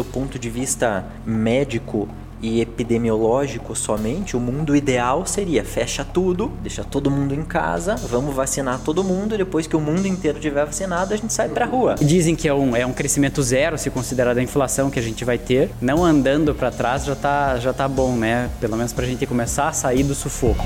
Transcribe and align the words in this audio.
do 0.00 0.04
ponto 0.04 0.38
de 0.38 0.48
vista 0.48 1.04
médico 1.26 2.08
e 2.40 2.62
epidemiológico 2.62 3.76
somente, 3.76 4.34
o 4.34 4.40
mundo 4.40 4.74
ideal 4.74 5.26
seria 5.26 5.62
fecha 5.62 6.02
tudo, 6.02 6.50
deixa 6.62 6.82
todo 6.82 7.10
mundo 7.10 7.34
em 7.34 7.42
casa, 7.42 7.96
vamos 7.96 8.34
vacinar 8.34 8.80
todo 8.82 9.04
mundo, 9.04 9.36
depois 9.36 9.66
que 9.66 9.76
o 9.76 9.80
mundo 9.80 10.06
inteiro 10.06 10.40
tiver 10.40 10.64
vacinado, 10.64 11.12
a 11.12 11.16
gente 11.18 11.34
sai 11.34 11.50
pra 11.50 11.66
rua. 11.66 11.96
Dizem 12.00 12.34
que 12.34 12.48
é 12.48 12.54
um, 12.54 12.74
é 12.74 12.86
um 12.86 12.94
crescimento 12.94 13.42
zero, 13.42 13.76
se 13.76 13.90
considerar 13.90 14.38
a 14.38 14.42
inflação 14.42 14.88
que 14.88 14.98
a 14.98 15.02
gente 15.02 15.22
vai 15.22 15.36
ter. 15.36 15.68
Não 15.82 16.02
andando 16.02 16.54
para 16.54 16.70
trás 16.70 17.04
já 17.04 17.14
tá, 17.14 17.58
já 17.58 17.74
tá 17.74 17.86
bom, 17.86 18.16
né? 18.16 18.48
Pelo 18.58 18.78
menos 18.78 18.94
pra 18.94 19.04
gente 19.04 19.26
começar 19.26 19.68
a 19.68 19.72
sair 19.74 20.02
do 20.02 20.14
sufoco. 20.14 20.64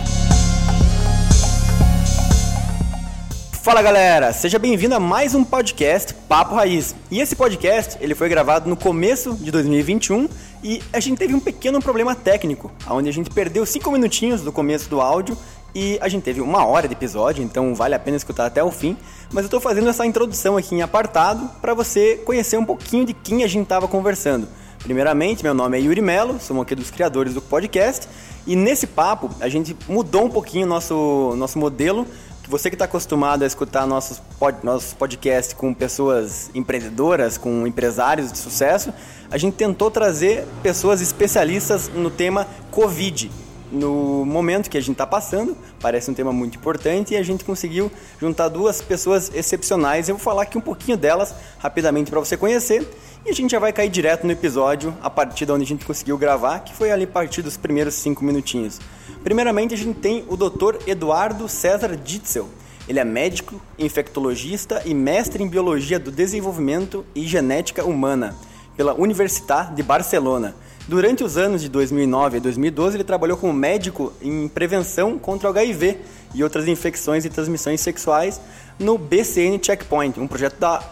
Fala 3.64 3.80
galera, 3.80 4.30
seja 4.34 4.58
bem-vindo 4.58 4.94
a 4.94 5.00
mais 5.00 5.34
um 5.34 5.42
podcast 5.42 6.12
Papo 6.28 6.54
Raiz. 6.54 6.94
E 7.10 7.18
esse 7.18 7.34
podcast 7.34 7.96
ele 7.98 8.14
foi 8.14 8.28
gravado 8.28 8.68
no 8.68 8.76
começo 8.76 9.32
de 9.36 9.50
2021 9.50 10.28
e 10.62 10.82
a 10.92 11.00
gente 11.00 11.16
teve 11.16 11.34
um 11.34 11.40
pequeno 11.40 11.80
problema 11.80 12.14
técnico, 12.14 12.70
onde 12.90 13.08
a 13.08 13.12
gente 13.12 13.30
perdeu 13.30 13.64
cinco 13.64 13.90
minutinhos 13.90 14.42
do 14.42 14.52
começo 14.52 14.90
do 14.90 15.00
áudio 15.00 15.34
e 15.74 15.98
a 16.02 16.10
gente 16.10 16.24
teve 16.24 16.42
uma 16.42 16.66
hora 16.66 16.86
de 16.86 16.92
episódio, 16.92 17.42
então 17.42 17.74
vale 17.74 17.94
a 17.94 17.98
pena 17.98 18.18
escutar 18.18 18.44
até 18.44 18.62
o 18.62 18.70
fim. 18.70 18.98
Mas 19.32 19.44
eu 19.44 19.46
estou 19.46 19.60
fazendo 19.60 19.88
essa 19.88 20.04
introdução 20.04 20.58
aqui 20.58 20.74
em 20.74 20.82
apartado 20.82 21.48
para 21.62 21.72
você 21.72 22.16
conhecer 22.16 22.58
um 22.58 22.66
pouquinho 22.66 23.06
de 23.06 23.14
quem 23.14 23.44
a 23.44 23.46
gente 23.46 23.62
estava 23.62 23.88
conversando. 23.88 24.46
Primeiramente, 24.82 25.42
meu 25.42 25.54
nome 25.54 25.78
é 25.78 25.80
Yuri 25.80 26.02
Melo, 26.02 26.38
sou 26.38 26.58
um 26.58 26.60
aqui 26.60 26.74
dos 26.74 26.90
criadores 26.90 27.32
do 27.32 27.40
podcast 27.40 28.06
e 28.46 28.54
nesse 28.54 28.86
papo 28.86 29.30
a 29.40 29.48
gente 29.48 29.74
mudou 29.88 30.26
um 30.26 30.30
pouquinho 30.30 30.66
nosso, 30.66 31.32
nosso 31.38 31.58
modelo 31.58 32.06
você 32.48 32.68
que 32.68 32.74
está 32.74 32.84
acostumado 32.84 33.42
a 33.42 33.46
escutar 33.46 33.86
nossos, 33.86 34.20
pod, 34.38 34.58
nossos 34.62 34.92
podcasts 34.92 35.54
com 35.54 35.72
pessoas 35.72 36.50
empreendedoras, 36.54 37.38
com 37.38 37.66
empresários 37.66 38.30
de 38.30 38.38
sucesso, 38.38 38.92
a 39.30 39.38
gente 39.38 39.54
tentou 39.54 39.90
trazer 39.90 40.46
pessoas 40.62 41.00
especialistas 41.00 41.88
no 41.88 42.10
tema 42.10 42.46
Covid. 42.70 43.30
No 43.72 44.24
momento 44.24 44.70
que 44.70 44.78
a 44.78 44.80
gente 44.80 44.92
está 44.92 45.06
passando, 45.06 45.56
parece 45.80 46.10
um 46.10 46.14
tema 46.14 46.32
muito 46.32 46.56
importante 46.58 47.14
e 47.14 47.16
a 47.16 47.22
gente 47.22 47.44
conseguiu 47.44 47.90
juntar 48.20 48.48
duas 48.48 48.80
pessoas 48.80 49.32
excepcionais. 49.34 50.08
Eu 50.08 50.16
vou 50.16 50.22
falar 50.22 50.42
aqui 50.42 50.56
um 50.56 50.60
pouquinho 50.60 50.96
delas 50.96 51.34
rapidamente 51.58 52.10
para 52.10 52.20
você 52.20 52.36
conhecer 52.36 52.86
e 53.26 53.30
a 53.30 53.32
gente 53.32 53.50
já 53.50 53.58
vai 53.58 53.72
cair 53.72 53.88
direto 53.88 54.26
no 54.26 54.32
episódio 54.32 54.94
a 55.02 55.08
partir 55.08 55.46
de 55.46 55.52
onde 55.52 55.64
a 55.64 55.66
gente 55.66 55.84
conseguiu 55.84 56.18
gravar, 56.18 56.60
que 56.60 56.74
foi 56.74 56.92
ali 56.92 57.04
a 57.04 57.08
partir 57.08 57.42
dos 57.42 57.56
primeiros 57.56 57.94
cinco 57.94 58.22
minutinhos. 58.22 58.78
Primeiramente, 59.24 59.72
a 59.72 59.76
gente 59.76 59.98
tem 59.98 60.22
o 60.28 60.36
Dr. 60.36 60.86
Eduardo 60.86 61.48
César 61.48 61.96
Ditzel. 61.96 62.46
Ele 62.86 63.00
é 63.00 63.04
médico, 63.04 63.58
infectologista 63.78 64.82
e 64.84 64.92
mestre 64.92 65.42
em 65.42 65.48
Biologia 65.48 65.98
do 65.98 66.12
Desenvolvimento 66.12 67.06
e 67.14 67.26
Genética 67.26 67.82
Humana 67.82 68.36
pela 68.76 68.92
Universitat 68.92 69.74
de 69.74 69.82
Barcelona. 69.82 70.54
Durante 70.86 71.24
os 71.24 71.38
anos 71.38 71.62
de 71.62 71.70
2009 71.70 72.36
a 72.36 72.40
2012, 72.40 72.96
ele 72.98 73.04
trabalhou 73.04 73.38
como 73.38 73.54
médico 73.54 74.12
em 74.20 74.46
prevenção 74.46 75.18
contra 75.18 75.48
o 75.48 75.50
HIV 75.50 75.96
e 76.34 76.44
outras 76.44 76.68
infecções 76.68 77.24
e 77.24 77.30
transmissões 77.30 77.80
sexuais 77.80 78.38
no 78.78 78.98
BCN 78.98 79.58
Checkpoint, 79.62 80.20
um 80.20 80.26
projeto 80.26 80.58
da, 80.58 80.82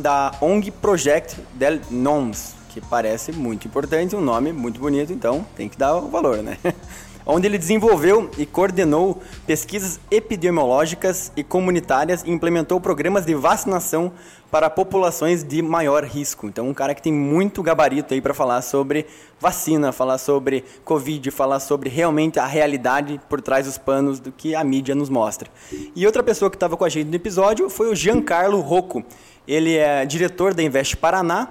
da 0.00 0.32
ONG 0.40 0.70
Project 0.70 1.36
del 1.52 1.80
NOMS, 1.90 2.55
que 2.76 2.80
parece 2.88 3.32
muito 3.32 3.66
importante, 3.66 4.14
um 4.14 4.20
nome 4.20 4.52
muito 4.52 4.78
bonito, 4.78 5.10
então 5.10 5.46
tem 5.56 5.66
que 5.66 5.78
dar 5.78 5.96
o 5.96 6.08
valor, 6.08 6.42
né? 6.42 6.58
onde 7.24 7.48
ele 7.48 7.56
desenvolveu 7.56 8.30
e 8.36 8.44
coordenou 8.44 9.20
pesquisas 9.46 9.98
epidemiológicas 10.10 11.32
e 11.34 11.42
comunitárias 11.42 12.22
e 12.22 12.30
implementou 12.30 12.78
programas 12.78 13.24
de 13.24 13.34
vacinação 13.34 14.12
para 14.50 14.70
populações 14.70 15.42
de 15.42 15.60
maior 15.62 16.04
risco. 16.04 16.46
Então, 16.46 16.68
um 16.68 16.74
cara 16.74 16.94
que 16.94 17.02
tem 17.02 17.12
muito 17.12 17.62
gabarito 17.62 18.14
aí 18.14 18.20
para 18.20 18.34
falar 18.34 18.60
sobre 18.60 19.06
vacina, 19.40 19.90
falar 19.90 20.18
sobre 20.18 20.62
Covid, 20.84 21.30
falar 21.30 21.58
sobre 21.58 21.88
realmente 21.88 22.38
a 22.38 22.46
realidade 22.46 23.18
por 23.28 23.40
trás 23.40 23.66
dos 23.66 23.78
panos 23.78 24.20
do 24.20 24.30
que 24.30 24.54
a 24.54 24.62
mídia 24.62 24.94
nos 24.94 25.08
mostra. 25.08 25.50
E 25.96 26.06
outra 26.06 26.22
pessoa 26.22 26.50
que 26.50 26.56
estava 26.56 26.76
com 26.76 26.84
a 26.84 26.88
gente 26.90 27.08
no 27.08 27.16
episódio 27.16 27.70
foi 27.70 27.90
o 27.90 27.94
Giancarlo 27.94 28.60
Rocco. 28.60 29.02
Ele 29.48 29.76
é 29.76 30.04
diretor 30.04 30.54
da 30.54 30.62
Invest 30.62 30.96
Paraná, 30.96 31.48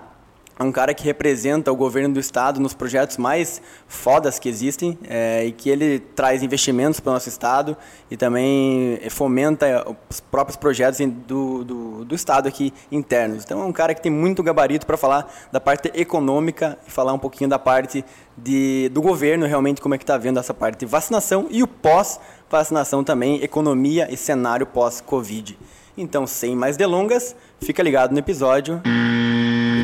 é 0.57 0.63
um 0.63 0.71
cara 0.71 0.93
que 0.93 1.03
representa 1.03 1.71
o 1.71 1.75
governo 1.75 2.13
do 2.13 2.19
estado 2.19 2.61
nos 2.61 2.73
projetos 2.73 3.17
mais 3.17 3.61
fodas 3.87 4.39
que 4.39 4.47
existem 4.47 4.97
é, 5.03 5.45
e 5.45 5.51
que 5.51 5.69
ele 5.69 5.99
traz 5.99 6.41
investimentos 6.41 6.99
para 6.99 7.09
o 7.09 7.13
nosso 7.13 7.27
estado 7.27 7.75
e 8.09 8.15
também 8.15 8.97
fomenta 9.09 9.85
os 10.09 10.21
próprios 10.21 10.55
projetos 10.55 10.99
do, 11.27 11.63
do, 11.63 12.05
do, 12.05 12.15
estado 12.15 12.47
aqui 12.47 12.73
internos. 12.89 13.43
Então 13.43 13.61
é 13.61 13.65
um 13.65 13.73
cara 13.73 13.93
que 13.93 14.01
tem 14.01 14.11
muito 14.11 14.41
gabarito 14.41 14.85
para 14.85 14.95
falar 14.95 15.29
da 15.51 15.59
parte 15.59 15.91
econômica 15.93 16.77
e 16.87 16.91
falar 16.91 17.11
um 17.11 17.19
pouquinho 17.19 17.49
da 17.49 17.59
parte 17.59 18.05
de, 18.37 18.89
do 18.93 19.01
governo, 19.01 19.45
realmente 19.45 19.81
como 19.81 19.93
é 19.93 19.97
que 19.97 20.03
está 20.03 20.17
vendo 20.17 20.39
essa 20.39 20.53
parte 20.53 20.79
de 20.79 20.85
vacinação 20.85 21.47
e 21.49 21.63
o 21.63 21.67
pós-vacinação 21.67 23.03
também, 23.03 23.43
economia 23.43 24.07
e 24.09 24.15
cenário 24.15 24.65
pós-Covid. 24.65 25.57
Então, 25.97 26.25
sem 26.27 26.55
mais 26.55 26.75
delongas, 26.77 27.35
fica 27.61 27.81
ligado 27.81 28.11
no 28.11 28.19
episódio 28.19 28.81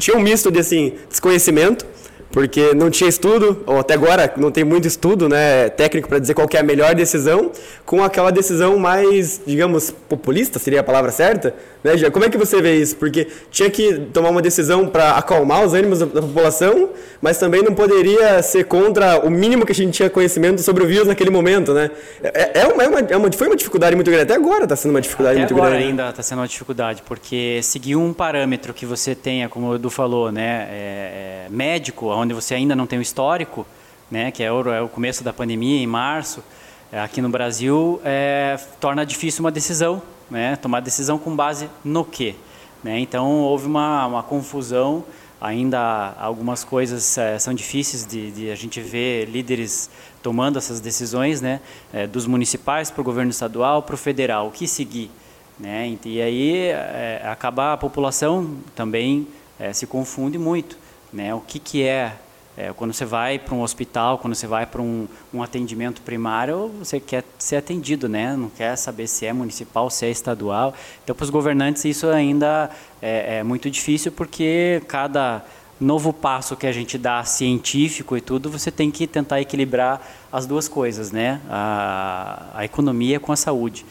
tinha 0.01 0.17
um 0.17 0.19
misto 0.21 0.51
de 0.51 0.59
assim, 0.59 0.93
desconhecimento, 1.07 1.85
porque 2.31 2.73
não 2.73 2.89
tinha 2.89 3.09
estudo, 3.09 3.63
ou 3.65 3.79
até 3.79 3.93
agora 3.93 4.33
não 4.37 4.51
tem 4.51 4.63
muito 4.63 4.87
estudo 4.87 5.27
né, 5.27 5.69
técnico 5.69 6.07
para 6.07 6.19
dizer 6.19 6.33
qual 6.33 6.47
é 6.51 6.57
a 6.57 6.63
melhor 6.63 6.95
decisão, 6.95 7.51
com 7.85 8.03
aquela 8.03 8.31
decisão 8.31 8.77
mais, 8.77 9.41
digamos, 9.45 9.91
populista, 10.09 10.59
seria 10.59 10.79
a 10.79 10.83
palavra 10.83 11.11
certa, 11.11 11.53
né, 11.83 12.09
como 12.11 12.25
é 12.25 12.29
que 12.29 12.37
você 12.37 12.61
vê 12.61 12.77
isso? 12.77 12.95
Porque 12.95 13.27
tinha 13.49 13.69
que 13.69 13.93
tomar 14.13 14.29
uma 14.29 14.41
decisão 14.41 14.87
para 14.87 15.17
acalmar 15.17 15.65
os 15.65 15.73
ânimos 15.73 15.99
da, 15.99 16.05
da, 16.05 16.21
população, 16.21 16.89
mas 17.21 17.37
também 17.37 17.63
não 17.63 17.73
poderia 17.73 18.41
ser 18.43 18.65
contra 18.65 19.19
o 19.25 19.29
mínimo 19.29 19.65
que 19.65 19.71
a 19.71 19.75
gente 19.75 19.91
tinha 19.91 20.09
conhecimento 20.09 20.61
sobre 20.61 20.83
o 20.83 20.87
vírus 20.87 21.07
naquele 21.07 21.29
momento, 21.29 21.73
né? 21.73 21.89
É, 22.23 22.61
é, 22.61 22.67
uma, 22.67 22.83
é, 22.83 22.87
uma, 22.87 22.99
é 22.99 23.17
uma, 23.17 23.31
foi 23.31 23.47
uma 23.47 23.55
dificuldade 23.55 23.95
muito 23.95 24.09
grande. 24.09 24.23
Até 24.23 24.35
agora 24.35 24.63
está 24.63 24.75
sendo 24.75 24.91
uma 24.91 25.01
dificuldade 25.01 25.39
Até 25.39 25.41
muito 25.41 25.55
agora 25.55 25.71
grande. 25.71 25.89
ainda 25.89 26.09
está 26.09 26.21
sendo 26.21 26.39
uma 26.39 26.47
dificuldade, 26.47 27.01
porque 27.05 27.59
seguir 27.63 27.95
um 27.95 28.13
parâmetro 28.13 28.73
que 28.73 28.85
você 28.85 29.15
tenha, 29.15 29.49
como 29.49 29.69
o 29.69 29.75
Edu 29.75 29.89
falou, 29.89 30.31
né, 30.31 30.67
é, 30.71 31.45
é 31.45 31.49
médico, 31.49 32.11
onde 32.21 32.33
você 32.33 32.55
ainda 32.55 32.75
não 32.75 32.87
tem 32.87 32.99
o 32.99 33.01
histórico, 33.01 33.65
né, 34.09 34.31
que 34.31 34.43
é 34.43 34.51
o, 34.51 34.69
é 34.69 34.81
o 34.81 34.89
começo 34.89 35.23
da 35.23 35.31
pandemia, 35.31 35.81
em 35.81 35.87
março, 35.87 36.43
é, 36.91 36.99
aqui 36.99 37.21
no 37.21 37.29
Brasil, 37.29 38.01
é, 38.03 38.59
torna 38.79 39.05
difícil 39.05 39.43
uma 39.43 39.51
decisão 39.51 40.01
né, 40.31 40.55
tomar 40.55 40.79
decisão 40.79 41.19
com 41.19 41.35
base 41.35 41.69
no 41.83 42.05
quê. 42.05 42.35
Né? 42.81 42.99
Então 42.99 43.41
houve 43.41 43.67
uma, 43.67 44.07
uma 44.07 44.23
confusão, 44.23 45.03
ainda 45.39 46.15
algumas 46.17 46.63
coisas 46.63 47.17
é, 47.17 47.37
são 47.37 47.53
difíceis 47.53 48.05
de, 48.05 48.31
de, 48.31 48.49
a 48.49 48.55
gente 48.55 48.79
ver 48.79 49.25
líderes 49.25 49.89
tomando 50.23 50.57
essas 50.57 50.79
decisões, 50.79 51.41
né, 51.41 51.59
é, 51.91 52.07
dos 52.07 52.25
municipais 52.25 52.89
para 52.89 53.01
o 53.01 53.03
governo 53.03 53.29
estadual, 53.29 53.83
para 53.83 53.95
o 53.95 53.97
federal, 53.97 54.47
o 54.47 54.51
que 54.51 54.67
seguir. 54.67 55.11
Né? 55.59 55.97
E 56.05 56.21
aí 56.21 56.67
é, 56.69 57.21
a 57.23 57.77
população 57.77 58.57
também 58.73 59.27
se 59.73 59.85
confunde 59.85 60.39
muito. 60.39 60.75
Né? 61.11 61.33
O 61.33 61.41
que, 61.41 61.59
que 61.59 61.83
é 61.83 62.17
é, 62.57 62.73
quando 62.73 62.93
você 62.93 63.05
vai 63.05 63.39
para 63.39 63.55
um 63.55 63.61
hospital, 63.61 64.17
quando 64.17 64.35
você 64.35 64.45
vai 64.45 64.65
para 64.65 64.81
um, 64.81 65.07
um, 65.33 65.41
atendimento 65.41 66.01
primário, 66.01 66.69
você 66.79 66.99
quer 66.99 67.23
ser 67.39 67.55
atendido, 67.55 68.09
né? 68.09 68.35
Não 68.35 68.49
quer 68.49 68.75
saber 68.75 69.07
se 69.07 69.25
é 69.25 69.31
municipal, 69.31 69.89
se 69.89 70.05
é 70.05 70.11
estadual. 70.11 70.73
Então, 71.03 71.15
para 71.15 71.23
os 71.23 71.29
governantes 71.29 71.85
isso 71.85 72.07
ainda 72.07 72.69
é, 73.01 73.37
é, 73.37 73.43
muito 73.43 73.69
difícil 73.71 74.11
porque 74.11 74.81
cada 74.87 75.43
novo 75.79 76.11
passo 76.11 76.55
que 76.55 76.67
a 76.67 76.71
gente 76.73 76.97
dá 76.97 77.23
científico 77.23 78.17
e 78.17 78.21
tudo, 78.21 78.51
você 78.51 78.69
tem 78.69 78.91
que 78.91 79.07
tentar 79.07 79.39
equilibrar 79.39 80.05
as 80.31 80.45
duas 80.45 80.67
coisas, 80.67 81.11
né? 81.11 81.39
A, 81.49 82.47
a 82.53 82.65
economia 82.65 83.17
com 83.19 83.31
a 83.31 83.37
saúde. 83.37 83.85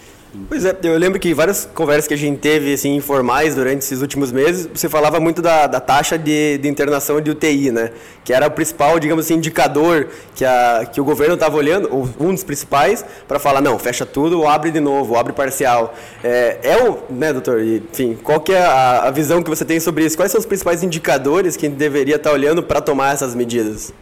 Pois 0.49 0.65
é, 0.65 0.77
eu 0.85 0.97
lembro 0.97 1.19
que 1.19 1.35
várias 1.35 1.69
conversas 1.75 2.07
que 2.07 2.15
a 2.15 2.17
gente 2.17 2.39
teve 2.39 2.73
assim, 2.73 2.95
informais 2.95 3.57
durante 3.57 3.79
esses 3.79 4.01
últimos 4.01 4.31
meses, 4.31 4.69
você 4.73 4.89
falava 4.89 5.19
muito 5.19 5.43
da, 5.43 5.67
da 5.67 5.81
taxa 5.81 6.17
de, 6.17 6.57
de 6.59 6.69
internação 6.69 7.21
de 7.21 7.33
UTI, 7.33 7.73
né? 7.73 7.91
Que 8.25 8.33
era 8.33 8.47
o 8.47 8.51
principal, 8.51 9.01
digamos 9.01 9.25
assim, 9.25 9.35
indicador 9.35 10.07
que, 10.35 10.45
a, 10.45 10.89
que 10.93 11.01
o 11.01 11.05
governo 11.05 11.35
estava 11.35 11.57
olhando, 11.57 11.89
ou 11.91 12.09
um 12.21 12.33
dos 12.33 12.45
principais, 12.45 13.05
para 13.27 13.41
falar, 13.41 13.61
não, 13.61 13.77
fecha 13.77 14.07
tudo 14.07 14.39
ou 14.39 14.49
abre 14.49 14.71
de 14.71 14.79
novo, 14.79 15.15
ou 15.15 15.19
abre 15.19 15.33
parcial. 15.33 15.95
É, 16.23 16.59
é 16.63 16.89
o, 16.89 16.99
né, 17.11 17.33
doutor? 17.33 17.61
Enfim, 17.61 18.17
qual 18.23 18.41
que 18.41 18.53
é 18.53 18.63
a, 18.63 19.09
a 19.09 19.11
visão 19.11 19.43
que 19.43 19.51
você 19.51 19.65
tem 19.65 19.81
sobre 19.81 20.05
isso? 20.05 20.17
Quais 20.17 20.31
são 20.31 20.39
os 20.39 20.47
principais 20.47 20.85
indicadores 20.85 21.57
que 21.57 21.67
a 21.67 21.69
gente 21.69 21.79
deveria 21.79 22.17
estar 22.17 22.31
tá 22.31 22.35
olhando 22.37 22.63
para 22.63 22.81
tomar 22.81 23.13
essas 23.15 23.35
medidas? 23.35 23.93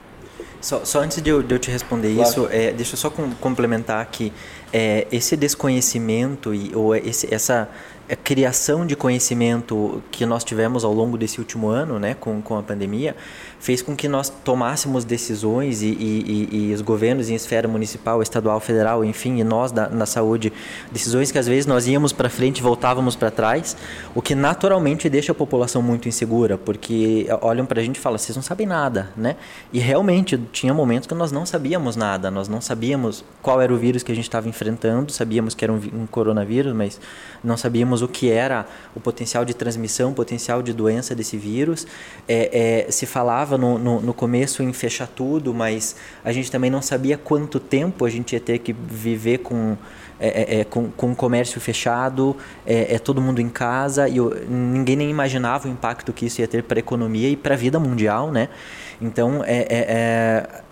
Só, 0.60 0.84
só 0.84 1.00
antes 1.00 1.22
de 1.22 1.30
eu, 1.30 1.42
de 1.42 1.54
eu 1.54 1.58
te 1.58 1.70
responder 1.70 2.12
claro. 2.14 2.28
isso, 2.28 2.48
é, 2.50 2.72
deixa 2.72 2.94
eu 2.94 2.98
só 2.98 3.10
com, 3.10 3.30
complementar 3.40 4.04
que 4.06 4.32
é, 4.72 5.06
esse 5.10 5.36
desconhecimento 5.36 6.54
e, 6.54 6.74
ou 6.74 6.94
esse, 6.94 7.32
essa 7.32 7.68
a 8.10 8.16
criação 8.16 8.86
de 8.86 8.96
conhecimento 8.96 10.02
que 10.10 10.24
nós 10.24 10.42
tivemos 10.42 10.82
ao 10.82 10.92
longo 10.94 11.18
desse 11.18 11.38
último 11.38 11.68
ano, 11.68 11.98
né, 11.98 12.14
com, 12.14 12.40
com 12.40 12.56
a 12.56 12.62
pandemia, 12.62 13.14
fez 13.58 13.82
com 13.82 13.96
que 13.96 14.08
nós 14.08 14.30
tomássemos 14.44 15.04
decisões 15.04 15.82
e, 15.82 15.86
e, 15.86 16.48
e, 16.70 16.74
os 16.74 16.80
governos 16.80 17.28
em 17.28 17.34
esfera 17.34 17.66
municipal, 17.66 18.22
estadual, 18.22 18.60
federal, 18.60 19.04
enfim, 19.04 19.38
e 19.38 19.44
nós 19.44 19.72
da, 19.72 19.88
na 19.88 20.06
saúde, 20.06 20.52
decisões 20.92 21.32
que 21.32 21.38
às 21.38 21.46
vezes 21.46 21.66
nós 21.66 21.86
íamos 21.86 22.12
para 22.12 22.28
frente 22.30 22.58
e 22.58 22.62
voltávamos 22.62 23.16
para 23.16 23.30
trás, 23.30 23.76
o 24.14 24.22
que 24.22 24.34
naturalmente 24.34 25.08
deixa 25.08 25.32
a 25.32 25.34
população 25.34 25.82
muito 25.82 26.08
insegura, 26.08 26.56
porque 26.56 27.26
olham 27.40 27.66
para 27.66 27.80
a 27.80 27.84
gente 27.84 27.96
e 27.96 28.00
falam, 28.00 28.18
vocês 28.18 28.36
não 28.36 28.42
sabem 28.42 28.66
nada, 28.66 29.10
né? 29.16 29.36
E 29.72 29.78
realmente 29.78 30.38
tinha 30.52 30.72
momentos 30.72 31.06
que 31.06 31.14
nós 31.14 31.32
não 31.32 31.44
sabíamos 31.44 31.96
nada, 31.96 32.30
nós 32.30 32.48
não 32.48 32.60
sabíamos 32.60 33.24
qual 33.42 33.60
era 33.60 33.72
o 33.72 33.76
vírus 33.76 34.02
que 34.02 34.12
a 34.12 34.14
gente 34.14 34.24
estava 34.24 34.48
enfrentando, 34.48 35.12
sabíamos 35.12 35.54
que 35.54 35.64
era 35.64 35.72
um, 35.72 35.80
um 35.94 36.06
coronavírus, 36.06 36.72
mas 36.72 37.00
não 37.42 37.56
sabíamos 37.56 38.02
o 38.02 38.08
que 38.08 38.30
era 38.30 38.66
o 38.94 39.00
potencial 39.00 39.44
de 39.44 39.54
transmissão, 39.54 40.10
o 40.10 40.14
potencial 40.14 40.62
de 40.62 40.72
doença 40.72 41.14
desse 41.14 41.36
vírus. 41.36 41.86
É, 42.28 42.86
é, 42.86 42.90
se 42.90 43.06
falava 43.06 43.47
no, 43.56 43.78
no, 43.78 44.00
no, 44.00 44.12
começo 44.12 44.62
em 44.62 44.72
fechar 44.72 45.06
tudo, 45.06 45.54
mas 45.54 45.96
a 46.24 46.32
gente 46.32 46.50
também 46.50 46.70
não 46.70 46.82
sabia 46.82 47.16
quanto 47.16 47.58
tempo 47.58 48.04
a 48.04 48.10
gente 48.10 48.32
ia 48.32 48.40
ter 48.40 48.58
que 48.58 48.72
viver 48.72 49.38
com, 49.38 49.76
é, 50.20 50.56
é, 50.56 50.60
é 50.60 50.64
com, 50.64 50.90
com 50.90 51.12
o 51.12 51.16
comércio 51.16 51.60
fechado, 51.60 52.36
é, 52.66 52.96
é, 52.96 52.98
todo 52.98 53.20
mundo 53.20 53.40
em 53.40 53.48
casa, 53.48 54.08
e 54.08 54.16
eu, 54.16 54.34
ninguém 54.48 54.96
nem 54.96 55.10
imaginava 55.10 55.68
o 55.68 55.70
impacto 55.70 56.12
que 56.12 56.26
isso 56.26 56.40
ia 56.40 56.48
ter 56.48 56.64
para 56.64 56.78
a 56.78 56.80
economia 56.80 57.28
e 57.28 57.36
para 57.36 57.54
a 57.54 57.56
vida 57.56 57.78
mundial, 57.78 58.30
né? 58.30 58.48
Então, 59.00 59.42
é, 59.46 60.64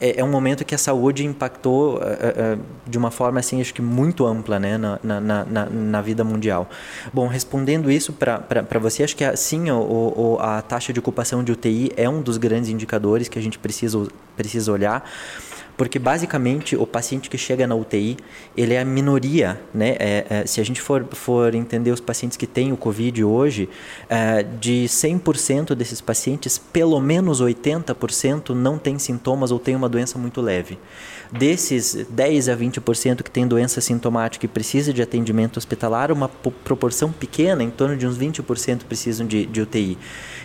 é, 0.00 0.20
é, 0.20 0.24
um 0.24 0.30
momento 0.30 0.64
que 0.64 0.74
a 0.74 0.78
saúde 0.78 1.24
impactou 1.24 1.96
uh, 1.96 1.98
uh, 1.98 2.60
de 2.86 2.96
uma 2.96 3.10
forma 3.10 3.40
assim 3.40 3.60
acho 3.60 3.74
que 3.74 3.82
muito 3.82 4.26
ampla 4.26 4.58
né 4.58 4.78
na, 4.78 4.98
na, 5.02 5.20
na, 5.20 5.66
na 5.66 6.00
vida 6.00 6.24
mundial. 6.24 6.68
Bom 7.12 7.26
respondendo 7.26 7.90
isso 7.90 8.12
para 8.12 8.78
você 8.80 9.02
acho 9.02 9.16
que 9.16 9.36
sim 9.36 9.70
o, 9.70 9.76
o, 9.76 10.38
a 10.40 10.62
taxa 10.62 10.92
de 10.92 10.98
ocupação 10.98 11.44
de 11.44 11.52
UTI 11.52 11.92
é 11.96 12.08
um 12.08 12.22
dos 12.22 12.36
grandes 12.36 12.70
indicadores 12.70 13.28
que 13.28 13.38
a 13.38 13.42
gente 13.42 13.58
precisa 13.58 14.08
precisa 14.36 14.72
olhar 14.72 15.04
porque 15.80 15.98
basicamente 15.98 16.76
o 16.76 16.86
paciente 16.86 17.30
que 17.30 17.38
chega 17.38 17.66
na 17.66 17.74
UTI, 17.74 18.18
ele 18.54 18.74
é 18.74 18.82
a 18.82 18.84
minoria, 18.84 19.58
né? 19.72 19.96
É, 19.98 20.26
é, 20.28 20.46
se 20.46 20.60
a 20.60 20.64
gente 20.64 20.78
for, 20.78 21.06
for 21.12 21.54
entender 21.54 21.90
os 21.90 22.00
pacientes 22.00 22.36
que 22.36 22.46
têm 22.46 22.70
o 22.70 22.76
Covid 22.76 23.24
hoje, 23.24 23.66
é, 24.06 24.42
de 24.42 24.84
100% 24.84 25.74
desses 25.74 25.98
pacientes, 26.02 26.58
pelo 26.58 27.00
menos 27.00 27.40
80% 27.40 28.50
não 28.50 28.76
tem 28.76 28.98
sintomas 28.98 29.50
ou 29.50 29.58
tem 29.58 29.74
uma 29.74 29.88
doença 29.88 30.18
muito 30.18 30.42
leve. 30.42 30.78
Desses 31.32 32.06
10 32.10 32.48
a 32.48 32.56
20% 32.56 33.22
que 33.22 33.30
tem 33.30 33.46
doença 33.46 33.80
sintomática 33.80 34.46
e 34.46 34.48
precisa 34.48 34.92
de 34.92 35.00
atendimento 35.00 35.58
hospitalar, 35.58 36.10
uma 36.10 36.28
proporção 36.28 37.12
pequena, 37.12 37.62
em 37.62 37.70
torno 37.70 37.96
de 37.96 38.04
uns 38.04 38.18
20% 38.18 38.80
precisam 38.88 39.24
de, 39.24 39.46
de 39.46 39.60
UTI. 39.60 39.96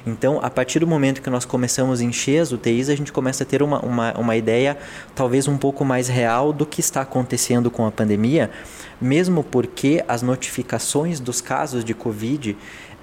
Então, 0.06 0.40
a 0.44 0.50
partir 0.50 0.78
do 0.78 0.86
momento 0.86 1.24
que 1.24 1.30
nós 1.30 1.44
começamos 1.44 2.02
a 2.02 2.04
encher 2.04 2.40
as 2.40 2.52
UTIs, 2.52 2.90
a 2.90 2.96
gente 2.96 3.12
começa 3.12 3.44
a 3.44 3.48
ter 3.48 3.64
uma, 3.64 3.80
uma, 3.80 4.14
uma 4.14 4.36
ideia 4.36 4.78
talvez 5.16 5.48
um 5.48 5.58
pouco 5.58 5.84
mais 5.84 6.08
real 6.08 6.54
do 6.54 6.68
que 6.68 6.80
está 6.80 7.02
acontecendo 7.02 7.72
com 7.72 7.88
a 7.88 7.92
pandemia, 7.92 8.52
mesmo 9.02 9.44
porque 9.44 10.04
as 10.08 10.22
notificações 10.22 11.20
dos 11.20 11.42
casos 11.42 11.84
de 11.84 11.96
Covid 11.96 12.56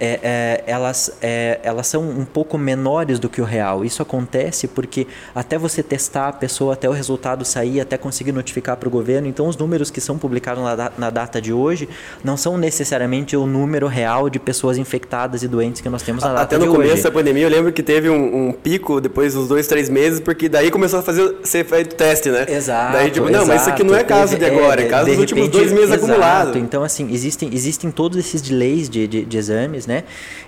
é, 0.05 0.19
é, 0.21 0.65
elas, 0.67 1.13
é, 1.23 1.61
elas 1.63 1.87
são 1.87 2.03
um 2.03 2.25
pouco 2.25 2.59
menores 2.59 3.21
do 3.21 3.29
que 3.29 3.41
o 3.41 3.45
real. 3.45 3.85
Isso 3.85 4.03
acontece 4.03 4.67
porque 4.67 5.07
até 5.33 5.57
você 5.57 5.81
testar 5.81 6.27
a 6.27 6.33
pessoa, 6.33 6.73
até 6.73 6.89
o 6.89 6.93
resultado 6.93 7.45
sair, 7.45 7.81
até 7.81 7.97
conseguir 7.97 8.33
notificar 8.33 8.77
para 8.77 8.89
o 8.89 8.91
governo, 8.91 9.29
então 9.29 9.47
os 9.47 9.57
números 9.57 9.93
que 9.93 10.01
são 10.01 10.19
publicados 10.19 10.65
na, 10.65 10.91
na, 10.99 11.11
data 11.11 11.41
de 11.41 11.53
hoje 11.53 11.89
não 12.25 12.37
são 12.37 12.59
necessariamente 12.59 13.37
o 13.37 13.47
número 13.47 13.87
real 13.87 14.29
de 14.29 14.41
pessoas 14.41 14.77
infectadas 14.77 15.45
e 15.45 15.49
doentes 15.49 15.81
que 15.81 15.89
nós 15.89 16.03
temos 16.03 16.25
na 16.25 16.33
data 16.33 16.49
de 16.49 16.63
hoje. 16.63 16.65
Até 16.65 16.79
no 16.79 16.83
começo 16.83 17.05
da 17.05 17.11
pandemia 17.13 17.45
eu 17.45 17.51
lembro 17.51 17.73
que 17.73 17.83
teve 17.83 18.11
um, 18.11 18.49
um, 18.49 18.53
pico 18.53 19.01
depois 19.01 19.35
dos 19.35 19.47
dois, 19.47 19.69
três 19.69 19.89
meses, 19.89 20.19
porque 20.19 20.49
daí 20.49 20.69
começou 20.73 20.99
a 20.99 21.03
fazer, 21.03 21.37
ser 21.45 21.65
feito 21.65 21.95
teste, 21.95 22.29
né? 22.29 22.45
Exato. 22.49 22.93
Daí 22.95 23.11
tipo, 23.13 23.27
não, 23.27 23.43
exato. 23.43 23.47
mas 23.47 23.61
isso 23.61 23.71
aqui 23.71 23.85
não 23.85 23.95
é 23.95 24.03
caso 24.03 24.37
de 24.37 24.45
agora, 24.45 24.83
é, 24.83 24.87
é 24.87 24.89
caso 24.89 25.11
dos 25.11 25.19
últimos 25.19 25.49
dois 25.49 25.71
meses 25.71 25.91
exato. 25.91 26.05
acumulados. 26.07 26.57
Então 26.57 26.83
assim, 26.83 27.09
existem, 27.13 27.51
existem 27.53 27.89
todos 27.93 28.19
esses 28.19 28.43
delays 28.43 28.91
de, 28.91 29.07
de, 29.07 29.25
de 29.25 29.39
exames, 29.39 29.87
né? 29.87 29.92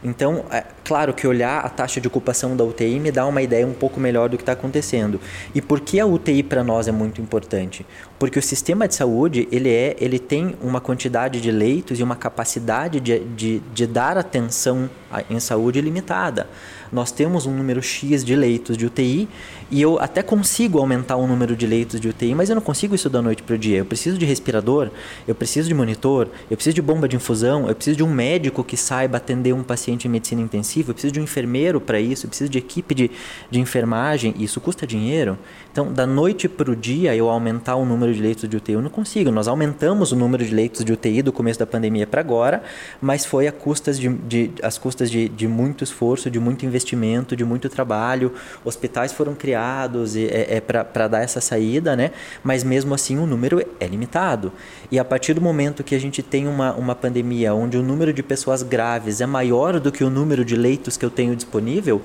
Então, 0.02 0.44
é 0.50 0.64
claro 0.84 1.12
que 1.12 1.26
olhar 1.26 1.64
a 1.64 1.68
taxa 1.68 2.00
de 2.00 2.08
ocupação 2.08 2.56
da 2.56 2.64
UTI 2.64 2.98
me 3.00 3.10
dá 3.10 3.26
uma 3.26 3.42
ideia 3.42 3.66
um 3.66 3.72
pouco 3.72 4.00
melhor 4.00 4.28
do 4.28 4.36
que 4.36 4.42
está 4.42 4.52
acontecendo. 4.52 5.20
E 5.54 5.60
por 5.60 5.80
que 5.80 6.00
a 6.00 6.06
UTI 6.06 6.42
para 6.42 6.64
nós 6.64 6.88
é 6.88 6.92
muito 6.92 7.20
importante? 7.20 7.84
Porque 8.18 8.38
o 8.38 8.42
sistema 8.42 8.86
de 8.86 8.94
saúde 8.94 9.48
ele 9.50 9.70
é, 9.70 9.96
ele 9.98 10.18
tem 10.18 10.56
uma 10.62 10.80
quantidade 10.80 11.40
de 11.40 11.50
leitos 11.50 12.00
e 12.00 12.02
uma 12.02 12.16
capacidade 12.16 13.00
de, 13.00 13.18
de, 13.20 13.58
de 13.60 13.86
dar 13.86 14.16
atenção 14.16 14.88
em 15.28 15.38
saúde 15.38 15.80
limitada 15.80 16.48
nós 16.94 17.10
temos 17.10 17.44
um 17.44 17.52
número 17.52 17.82
X 17.82 18.24
de 18.24 18.36
leitos 18.36 18.76
de 18.76 18.86
UTI 18.86 19.28
e 19.70 19.80
eu 19.80 19.98
até 19.98 20.22
consigo 20.22 20.78
aumentar 20.78 21.16
o 21.16 21.26
número 21.26 21.56
de 21.56 21.66
leitos 21.66 22.00
de 22.00 22.08
UTI, 22.08 22.34
mas 22.34 22.48
eu 22.48 22.54
não 22.54 22.62
consigo 22.62 22.94
isso 22.94 23.08
da 23.08 23.22
noite 23.22 23.42
para 23.42 23.54
o 23.54 23.58
dia. 23.58 23.78
Eu 23.78 23.84
preciso 23.84 24.18
de 24.18 24.24
respirador, 24.24 24.90
eu 25.26 25.34
preciso 25.34 25.68
de 25.68 25.74
monitor, 25.74 26.28
eu 26.50 26.56
preciso 26.56 26.74
de 26.74 26.82
bomba 26.82 27.08
de 27.08 27.16
infusão, 27.16 27.68
eu 27.68 27.74
preciso 27.74 27.96
de 27.96 28.04
um 28.04 28.12
médico 28.12 28.62
que 28.62 28.76
saiba 28.76 29.16
atender 29.16 29.52
um 29.52 29.62
paciente 29.62 30.06
em 30.06 30.10
medicina 30.10 30.42
intensiva, 30.42 30.90
eu 30.90 30.94
preciso 30.94 31.12
de 31.12 31.20
um 31.20 31.24
enfermeiro 31.24 31.80
para 31.80 31.98
isso, 31.98 32.26
eu 32.26 32.28
preciso 32.28 32.50
de 32.50 32.58
equipe 32.58 32.94
de, 32.94 33.10
de 33.50 33.58
enfermagem, 33.58 34.34
isso 34.38 34.60
custa 34.60 34.86
dinheiro. 34.86 35.38
Então, 35.72 35.92
da 35.92 36.06
noite 36.06 36.48
para 36.48 36.70
o 36.70 36.76
dia, 36.76 37.16
eu 37.16 37.28
aumentar 37.28 37.76
o 37.76 37.84
número 37.84 38.12
de 38.14 38.20
leitos 38.20 38.48
de 38.48 38.56
UTI, 38.56 38.74
eu 38.74 38.82
não 38.82 38.90
consigo. 38.90 39.30
Nós 39.30 39.48
aumentamos 39.48 40.12
o 40.12 40.16
número 40.16 40.44
de 40.44 40.54
leitos 40.54 40.84
de 40.84 40.92
UTI 40.92 41.22
do 41.22 41.32
começo 41.32 41.58
da 41.58 41.66
pandemia 41.66 42.06
para 42.06 42.20
agora, 42.20 42.62
mas 43.00 43.24
foi 43.24 43.48
a 43.48 43.52
custas 43.52 43.98
de, 43.98 44.08
de, 44.08 44.50
as 44.62 44.78
custas 44.78 45.10
de, 45.10 45.28
de 45.28 45.48
muito 45.48 45.82
esforço, 45.82 46.30
de 46.30 46.38
muito 46.38 46.66
investimento, 46.66 47.34
de 47.34 47.44
muito 47.44 47.68
trabalho. 47.68 48.32
Hospitais 48.64 49.12
foram 49.12 49.34
criados 49.34 49.53
é, 49.54 50.56
é 50.56 50.60
para 50.60 51.08
dar 51.08 51.22
essa 51.22 51.40
saída, 51.40 51.96
né? 51.96 52.10
mas 52.42 52.64
mesmo 52.64 52.94
assim 52.94 53.18
o 53.18 53.26
número 53.26 53.64
é 53.80 53.86
limitado. 53.86 54.52
E 54.90 54.98
a 54.98 55.04
partir 55.04 55.34
do 55.34 55.40
momento 55.40 55.84
que 55.84 55.94
a 55.94 56.00
gente 56.00 56.22
tem 56.22 56.46
uma, 56.46 56.72
uma 56.74 56.94
pandemia 56.94 57.54
onde 57.54 57.76
o 57.76 57.82
número 57.82 58.12
de 58.12 58.22
pessoas 58.22 58.62
graves 58.62 59.20
é 59.20 59.26
maior 59.26 59.80
do 59.80 59.90
que 59.90 60.04
o 60.04 60.10
número 60.10 60.44
de 60.44 60.56
leitos 60.56 60.96
que 60.96 61.04
eu 61.04 61.10
tenho 61.10 61.34
disponível, 61.34 62.02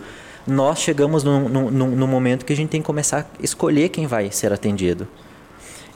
nós 0.47 0.79
chegamos 0.79 1.23
no, 1.23 2.07
momento 2.07 2.45
que 2.45 2.53
a 2.53 2.55
gente 2.55 2.69
tem 2.69 2.81
que 2.81 2.87
começar 2.87 3.19
a 3.19 3.43
escolher 3.43 3.89
quem 3.89 4.07
vai 4.07 4.31
ser 4.31 4.51
atendido. 4.51 5.07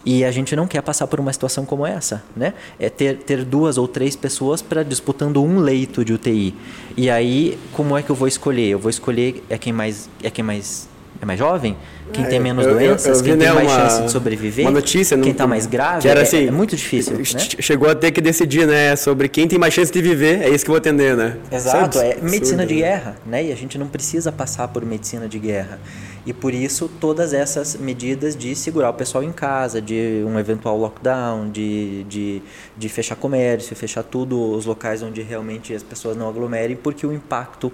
E 0.05 0.25
a 0.25 0.31
gente 0.31 0.53
não 0.53 0.67
quer 0.67 0.81
passar 0.81 1.07
por 1.07 1.19
uma 1.19 1.31
situação 1.31 1.65
como 1.65 1.85
essa, 1.85 2.21
né? 2.35 2.53
É 2.77 2.89
ter, 2.89 3.19
ter 3.19 3.45
duas 3.45 3.77
ou 3.77 3.87
três 3.87 4.17
pessoas 4.17 4.61
para 4.61 4.83
disputando 4.83 5.41
um 5.41 5.59
leito 5.59 6.03
de 6.03 6.11
UTI. 6.11 6.53
E 6.97 7.09
aí, 7.09 7.57
como 7.71 7.97
é 7.97 8.03
que 8.03 8.09
eu 8.09 8.15
vou 8.15 8.27
escolher? 8.27 8.67
Eu 8.67 8.79
vou 8.79 8.89
escolher 8.89 9.41
é 9.49 9.57
quem 9.57 9.71
mais 9.71 10.09
é 10.21 10.29
quem 10.29 10.43
mais 10.43 10.89
é 11.23 11.25
mais 11.25 11.39
jovem, 11.39 11.75
quem 12.11 12.25
é, 12.25 12.27
tem 12.27 12.39
menos 12.39 12.65
eu, 12.65 12.73
doenças, 12.73 13.05
eu, 13.05 13.15
eu 13.15 13.23
quem 13.23 13.37
tem 13.37 13.47
né, 13.47 13.53
mais 13.53 13.71
uma, 13.71 13.79
chance 13.79 14.03
de 14.03 14.11
sobreviver, 14.11 14.65
uma 14.65 14.71
notícia, 14.71 15.17
quem 15.17 15.31
está 15.31 15.47
mais 15.47 15.65
grave, 15.65 16.07
era 16.07 16.19
é, 16.19 16.23
assim, 16.23 16.47
é, 16.47 16.51
muito 16.51 16.75
difícil. 16.75 17.17
Né? 17.17 17.23
Chegou 17.59 17.89
a 17.89 17.95
ter 17.95 18.11
que 18.11 18.21
decidir, 18.21 18.67
né, 18.67 18.95
sobre 18.95 19.27
quem 19.27 19.47
tem 19.47 19.57
mais 19.57 19.73
chance 19.73 19.91
de 19.91 20.01
viver, 20.01 20.41
é 20.41 20.49
isso 20.49 20.63
que 20.63 20.69
eu 20.69 20.73
vou 20.73 20.79
atender, 20.79 21.15
né? 21.15 21.37
Exato, 21.51 21.99
é, 21.99 22.11
é 22.11 22.21
medicina 22.21 22.65
de 22.65 22.75
guerra, 22.75 23.15
né? 23.25 23.45
E 23.45 23.51
a 23.51 23.55
gente 23.55 23.77
não 23.77 23.87
precisa 23.87 24.31
passar 24.31 24.67
por 24.67 24.85
medicina 24.85 25.27
de 25.27 25.39
guerra. 25.39 25.79
E 26.25 26.31
por 26.31 26.53
isso 26.53 26.89
todas 27.01 27.33
essas 27.33 27.75
medidas 27.75 28.35
de 28.35 28.55
segurar 28.55 28.89
o 28.89 28.93
pessoal 28.93 29.23
em 29.23 29.31
casa, 29.31 29.81
de 29.81 30.23
um 30.25 30.39
eventual 30.39 30.77
lockdown, 30.77 31.49
de, 31.49 32.05
de, 32.05 32.41
de 32.77 32.89
fechar 32.89 33.15
comércio, 33.15 33.75
fechar 33.75 34.03
tudo, 34.03 34.39
os 34.51 34.65
locais 34.65 35.03
onde 35.03 35.21
realmente 35.21 35.73
as 35.73 35.83
pessoas 35.83 36.15
não 36.15 36.29
aglomerem, 36.29 36.77
porque 36.77 37.05
o 37.05 37.11
impacto 37.11 37.71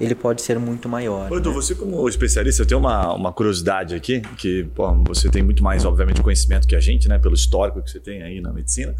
ele 0.00 0.14
pode 0.14 0.42
ser 0.42 0.58
muito 0.58 0.88
maior. 0.88 1.30
Edu, 1.32 1.50
né? 1.50 1.54
você 1.54 1.74
como 1.74 2.08
especialista, 2.08 2.62
eu 2.62 2.66
tenho 2.66 2.80
uma, 2.80 3.14
uma 3.14 3.32
curiosidade 3.32 3.94
aqui, 3.94 4.20
que 4.36 4.64
pô, 4.74 4.94
você 5.04 5.28
tem 5.28 5.42
muito 5.42 5.62
mais, 5.62 5.84
obviamente, 5.84 6.22
conhecimento 6.22 6.66
que 6.66 6.76
a 6.76 6.80
gente, 6.80 7.08
né, 7.08 7.18
pelo 7.18 7.34
histórico 7.34 7.82
que 7.82 7.90
você 7.90 8.00
tem 8.00 8.22
aí 8.22 8.40
na 8.40 8.52
medicina. 8.52 8.94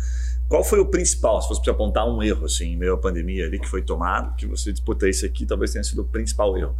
Qual 0.48 0.64
foi 0.64 0.80
o 0.80 0.86
principal, 0.86 1.42
se 1.42 1.48
fosse 1.48 1.68
apontar 1.68 2.08
um 2.08 2.22
erro, 2.22 2.46
assim, 2.46 2.72
em 2.72 2.76
meio 2.76 2.94
à 2.94 2.96
pandemia 2.96 3.44
ali 3.44 3.58
que 3.58 3.68
foi 3.68 3.82
tomado, 3.82 4.34
que 4.34 4.46
você 4.46 4.72
disputa 4.72 5.06
esse 5.06 5.26
aqui, 5.26 5.44
talvez 5.44 5.72
tenha 5.72 5.84
sido 5.84 6.00
o 6.00 6.04
principal 6.06 6.56
erro? 6.56 6.74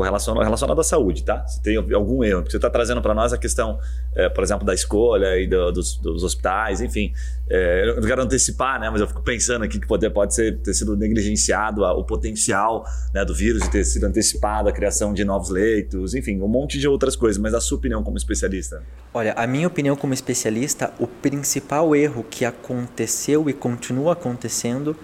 Relacionado, 0.00 0.42
relacionado 0.42 0.80
à 0.80 0.84
saúde, 0.84 1.22
tá? 1.22 1.46
Se 1.46 1.60
tem 1.60 1.76
algum 1.76 2.24
erro, 2.24 2.40
porque 2.40 2.52
você 2.52 2.56
está 2.56 2.70
trazendo 2.70 3.02
para 3.02 3.12
nós 3.12 3.32
a 3.32 3.38
questão, 3.38 3.78
é, 4.14 4.28
por 4.28 4.42
exemplo, 4.42 4.64
da 4.64 4.72
escolha 4.72 5.38
e 5.38 5.46
do, 5.46 5.70
dos, 5.70 5.96
dos, 5.96 6.22
hospitais, 6.22 6.80
enfim. 6.80 7.12
É, 7.50 7.88
eu 7.88 7.96
não 7.96 8.02
quero 8.02 8.22
antecipar, 8.22 8.80
né? 8.80 8.88
Mas 8.88 9.02
eu 9.02 9.06
fico 9.06 9.20
pensando 9.20 9.64
aqui 9.64 9.78
que 9.78 9.86
pode, 9.86 10.08
pode 10.08 10.34
ser, 10.34 10.58
ter 10.58 10.72
sido 10.72 10.96
negligenciado 10.96 11.82
o 11.82 12.04
potencial 12.04 12.86
né, 13.12 13.22
do 13.24 13.34
vírus 13.34 13.62
de 13.62 13.70
ter 13.70 13.84
sido 13.84 14.04
antecipado 14.04 14.68
a 14.68 14.72
criação 14.72 15.12
de 15.12 15.24
novos 15.24 15.50
leitos, 15.50 16.14
enfim, 16.14 16.40
um 16.40 16.48
monte 16.48 16.78
de 16.78 16.88
outras 16.88 17.14
coisas. 17.14 17.36
Mas 17.36 17.52
a 17.52 17.60
sua 17.60 17.76
opinião 17.76 18.02
como 18.02 18.16
especialista? 18.16 18.82
Olha, 19.12 19.34
a 19.34 19.46
minha 19.46 19.66
opinião 19.66 19.94
como 19.94 20.14
especialista, 20.14 20.92
o 20.98 21.06
principal 21.06 21.94
erro 21.94 22.24
que 22.30 22.46
aconteceu 22.46 23.50
e 23.50 23.52
continua 23.52 24.14
acontecendo 24.14 24.96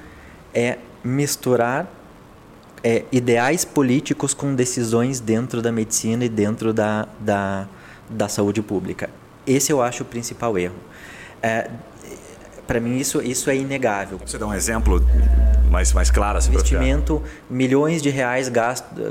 é 0.54 0.78
misturar 1.04 1.97
é, 2.82 3.04
ideais 3.10 3.64
políticos 3.64 4.34
com 4.34 4.54
decisões 4.54 5.20
dentro 5.20 5.60
da 5.60 5.72
medicina 5.72 6.24
e 6.24 6.28
dentro 6.28 6.72
da, 6.72 7.08
da, 7.20 7.68
da 8.08 8.28
saúde 8.28 8.62
pública. 8.62 9.10
Esse 9.46 9.72
eu 9.72 9.82
acho 9.82 10.02
o 10.02 10.06
principal 10.06 10.58
erro. 10.58 10.76
É, 11.42 11.70
para 12.68 12.80
mim 12.80 12.98
isso, 12.98 13.22
isso 13.22 13.48
é 13.48 13.56
inegável. 13.56 14.20
Você 14.24 14.36
dá 14.36 14.46
um 14.46 14.52
exemplo 14.52 15.02
mais, 15.70 15.92
mais 15.94 16.10
claro 16.10 16.36
assim 16.36 16.50
Investimento, 16.50 17.22
milhões 17.48 18.02
de 18.02 18.10
reais 18.10 18.50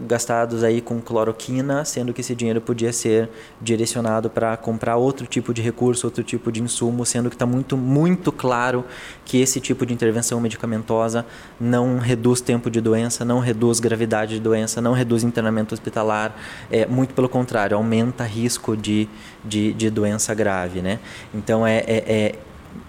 gastados 0.07 0.63
aí 0.63 0.79
com 0.79 1.01
cloroquina, 1.01 1.83
sendo 1.83 2.13
que 2.13 2.21
esse 2.21 2.35
dinheiro 2.35 2.61
podia 2.61 2.93
ser 2.93 3.29
direcionado 3.59 4.29
para 4.29 4.55
comprar 4.57 4.97
outro 4.97 5.25
tipo 5.25 5.55
de 5.55 5.61
recurso, 5.61 6.05
outro 6.05 6.23
tipo 6.23 6.51
de 6.51 6.61
insumo, 6.61 7.03
sendo 7.03 7.29
que 7.29 7.35
está 7.35 7.47
muito, 7.47 7.75
muito 7.75 8.31
claro 8.31 8.85
que 9.25 9.41
esse 9.41 9.59
tipo 9.59 9.87
de 9.87 9.93
intervenção 9.93 10.39
medicamentosa 10.39 11.25
não 11.59 11.97
reduz 11.97 12.41
tempo 12.41 12.69
de 12.69 12.79
doença, 12.79 13.25
não 13.25 13.39
reduz 13.39 13.79
gravidade 13.79 14.35
de 14.35 14.39
doença, 14.39 14.79
não 14.79 14.93
reduz 14.93 15.23
internamento 15.23 15.73
hospitalar, 15.73 16.35
é, 16.69 16.85
muito 16.85 17.15
pelo 17.15 17.27
contrário, 17.27 17.75
aumenta 17.75 18.23
risco 18.23 18.77
de, 18.77 19.09
de, 19.43 19.73
de 19.73 19.89
doença 19.89 20.33
grave. 20.35 20.79
Né? 20.79 20.99
Então 21.33 21.65
é, 21.65 21.77
é, 21.79 22.03
é 22.07 22.35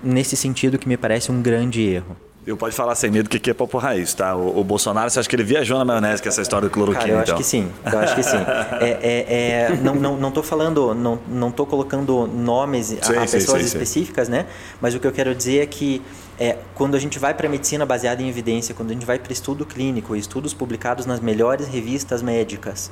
nesse 0.03 0.37
sentido 0.37 0.79
que 0.79 0.89
me 0.89 0.97
parece 0.97 1.31
um 1.31 1.43
grande 1.43 1.83
erro. 1.83 2.17
Eu 2.49 2.57
pode 2.57 2.75
falar 2.75 2.95
sem 2.95 3.11
medo 3.11 3.29
que 3.29 3.37
aqui 3.37 3.51
é 3.51 3.55
papo 3.55 3.77
raiz, 3.77 4.15
tá? 4.15 4.35
O, 4.35 4.61
o, 4.61 4.65
Bolsonaro, 4.65 5.11
você 5.11 5.21
acha 5.21 5.29
que 5.29 5.37
ele 5.37 5.43
viajou 5.43 5.77
na 5.77 5.85
maionese 5.85 6.23
com 6.23 6.31
essa 6.31 6.41
história 6.41 6.67
do 6.67 6.73
cloroquina, 6.73 7.05
Cara, 7.05 7.13
eu 7.19 7.21
então? 7.21 7.35
acho 7.35 7.45
que 7.45 7.47
sim. 7.47 7.69
Eu 7.85 7.99
acho 7.99 8.15
que 8.15 8.23
sim. 8.23 8.39
É, 8.81 8.99
é, 9.03 9.73
é, 9.73 9.77
não, 9.83 9.95
não, 9.95 10.17
não 10.17 10.31
tô 10.31 10.43
falando, 10.43 10.95
não, 10.95 11.19
não 11.29 11.51
tô 11.51 11.67
colocando 11.67 12.27
nomes 12.27 12.87
sim, 12.87 12.99
a, 12.99 13.27
sim, 13.27 13.37
pessoas 13.37 13.61
sim, 13.61 13.67
específicas, 13.67 14.31
né? 14.31 14.47
Mas 14.81 14.95
o 14.95 15.01
que 15.01 15.07
eu 15.07 15.13
quero 15.13 15.35
dizer 15.35 15.59
é 15.59 15.67
que 15.67 16.01
é, 16.41 16.57
quando 16.75 16.95
a 16.95 16.99
gente 16.99 17.19
vai 17.19 17.35
para 17.35 17.47
a 17.47 17.51
medicina 17.51 17.85
baseada 17.85 18.23
em 18.23 18.29
evidência, 18.31 18.75
quando 18.75 18.91
a 18.91 18.95
gente 18.95 19.05
vai 19.05 19.19
para 19.19 19.33
estudo 19.33 19.67
clínico, 19.67 20.17
estudos 20.17 20.55
publicados 20.55 21.05
nas 21.05 21.21
melhores 21.21 21.69
revistas 21.69 22.23
médicas, 22.23 22.91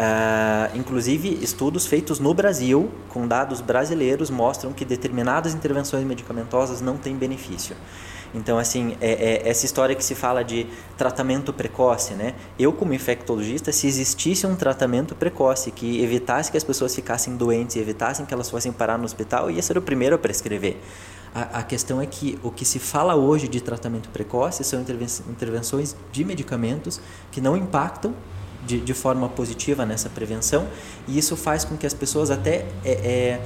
Uh, 0.00 0.78
inclusive, 0.78 1.38
estudos 1.42 1.84
feitos 1.86 2.18
no 2.18 2.32
Brasil, 2.32 2.90
com 3.10 3.28
dados 3.28 3.60
brasileiros, 3.60 4.30
mostram 4.30 4.72
que 4.72 4.82
determinadas 4.82 5.52
intervenções 5.52 6.06
medicamentosas 6.06 6.80
não 6.80 6.96
têm 6.96 7.16
benefício. 7.16 7.76
Então, 8.32 8.56
assim, 8.56 8.96
é, 8.98 9.10
é, 9.10 9.48
essa 9.48 9.66
história 9.66 9.94
que 9.94 10.02
se 10.02 10.14
fala 10.14 10.42
de 10.42 10.66
tratamento 10.96 11.52
precoce, 11.52 12.14
né? 12.14 12.34
Eu, 12.58 12.72
como 12.72 12.94
infectologista, 12.94 13.72
se 13.72 13.86
existisse 13.86 14.46
um 14.46 14.56
tratamento 14.56 15.14
precoce 15.14 15.70
que 15.70 16.02
evitasse 16.02 16.50
que 16.50 16.56
as 16.56 16.64
pessoas 16.64 16.94
ficassem 16.94 17.36
doentes 17.36 17.76
evitassem 17.76 18.24
que 18.24 18.32
elas 18.32 18.48
fossem 18.48 18.72
parar 18.72 18.96
no 18.96 19.04
hospital, 19.04 19.50
ia 19.50 19.60
ser 19.60 19.76
o 19.76 19.82
primeiro 19.82 20.14
a 20.14 20.18
prescrever. 20.18 20.78
A, 21.34 21.58
a 21.58 21.62
questão 21.62 22.00
é 22.00 22.06
que 22.06 22.38
o 22.42 22.50
que 22.50 22.64
se 22.64 22.78
fala 22.78 23.16
hoje 23.16 23.48
de 23.48 23.60
tratamento 23.60 24.08
precoce 24.08 24.64
são 24.64 24.80
intervenções 24.80 25.94
de 26.10 26.24
medicamentos 26.24 27.00
que 27.30 27.40
não 27.40 27.54
impactam 27.54 28.14
de, 28.70 28.80
de 28.80 28.94
forma 28.94 29.28
positiva 29.28 29.84
nessa 29.84 30.08
prevenção 30.08 30.68
e 31.08 31.18
isso 31.18 31.36
faz 31.36 31.64
com 31.64 31.76
que 31.76 31.86
as 31.86 31.92
pessoas 31.92 32.30
até 32.30 32.66
é, 32.84 32.92
é, 32.92 33.40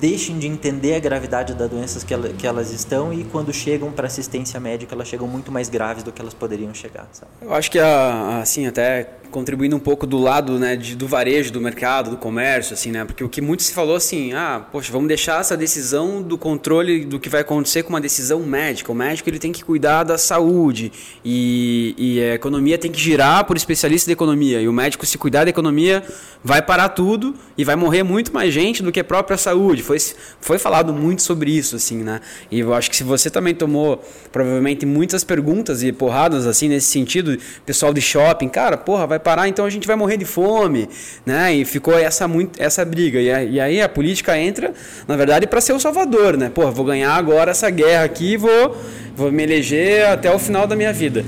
deixem 0.00 0.38
de 0.38 0.46
entender 0.46 0.94
a 0.94 1.00
gravidade 1.00 1.54
das 1.54 1.68
doenças 1.68 2.04
que, 2.04 2.14
ela, 2.14 2.28
que 2.28 2.46
elas 2.46 2.70
estão 2.70 3.12
e 3.12 3.24
quando 3.24 3.52
chegam 3.52 3.90
para 3.90 4.06
assistência 4.06 4.60
médica 4.60 4.94
elas 4.94 5.08
chegam 5.08 5.26
muito 5.26 5.50
mais 5.50 5.68
graves 5.68 6.04
do 6.04 6.12
que 6.12 6.22
elas 6.22 6.34
poderiam 6.34 6.72
chegar. 6.72 7.08
Sabe? 7.12 7.30
Eu 7.42 7.52
acho 7.52 7.70
que 7.70 7.78
assim 7.78 8.66
até 8.66 9.08
contribuindo 9.34 9.74
um 9.74 9.80
pouco 9.80 10.06
do 10.06 10.16
lado 10.16 10.60
né, 10.60 10.76
de, 10.76 10.94
do 10.94 11.08
varejo, 11.08 11.52
do 11.52 11.60
mercado, 11.60 12.10
do 12.10 12.16
comércio, 12.16 12.72
assim, 12.72 12.92
né? 12.92 13.04
Porque 13.04 13.24
o 13.24 13.28
que 13.28 13.40
muito 13.40 13.64
se 13.64 13.74
falou 13.74 13.96
assim, 13.96 14.32
ah, 14.32 14.64
poxa, 14.70 14.92
vamos 14.92 15.08
deixar 15.08 15.40
essa 15.40 15.56
decisão 15.56 16.22
do 16.22 16.38
controle 16.38 17.04
do 17.04 17.18
que 17.18 17.28
vai 17.28 17.40
acontecer 17.40 17.82
com 17.82 17.88
uma 17.88 18.00
decisão 18.00 18.38
médica. 18.44 18.92
O 18.92 18.94
médico 18.94 19.28
ele 19.28 19.40
tem 19.40 19.50
que 19.50 19.64
cuidar 19.64 20.04
da 20.04 20.16
saúde 20.16 20.92
e, 21.24 21.96
e 21.98 22.22
a 22.22 22.34
economia 22.34 22.78
tem 22.78 22.92
que 22.92 23.00
girar 23.00 23.44
por 23.44 23.56
especialistas 23.56 24.06
de 24.06 24.12
economia. 24.12 24.60
E 24.60 24.68
o 24.68 24.72
médico, 24.72 25.04
se 25.04 25.18
cuidar 25.18 25.42
da 25.42 25.50
economia, 25.50 26.04
vai 26.44 26.62
parar 26.62 26.90
tudo 26.90 27.34
e 27.58 27.64
vai 27.64 27.74
morrer 27.74 28.04
muito 28.04 28.32
mais 28.32 28.54
gente 28.54 28.84
do 28.84 28.92
que 28.92 29.00
a 29.00 29.04
própria 29.04 29.36
saúde. 29.36 29.82
Foi, 29.82 29.98
foi 30.40 30.58
falado 30.58 30.92
muito 30.92 31.22
sobre 31.22 31.50
isso, 31.50 31.74
assim, 31.74 32.04
né? 32.04 32.20
E 32.52 32.60
eu 32.60 32.72
acho 32.72 32.88
que 32.88 32.94
se 32.96 33.02
você 33.02 33.28
também 33.28 33.52
tomou 33.54 34.00
provavelmente 34.30 34.86
muitas 34.86 35.24
perguntas 35.24 35.82
e 35.82 35.90
porradas 35.90 36.46
assim 36.46 36.68
nesse 36.68 36.86
sentido, 36.86 37.36
pessoal 37.66 37.92
de 37.92 38.00
shopping, 38.00 38.48
cara, 38.48 38.76
porra, 38.76 39.08
vai 39.08 39.18
parar, 39.24 39.48
então 39.48 39.64
a 39.64 39.70
gente 39.70 39.86
vai 39.86 39.96
morrer 39.96 40.16
de 40.16 40.24
fome, 40.24 40.88
né? 41.24 41.54
E 41.54 41.64
ficou 41.64 41.98
essa 41.98 42.28
muito 42.28 42.60
essa 42.62 42.84
briga 42.84 43.18
e, 43.18 43.52
e 43.52 43.60
aí 43.60 43.80
a 43.80 43.88
política 43.88 44.38
entra, 44.38 44.72
na 45.08 45.16
verdade, 45.16 45.46
para 45.46 45.60
ser 45.60 45.72
o 45.72 45.80
salvador, 45.80 46.36
né? 46.36 46.50
Pô, 46.54 46.70
vou 46.70 46.84
ganhar 46.84 47.14
agora 47.14 47.50
essa 47.50 47.70
guerra 47.70 48.04
aqui, 48.04 48.36
vou 48.36 48.76
vou 49.16 49.32
me 49.32 49.42
eleger 49.42 50.06
até 50.06 50.32
o 50.32 50.38
final 50.38 50.66
da 50.66 50.76
minha 50.76 50.92
vida. 50.92 51.24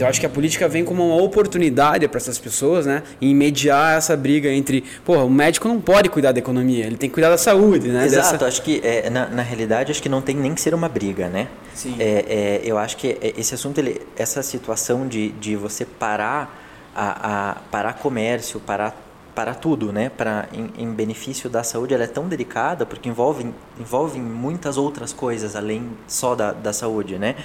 Então 0.00 0.08
acho 0.08 0.18
que 0.18 0.24
a 0.24 0.30
política 0.30 0.66
vem 0.66 0.82
como 0.82 1.04
uma 1.04 1.22
oportunidade 1.22 2.08
para 2.08 2.16
essas 2.16 2.38
pessoas, 2.38 2.86
né? 2.86 3.02
Em 3.20 3.34
mediar 3.34 3.98
essa 3.98 4.16
briga 4.16 4.48
entre, 4.48 4.82
porra, 5.04 5.24
o 5.24 5.28
médico 5.28 5.68
não 5.68 5.78
pode 5.78 6.08
cuidar 6.08 6.32
da 6.32 6.38
economia, 6.38 6.86
ele 6.86 6.96
tem 6.96 7.10
que 7.10 7.12
cuidar 7.12 7.28
da 7.28 7.36
saúde, 7.36 7.88
né? 7.88 8.06
Exato, 8.06 8.32
Dessa... 8.32 8.46
acho 8.46 8.62
que 8.62 8.80
é, 8.82 9.10
na, 9.10 9.26
na 9.28 9.42
realidade 9.42 9.90
acho 9.90 10.02
que 10.02 10.08
não 10.08 10.22
tem 10.22 10.34
nem 10.34 10.54
que 10.54 10.60
ser 10.62 10.72
uma 10.72 10.88
briga, 10.88 11.28
né? 11.28 11.48
Sim. 11.74 11.96
É, 11.98 12.24
é, 12.28 12.60
eu 12.64 12.78
acho 12.78 12.96
que 12.96 13.18
esse 13.36 13.54
assunto, 13.54 13.76
ele, 13.76 14.00
essa 14.16 14.42
situação 14.42 15.06
de, 15.06 15.32
de 15.32 15.54
você 15.54 15.84
parar 15.84 16.59
a, 16.94 17.50
a 17.50 17.54
parar 17.70 17.94
comércio, 17.94 18.60
parar 18.60 18.94
para 19.34 19.54
tudo, 19.54 19.92
né? 19.92 20.10
Para 20.10 20.48
em, 20.52 20.70
em, 20.76 20.92
benefício 20.92 21.48
da 21.48 21.62
saúde, 21.62 21.94
ela 21.94 22.04
é 22.04 22.06
tão 22.06 22.28
delicada 22.28 22.84
porque 22.84 23.08
envolve 23.08 23.52
envolve 23.78 24.20
muitas 24.20 24.76
outras 24.76 25.12
coisas 25.12 25.56
além 25.56 25.90
só 26.06 26.34
da, 26.34 26.52
da 26.52 26.72
saúde, 26.72 27.18
né? 27.18 27.36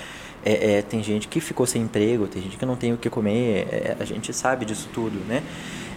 É, 0.44 0.78
é, 0.78 0.82
tem 0.82 1.02
gente 1.02 1.28
que 1.28 1.40
ficou 1.40 1.66
sem 1.66 1.82
emprego, 1.82 2.28
tem 2.28 2.42
gente 2.42 2.58
que 2.58 2.66
não 2.66 2.76
tem 2.76 2.94
o 2.94 2.98
que 2.98 3.10
comer, 3.10 3.68
é, 3.72 3.98
a 4.00 4.06
gente 4.06 4.32
sabe 4.34 4.66
disso 4.66 4.90
tudo, 4.94 5.20
né? 5.28 5.42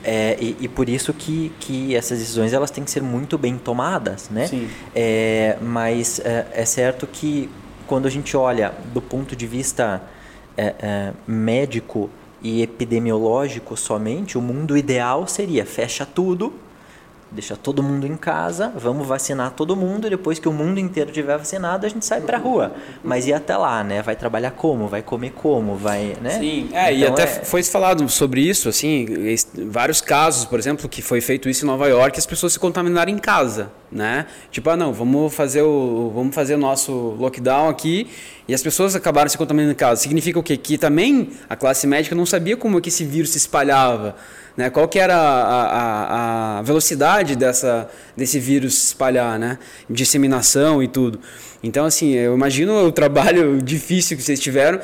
É, 0.04 0.38
e, 0.40 0.56
e, 0.60 0.68
por 0.68 0.88
isso 0.88 1.12
que, 1.12 1.52
que 1.58 1.94
essas 1.94 2.18
decisões 2.18 2.52
elas 2.52 2.70
têm 2.70 2.84
que 2.84 2.90
ser 2.90 3.02
muito 3.02 3.36
bem 3.36 3.58
tomadas, 3.58 4.30
né? 4.30 4.46
Sim. 4.46 4.68
É, 4.94 5.58
mas 5.60 6.20
é, 6.20 6.46
é 6.52 6.64
certo 6.64 7.06
que 7.06 7.50
quando 7.86 8.06
a 8.06 8.10
gente 8.10 8.36
olha 8.36 8.72
do 8.94 9.02
ponto 9.02 9.34
de 9.34 9.46
vista 9.46 10.02
médico 11.26 12.10
e 12.42 12.62
epidemiológico 12.62 13.76
somente, 13.76 14.38
o 14.38 14.42
mundo 14.42 14.76
ideal 14.76 15.26
seria 15.26 15.66
fecha 15.66 16.06
tudo, 16.06 16.52
deixa 17.30 17.56
todo 17.56 17.82
mundo 17.82 18.06
em 18.06 18.16
casa, 18.16 18.72
vamos 18.76 19.06
vacinar 19.06 19.50
todo 19.50 19.76
mundo 19.76 20.06
e 20.06 20.10
depois 20.10 20.38
que 20.38 20.48
o 20.48 20.52
mundo 20.52 20.80
inteiro 20.80 21.12
tiver 21.12 21.36
vacinado, 21.36 21.84
a 21.84 21.88
gente 21.88 22.04
sai 22.04 22.20
para 22.20 22.38
rua. 22.38 22.72
Mas 23.04 23.26
e 23.26 23.32
até 23.32 23.56
lá, 23.56 23.84
né? 23.84 24.02
Vai 24.02 24.16
trabalhar 24.16 24.52
como? 24.52 24.88
Vai 24.88 25.02
comer 25.02 25.32
como? 25.32 25.76
Vai, 25.76 26.16
né? 26.22 26.38
Sim, 26.38 26.68
é, 26.72 26.92
então, 26.92 26.98
e 26.98 27.06
até 27.06 27.22
é... 27.24 27.26
foi 27.26 27.62
falado 27.62 28.08
sobre 28.08 28.40
isso, 28.40 28.68
assim, 28.68 29.06
vários 29.66 30.00
casos, 30.00 30.44
por 30.44 30.58
exemplo, 30.58 30.88
que 30.88 31.02
foi 31.02 31.20
feito 31.20 31.48
isso 31.48 31.64
em 31.64 31.68
Nova 31.68 31.86
York, 31.86 32.18
as 32.18 32.26
pessoas 32.26 32.54
se 32.54 32.58
contaminaram 32.58 33.12
em 33.12 33.18
casa, 33.18 33.70
né? 33.92 34.26
Tipo, 34.50 34.70
ah, 34.70 34.76
não, 34.76 34.92
vamos 34.92 35.34
fazer 35.34 35.62
o 35.62 36.10
vamos 36.14 36.34
fazer 36.34 36.54
o 36.54 36.58
nosso 36.58 36.92
lockdown 37.18 37.68
aqui 37.68 38.08
e 38.46 38.54
as 38.54 38.62
pessoas 38.62 38.96
acabaram 38.96 39.28
se 39.28 39.36
contaminando 39.36 39.72
em 39.72 39.76
casa. 39.76 40.00
Significa 40.00 40.38
o 40.38 40.42
quê? 40.42 40.56
Que 40.56 40.78
também 40.78 41.30
a 41.48 41.54
classe 41.54 41.86
médica 41.86 42.14
não 42.14 42.24
sabia 42.24 42.56
como 42.56 42.80
que 42.80 42.88
esse 42.88 43.04
vírus 43.04 43.30
se 43.30 43.38
espalhava. 43.38 44.16
Né? 44.58 44.68
Qual 44.70 44.88
que 44.88 44.98
era 44.98 45.14
a, 45.14 45.62
a, 45.62 46.58
a, 46.58 46.62
velocidade 46.62 47.36
dessa, 47.36 47.88
desse 48.16 48.40
vírus 48.40 48.74
se 48.74 48.86
espalhar, 48.86 49.38
né? 49.38 49.56
Disseminação 49.88 50.82
e 50.82 50.88
tudo. 50.88 51.20
Então, 51.62 51.84
assim, 51.84 52.10
eu 52.14 52.34
imagino 52.34 52.84
o 52.84 52.90
trabalho 52.90 53.58
difícil 53.62 54.16
que 54.16 54.22
vocês 54.22 54.40
tiveram 54.40 54.80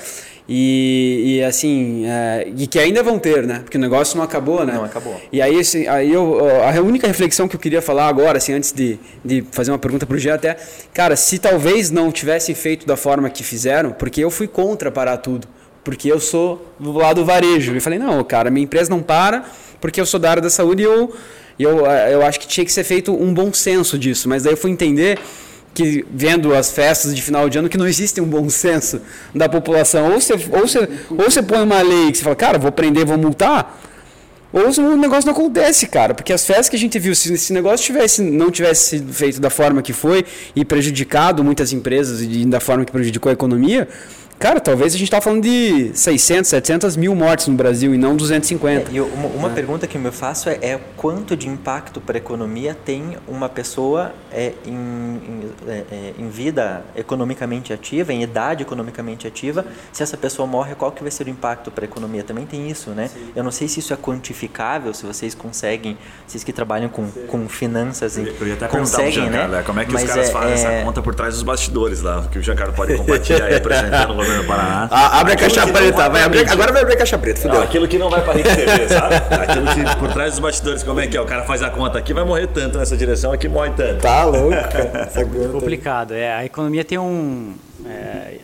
e, 0.49 1.39
e 1.39 1.43
assim, 1.43 2.07
é, 2.07 2.53
e 2.57 2.69
que 2.69 2.79
ainda 2.79 3.03
vão 3.03 3.19
ter, 3.19 3.45
né? 3.45 3.63
Porque 3.65 3.77
o 3.77 3.81
negócio 3.81 4.17
não 4.17 4.23
acabou, 4.23 4.65
né? 4.65 4.75
Não 4.75 4.85
acabou. 4.85 5.21
E 5.33 5.43
aí, 5.43 5.59
assim, 5.59 5.89
aí 5.89 6.13
eu, 6.13 6.39
a 6.63 6.81
única 6.81 7.09
reflexão 7.09 7.49
que 7.49 7.57
eu 7.57 7.61
queria 7.61 7.83
falar 7.83 8.07
agora, 8.07 8.39
assim, 8.39 8.53
antes 8.53 8.71
de, 8.71 8.97
de 9.25 9.45
fazer 9.51 9.73
uma 9.73 9.79
pergunta 9.79 10.07
para 10.07 10.15
o 10.15 10.19
Gê 10.21 10.31
até, 10.31 10.57
cara, 10.93 11.17
se 11.17 11.37
talvez 11.37 11.91
não 11.91 12.13
tivesse 12.13 12.55
feito 12.55 12.87
da 12.87 12.97
forma 12.97 13.29
que 13.29 13.43
fizeram, 13.43 13.91
porque 13.91 14.23
eu 14.23 14.31
fui 14.31 14.47
contra 14.47 14.93
parar 14.93 15.17
tudo 15.17 15.49
porque 15.85 16.11
eu 16.11 16.19
sou 16.19 16.75
do 16.81 16.93
lado 16.93 17.21
do 17.21 17.27
varejo. 17.27 17.77
E 17.77 17.81
falei, 17.81 17.99
não, 17.99 18.25
cara, 18.25 18.51
minha 18.51 18.65
empresa 18.65 18.89
não 18.89 19.03
para 19.03 19.45
porque 19.85 20.01
eu 20.01 20.07
sou 20.07 20.19
da 20.19 20.31
área 20.31 20.41
da 20.41 20.49
saúde 20.49 20.83
e 20.83 20.87
eu, 20.87 21.15
eu, 21.59 21.85
eu 21.85 22.25
acho 22.25 22.41
que 22.41 22.47
tinha 22.49 22.65
que 22.65 22.73
ser 22.73 22.85
feito 22.85 23.13
um 23.13 23.35
bom 23.35 23.53
senso 23.53 23.99
disso. 23.99 24.31
Mas 24.31 24.45
daí 24.45 24.55
eu 24.55 24.57
fui 24.57 24.71
entender 24.71 25.19
que, 25.75 26.07
vendo 26.11 26.55
as 26.55 26.73
festas 26.73 27.15
de 27.15 27.21
final 27.21 27.51
de 27.51 27.59
ano, 27.59 27.69
que 27.69 27.77
não 27.77 27.87
existe 27.87 28.19
um 28.19 28.25
bom 28.25 28.49
senso 28.49 29.03
da 29.35 29.47
população. 29.47 30.11
Ou 30.15 30.19
você, 30.19 30.33
ou 30.33 30.67
você, 30.67 30.89
ou 31.11 31.25
você 31.31 31.43
põe 31.43 31.63
uma 31.63 31.83
lei 31.83 32.11
que 32.11 32.17
você 32.17 32.25
fala, 32.25 32.35
cara, 32.35 32.59
vou 32.59 32.73
prender, 32.73 33.05
vou 33.05 33.19
multar, 33.19 33.79
ou 34.55 34.69
o 34.69 34.97
negócio 34.97 35.27
não 35.27 35.35
acontece, 35.35 35.87
cara. 35.87 36.15
Porque 36.15 36.33
as 36.33 36.47
festas 36.47 36.71
que 36.71 36.77
a 36.77 36.79
gente 36.79 36.99
viu, 36.99 37.15
se 37.15 37.35
esse 37.35 37.53
negócio 37.53 37.85
tivesse, 37.85 38.23
não 38.23 38.51
tivesse 38.51 38.87
sido 38.87 39.13
feito 39.13 39.39
da 39.39 39.51
forma 39.51 39.83
que 39.83 39.93
foi 39.93 40.25
e 40.57 40.65
prejudicado 40.65 41.45
muitas 41.45 41.75
empresas 41.75 42.23
e 42.23 42.47
da 42.47 42.61
forma 42.61 42.85
que 42.87 42.93
prejudicou 42.93 43.29
a 43.29 43.33
economia, 43.35 43.87
cara, 44.45 44.61
talvez 44.61 44.95
a 44.95 44.99
gente 44.99 45.11
tá 45.11 45.23
falando 45.23 45.43
de 45.43 45.91
600, 45.95 46.51
700 46.51 46.97
mil 46.99 47.15
mortes 47.15 47.49
no 47.49 47.55
Brasil 47.55 47.95
e 47.95 47.97
não 47.99 48.15
250. 48.15 48.91
É, 48.91 48.95
e 48.95 49.01
uma, 49.01 49.29
uma 49.29 49.49
é. 49.49 49.55
pergunta 49.55 49.87
que 49.87 49.97
eu 49.97 50.01
me 50.03 50.11
faço 50.11 50.51
é, 50.51 50.59
é 50.61 50.81
quanto 50.99 51.35
de 51.35 51.49
impacto 51.49 51.99
para 51.99 52.19
a 52.19 52.21
economia 52.21 52.75
tem 52.75 53.17
uma 53.27 53.49
pessoa 53.49 54.13
é, 54.31 54.53
em, 54.67 54.75
em, 54.75 55.51
é, 55.67 55.85
é, 55.91 56.15
em, 56.19 56.29
vida 56.29 56.85
economicamente 56.95 57.73
ativa, 57.73 58.13
em 58.13 58.23
idade 58.23 58.63
economicamente 58.63 59.27
ativa, 59.27 59.65
se 59.91 60.03
essa 60.03 60.15
pessoa 60.15 60.47
morre, 60.47 60.75
qual 60.75 60.93
que 60.93 61.01
vai 61.01 61.11
ser 61.11 61.27
o 61.27 61.31
impacto 61.31 61.71
para 61.71 61.87
a 61.87 61.87
economia? 61.87 62.23
Também 62.23 62.45
tem 62.45 62.71
isso, 62.71 62.91
né? 62.91 63.09
Sim. 63.09 63.33
Eu 63.35 63.43
não 63.43 63.51
sei 63.51 63.67
se 63.67 63.81
isso 63.81 63.95
é 63.95 63.97
quantificável, 63.97 64.93
se 64.93 65.07
vocês 65.07 65.35
conseguem, 65.35 65.97
vocês 66.27 66.45
que 66.45 66.53
trabalham 66.53 66.91
com, 66.91 67.09
com 67.29 67.49
finanças, 67.49 68.19
eu, 68.19 68.27
eu 68.27 68.49
ia 68.49 68.55
até 68.55 68.69
conseguem, 68.69 69.31
né? 69.31 69.49
né? 69.49 69.63
Como 69.63 69.81
é 69.81 69.87
que 69.87 69.93
Mas 69.95 70.03
os 70.03 70.09
caras 70.11 70.31
fazem 70.31 70.53
essa 70.53 70.85
conta 70.85 71.01
por 71.01 71.15
trás 71.15 71.33
dos 71.33 71.43
bastidores 71.43 72.03
lá, 72.03 72.29
que 72.31 72.39
o 72.39 72.43
Giancarlo 72.43 72.75
pode 72.75 72.95
compartilhar 72.95 73.47
aí 73.47 73.57
apresentando 73.57 74.13
o 74.13 74.34
governo 74.35 74.43
do 74.43 74.47
Paraná. 74.47 74.89
Ah, 74.91 75.21
abre 75.21 75.35
a 75.35 75.37
caixa 75.37 75.67
preta, 75.67 76.09
vai 76.09 76.23
abrir, 76.23 76.49
agora 76.51 76.73
vai 76.73 76.83
abrir 76.83 76.95
a 76.95 76.99
caixa 76.99 77.19
preta, 77.19 77.41
fudeu. 77.41 77.59
Não, 77.59 77.65
aquilo 77.65 77.87
que 77.87 77.99
não 77.99 78.11
vai 78.11 78.23
para 78.23 78.33
a 78.33 78.43
TV, 78.43 78.89
sabe? 78.89 79.15
Aquilo 79.15 79.67
que 79.67 79.97
por 79.99 80.13
trás 80.13 80.33
dos 80.33 80.41
bastidores, 80.41 80.83
como 80.83 81.01
é 81.01 81.07
que 81.07 81.17
é? 81.17 81.21
O 81.21 81.27
cara 81.27 81.45
faz 81.45 81.63
a 81.63 81.71
conta 81.71 81.99
aqui, 81.99 82.13
vai 82.13 82.25
morrer 82.25 82.49
tanto 82.49 82.79
nessa 82.79 82.97
direção, 82.97 83.33
aqui 83.33 83.49
morre 83.49 83.71
tanto. 83.71 84.01
Tá 84.03 84.25
louco, 84.25 84.51
cara. 84.51 85.11
É 85.15 85.49
complicado. 85.49 86.15
É, 86.15 86.33
a 86.33 86.45
economia 86.45 86.85
tem 86.85 86.99
um... 86.99 87.55
É, 87.87 88.39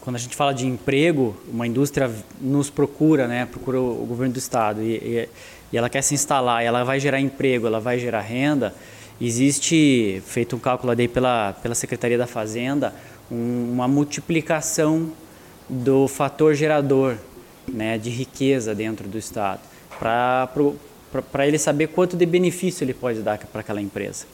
quando 0.00 0.16
a 0.16 0.18
gente 0.18 0.36
fala 0.36 0.52
de 0.52 0.66
emprego, 0.66 1.34
uma 1.50 1.66
indústria 1.66 2.10
nos 2.38 2.68
procura, 2.68 3.26
né? 3.26 3.46
Procura 3.50 3.80
o 3.80 4.04
governo 4.06 4.34
do 4.34 4.38
estado 4.38 4.82
e, 4.82 4.96
e, 4.96 5.28
e 5.72 5.78
ela 5.78 5.88
quer 5.88 6.02
se 6.02 6.14
instalar, 6.14 6.62
ela 6.62 6.84
vai 6.84 7.00
gerar 7.00 7.20
emprego, 7.20 7.66
ela 7.66 7.80
vai 7.80 7.98
gerar 7.98 8.20
renda. 8.20 8.74
Existe, 9.20 10.22
feito 10.26 10.56
um 10.56 10.58
cálculo 10.58 10.92
aí 10.92 11.08
pela, 11.08 11.54
pela 11.62 11.74
Secretaria 11.74 12.18
da 12.18 12.26
Fazenda, 12.26 12.92
um, 13.30 13.70
uma 13.72 13.88
multiplicação 13.88 15.12
do 15.68 16.06
fator 16.08 16.54
gerador 16.54 17.16
né, 17.66 17.98
de 17.98 18.10
riqueza 18.10 18.74
dentro 18.74 19.08
do 19.08 19.18
Estado, 19.18 19.60
para 19.98 21.46
ele 21.46 21.58
saber 21.58 21.88
quanto 21.88 22.16
de 22.16 22.26
benefício 22.26 22.84
ele 22.84 22.94
pode 22.94 23.20
dar 23.20 23.38
para 23.38 23.60
aquela 23.60 23.80
empresa. 23.80 24.26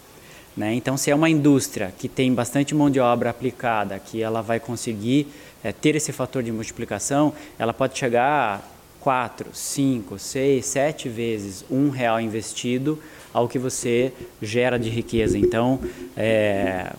Né? 0.56 0.74
Então, 0.74 0.96
se 0.96 1.10
é 1.10 1.14
uma 1.14 1.30
indústria 1.30 1.92
que 1.96 2.08
tem 2.08 2.34
bastante 2.34 2.74
mão 2.74 2.90
de 2.90 2.98
obra 2.98 3.30
aplicada, 3.30 3.98
que 3.98 4.20
ela 4.22 4.42
vai 4.42 4.58
conseguir 4.58 5.28
é, 5.62 5.72
ter 5.72 5.94
esse 5.94 6.12
fator 6.12 6.42
de 6.42 6.50
multiplicação, 6.50 7.32
ela 7.58 7.72
pode 7.72 7.96
chegar 7.96 8.58
a 8.58 8.60
4, 9.00 9.50
5, 9.52 10.18
6, 10.18 10.66
7 10.66 11.08
vezes 11.08 11.64
um 11.70 11.88
real 11.88 12.20
investido 12.20 12.98
ao 13.32 13.48
que 13.48 13.58
você 13.58 14.12
gera 14.42 14.78
de 14.78 14.90
riqueza. 14.90 15.38
Então, 15.38 15.80
é, 16.16 16.92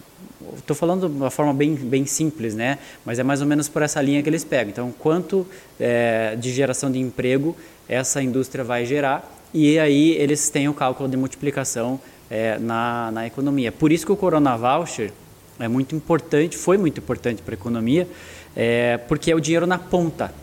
estou 0.58 0.76
falando 0.76 1.08
de 1.08 1.16
uma 1.16 1.30
forma 1.30 1.54
bem, 1.54 1.76
bem 1.76 2.06
simples, 2.06 2.56
né? 2.56 2.78
Mas 3.06 3.20
é 3.20 3.24
mais 3.24 3.42
ou 3.42 3.48
menos 3.48 3.68
por 3.68 3.82
essa 3.82 4.02
linha 4.02 4.22
que 4.22 4.30
eles 4.30 4.44
pegam. 4.44 4.72
Então, 4.72 4.94
quanto 4.98 5.48
é, 5.80 6.36
de 6.36 6.52
geração 6.52 6.92
de 6.92 7.00
emprego 7.00 7.56
essa 7.88 8.22
indústria 8.22 8.64
vai 8.64 8.86
gerar 8.86 9.30
e 9.54 9.78
aí 9.78 10.12
eles 10.12 10.50
têm 10.50 10.70
o 10.70 10.74
cálculo 10.74 11.10
de 11.10 11.18
multiplicação 11.18 12.00
é, 12.30 12.58
na, 12.58 13.12
na 13.12 13.28
economia. 13.28 13.72
Por 13.72 13.92
isso 13.92 14.06
que 14.06 14.12
o 14.12 14.16
Corona 14.16 14.56
Voucher 14.56 15.12
é 15.60 15.68
muito 15.68 15.96
importante, 15.96 16.58
foi 16.58 16.78
muito 16.78 17.00
importante 17.00 17.42
para 17.42 17.54
a 17.54 17.58
economia, 17.58 18.08
é, 18.56 18.98
porque 19.08 19.32
é 19.32 19.36
o 19.36 19.40
dinheiro 19.40 19.68
na 19.68 19.78
ponta. 19.78 20.34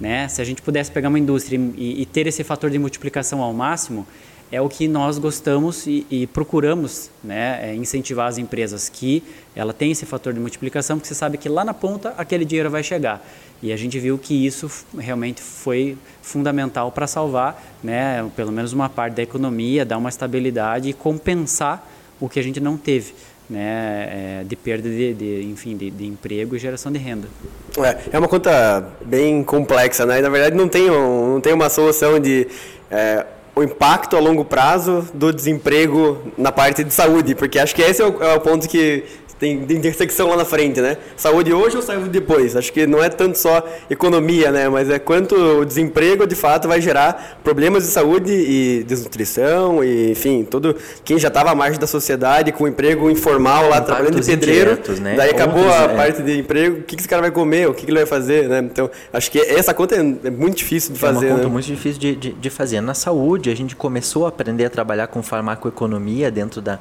Né? 0.00 0.28
Se 0.28 0.40
a 0.40 0.44
gente 0.44 0.62
pudesse 0.62 0.90
pegar 0.90 1.08
uma 1.08 1.18
indústria 1.18 1.58
e, 1.76 2.02
e 2.02 2.06
ter 2.06 2.26
esse 2.26 2.44
fator 2.44 2.70
de 2.70 2.78
multiplicação 2.78 3.42
ao 3.42 3.52
máximo, 3.52 4.06
é 4.50 4.60
o 4.60 4.68
que 4.68 4.86
nós 4.86 5.18
gostamos 5.18 5.86
e, 5.86 6.06
e 6.10 6.26
procuramos 6.26 7.10
né, 7.22 7.70
é 7.70 7.74
incentivar 7.74 8.28
as 8.28 8.38
empresas 8.38 8.88
que 8.88 9.22
ela 9.54 9.72
tem 9.72 9.90
esse 9.90 10.06
fator 10.06 10.32
de 10.32 10.40
multiplicação, 10.40 10.96
porque 10.96 11.08
você 11.08 11.14
sabe 11.14 11.38
que 11.38 11.48
lá 11.48 11.64
na 11.64 11.74
ponta 11.74 12.14
aquele 12.16 12.44
dinheiro 12.44 12.70
vai 12.70 12.82
chegar. 12.82 13.24
E 13.62 13.72
a 13.72 13.76
gente 13.76 13.98
viu 13.98 14.18
que 14.18 14.46
isso 14.46 14.70
realmente 14.98 15.40
foi 15.40 15.96
fundamental 16.20 16.92
para 16.92 17.06
salvar, 17.06 17.62
né, 17.82 18.28
pelo 18.36 18.52
menos 18.52 18.72
uma 18.72 18.88
parte 18.88 19.14
da 19.14 19.22
economia, 19.22 19.84
dar 19.84 19.96
uma 19.96 20.08
estabilidade 20.08 20.88
e 20.88 20.92
compensar 20.92 21.88
o 22.20 22.28
que 22.28 22.38
a 22.38 22.42
gente 22.42 22.60
não 22.60 22.76
teve. 22.76 23.14
Né, 23.48 24.40
é, 24.40 24.44
de 24.46 24.56
perda 24.56 24.88
de, 24.88 25.12
de 25.12 25.42
enfim, 25.44 25.76
de, 25.76 25.90
de, 25.90 26.06
emprego 26.06 26.56
e 26.56 26.58
geração 26.58 26.90
de 26.90 26.98
renda. 26.98 27.28
É, 27.76 28.16
é 28.16 28.18
uma 28.18 28.26
conta 28.26 28.88
bem 29.04 29.44
complexa, 29.44 30.06
né? 30.06 30.22
Na 30.22 30.30
verdade 30.30 30.56
não 30.56 30.66
tem, 30.66 30.90
um, 30.90 31.34
não 31.34 31.40
tem 31.42 31.52
uma 31.52 31.68
solução 31.68 32.18
de 32.18 32.48
é, 32.90 33.26
o 33.54 33.62
impacto 33.62 34.16
a 34.16 34.20
longo 34.20 34.44
prazo 34.44 35.06
do 35.14 35.32
desemprego 35.32 36.18
na 36.36 36.50
parte 36.50 36.82
de 36.82 36.92
saúde, 36.92 37.34
porque 37.34 37.58
acho 37.58 37.74
que 37.74 37.82
esse 37.82 38.02
é 38.02 38.06
o, 38.06 38.22
é 38.22 38.34
o 38.34 38.40
ponto 38.40 38.68
que 38.68 39.04
tem 39.44 39.76
intersecção 39.76 40.28
lá 40.28 40.36
na 40.36 40.44
frente, 40.44 40.80
né? 40.80 40.96
Saúde 41.16 41.52
hoje 41.52 41.76
ou 41.76 41.82
saúde 41.82 42.08
depois? 42.08 42.56
Acho 42.56 42.72
que 42.72 42.86
não 42.86 43.02
é 43.02 43.08
tanto 43.08 43.38
só 43.38 43.62
economia, 43.90 44.50
né? 44.50 44.68
Mas 44.68 44.88
é 44.88 44.98
quanto 44.98 45.34
o 45.34 45.64
desemprego 45.64 46.26
de 46.26 46.34
fato 46.34 46.66
vai 46.66 46.80
gerar 46.80 47.38
problemas 47.44 47.84
de 47.84 47.90
saúde 47.90 48.32
e 48.32 48.84
desnutrição 48.84 49.84
e, 49.84 50.12
enfim, 50.12 50.46
tudo 50.48 50.76
quem 51.04 51.18
já 51.18 51.28
estava 51.28 51.50
à 51.50 51.54
margem 51.54 51.78
da 51.78 51.86
sociedade 51.86 52.52
com 52.52 52.66
emprego 52.66 53.10
informal 53.10 53.68
lá 53.68 53.80
trabalhando 53.80 54.20
de 54.20 54.26
pedreiro, 54.26 54.72
indiretos, 54.72 55.00
né? 55.00 55.14
daí 55.16 55.30
acabou 55.30 55.64
Outros, 55.64 55.80
a 55.80 55.84
é. 55.84 55.96
parte 55.96 56.22
de 56.22 56.38
emprego, 56.38 56.78
o 56.78 56.82
que, 56.82 56.96
que 56.96 57.02
esse 57.02 57.08
cara 57.08 57.22
vai 57.22 57.30
comer, 57.30 57.68
o 57.68 57.74
que, 57.74 57.84
que 57.84 57.90
ele 57.90 57.98
vai 57.98 58.06
fazer, 58.06 58.48
né? 58.48 58.58
Então, 58.58 58.90
acho 59.12 59.30
que 59.30 59.38
essa 59.38 59.74
conta 59.74 59.96
é, 59.96 59.98
é 59.98 60.30
muito 60.30 60.56
difícil 60.56 60.92
de 60.92 60.98
fazer. 60.98 61.26
É 61.26 61.28
uma 61.28 61.36
conta 61.36 61.48
né? 61.48 61.52
muito 61.52 61.66
difícil 61.66 62.00
de, 62.00 62.16
de, 62.16 62.32
de 62.32 62.50
fazer. 62.50 62.80
Na 62.80 62.94
saúde, 62.94 63.50
a 63.50 63.56
gente 63.56 63.76
começou 63.76 64.26
a 64.26 64.28
aprender 64.28 64.64
a 64.64 64.70
trabalhar 64.70 65.06
com 65.08 65.22
farmacoeconomia 65.22 66.30
dentro 66.30 66.60
da 66.60 66.78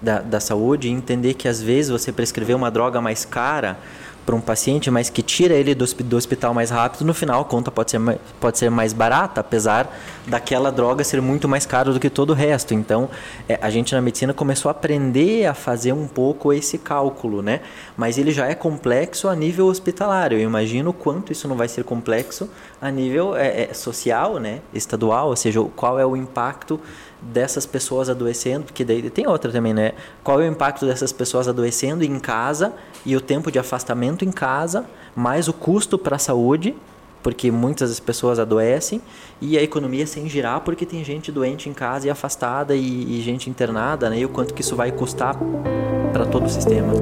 da, 0.00 0.20
da 0.20 0.40
saúde 0.40 0.88
e 0.88 0.90
entender 0.90 1.34
que 1.34 1.48
às 1.48 1.60
vezes 1.60 1.90
você 1.90 2.05
prescrever 2.12 2.56
uma 2.56 2.70
droga 2.70 3.00
mais 3.00 3.24
cara 3.24 3.78
para 4.26 4.34
um 4.34 4.40
paciente, 4.40 4.90
mas 4.90 5.08
que 5.08 5.22
tira 5.22 5.54
ele 5.54 5.72
do, 5.72 5.86
do, 5.86 6.16
hospital 6.16 6.52
mais 6.52 6.68
rápido, 6.68 7.04
no 7.04 7.14
final 7.14 7.42
a 7.42 7.44
conta 7.44 7.70
pode 7.70 7.92
ser, 7.92 8.00
pode 8.40 8.58
ser 8.58 8.68
mais 8.68 8.92
barata, 8.92 9.40
apesar 9.40 9.88
daquela 10.26 10.72
droga 10.72 11.04
ser 11.04 11.22
muito 11.22 11.48
mais 11.48 11.64
cara 11.64 11.92
do 11.92 12.00
que 12.00 12.10
todo 12.10 12.30
o 12.30 12.34
resto. 12.34 12.74
Então, 12.74 13.08
é, 13.48 13.56
a 13.62 13.70
gente 13.70 13.94
na 13.94 14.00
medicina 14.00 14.34
começou 14.34 14.68
a 14.68 14.72
aprender 14.72 15.46
a 15.46 15.54
fazer 15.54 15.92
um 15.92 16.08
pouco 16.08 16.52
esse 16.52 16.76
cálculo, 16.76 17.40
né? 17.40 17.60
Mas 17.96 18.18
ele 18.18 18.32
já 18.32 18.48
é 18.48 18.54
complexo 18.54 19.28
a 19.28 19.36
nível 19.36 19.66
hospitalar. 19.66 20.32
Eu 20.32 20.40
imagino 20.40 20.92
quanto 20.92 21.30
isso 21.30 21.46
não 21.46 21.54
vai 21.54 21.68
ser 21.68 21.84
complexo 21.84 22.50
a 22.82 22.90
nível 22.90 23.36
é, 23.36 23.70
é, 23.70 23.74
social, 23.74 24.40
né? 24.40 24.60
Estadual, 24.74 25.28
ou 25.28 25.36
seja, 25.36 25.62
qual 25.76 26.00
é 26.00 26.04
o 26.04 26.16
impacto 26.16 26.80
dessas 27.32 27.66
pessoas 27.66 28.08
adoecendo, 28.08 28.64
porque 28.64 28.84
daí 28.84 29.08
tem 29.10 29.26
outra 29.26 29.50
também, 29.50 29.74
né? 29.74 29.92
Qual 30.22 30.40
é 30.40 30.48
o 30.48 30.50
impacto 30.50 30.86
dessas 30.86 31.12
pessoas 31.12 31.48
adoecendo 31.48 32.04
em 32.04 32.18
casa 32.18 32.72
e 33.04 33.16
o 33.16 33.20
tempo 33.20 33.50
de 33.50 33.58
afastamento 33.58 34.24
em 34.24 34.32
casa, 34.32 34.86
mais 35.14 35.48
o 35.48 35.52
custo 35.52 35.98
para 35.98 36.16
a 36.16 36.18
saúde, 36.18 36.74
porque 37.22 37.50
muitas 37.50 37.90
das 37.90 38.00
pessoas 38.00 38.38
adoecem, 38.38 39.02
e 39.40 39.58
a 39.58 39.62
economia 39.62 40.06
sem 40.06 40.28
girar, 40.28 40.60
porque 40.60 40.86
tem 40.86 41.02
gente 41.04 41.32
doente 41.32 41.68
em 41.68 41.72
casa 41.72 42.06
e 42.06 42.10
afastada 42.10 42.74
e, 42.76 43.18
e 43.18 43.20
gente 43.20 43.50
internada, 43.50 44.08
né? 44.08 44.20
E 44.20 44.24
o 44.24 44.28
quanto 44.28 44.54
que 44.54 44.60
isso 44.60 44.76
vai 44.76 44.92
custar 44.92 45.36
para 46.12 46.24
todo 46.24 46.46
o 46.46 46.48
sistema. 46.48 46.92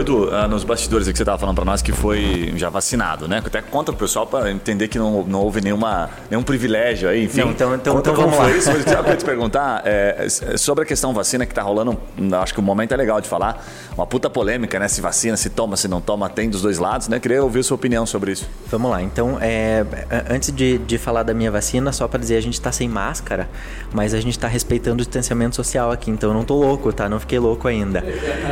Edu, 0.00 0.34
ah, 0.34 0.48
nos 0.48 0.64
bastidores 0.64 1.08
que 1.08 1.16
você 1.16 1.22
estava 1.22 1.38
falando 1.38 1.56
para 1.56 1.64
nós 1.64 1.82
que 1.82 1.92
foi 1.92 2.52
já 2.56 2.68
vacinado, 2.70 3.28
né? 3.28 3.42
Até 3.44 3.60
conta 3.60 3.92
pro 3.92 4.06
pessoal 4.06 4.26
para 4.26 4.50
entender 4.50 4.88
que 4.88 4.98
não, 4.98 5.22
não 5.24 5.40
houve 5.40 5.60
nenhuma, 5.60 6.10
nenhum 6.30 6.42
privilégio 6.42 7.08
aí, 7.08 7.24
enfim. 7.24 7.40
Não, 7.40 7.50
então, 7.50 7.74
então, 7.74 7.94
conta 7.96 8.10
então 8.10 8.24
como 8.24 8.36
foi 8.36 8.50
lá. 8.50 8.56
isso. 8.56 8.68
Mas 8.68 8.86
eu 8.86 9.02
queria 9.02 9.16
te 9.16 9.24
perguntar 9.26 9.82
é, 9.84 10.26
sobre 10.56 10.84
a 10.84 10.86
questão 10.86 11.12
vacina 11.12 11.44
que 11.44 11.52
está 11.52 11.62
rolando, 11.62 11.98
acho 12.40 12.54
que 12.54 12.60
o 12.60 12.62
momento 12.62 12.92
é 12.92 12.96
legal 12.96 13.20
de 13.20 13.28
falar. 13.28 13.64
Uma 13.94 14.06
puta 14.06 14.30
polêmica, 14.30 14.78
né? 14.78 14.88
Se 14.88 15.00
vacina, 15.00 15.36
se 15.36 15.50
toma, 15.50 15.76
se 15.76 15.88
não 15.88 16.00
toma, 16.00 16.28
tem 16.28 16.48
dos 16.48 16.62
dois 16.62 16.78
lados, 16.78 17.08
né? 17.08 17.20
Queria 17.20 17.42
ouvir 17.42 17.62
sua 17.62 17.74
opinião 17.74 18.06
sobre 18.06 18.32
isso. 18.32 18.48
Vamos 18.70 18.90
lá. 18.90 19.02
Então, 19.02 19.38
é, 19.40 19.84
antes 20.30 20.50
de, 20.52 20.78
de 20.78 20.98
falar 20.98 21.22
da 21.22 21.34
minha 21.34 21.50
vacina, 21.50 21.92
só 21.92 22.08
para 22.08 22.18
dizer, 22.18 22.36
a 22.36 22.40
gente 22.40 22.54
está 22.54 22.72
sem 22.72 22.88
máscara, 22.88 23.48
mas 23.92 24.14
a 24.14 24.20
gente 24.20 24.36
está 24.36 24.48
respeitando 24.48 25.02
o 25.02 25.04
distanciamento 25.04 25.56
social 25.56 25.90
aqui, 25.90 26.10
então 26.10 26.30
eu 26.30 26.34
não 26.34 26.44
tô 26.44 26.54
louco, 26.54 26.92
tá? 26.92 27.08
Não 27.08 27.20
fiquei 27.20 27.38
louco 27.38 27.68
ainda. 27.68 28.02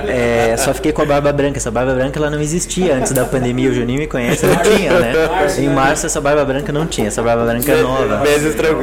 É, 0.06 0.54
só 0.58 0.74
fiquei 0.74 0.92
com 0.92 1.02
a 1.02 1.06
barba 1.06 1.29
branca. 1.32 1.58
Essa 1.58 1.70
barba 1.70 1.94
branca 1.94 2.18
ela 2.18 2.30
não 2.30 2.40
existia 2.40 2.96
antes 2.96 3.12
da 3.12 3.24
pandemia. 3.24 3.70
O 3.70 3.74
Juninho 3.74 4.00
me 4.00 4.06
conhece, 4.06 4.46
não 4.46 4.56
tinha, 4.56 4.98
né? 4.98 5.12
Em 5.58 5.68
março 5.68 6.06
essa 6.06 6.20
barba 6.20 6.44
branca 6.44 6.72
não 6.72 6.86
tinha. 6.86 7.08
Essa 7.08 7.22
barba 7.22 7.44
branca 7.44 7.72
é 7.72 7.82
nova. 7.82 8.22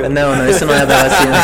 Não, 0.10 0.36
não, 0.36 0.50
isso 0.50 0.66
não 0.66 0.74
é 0.74 0.86
da 0.86 0.98
vacina. 0.98 1.38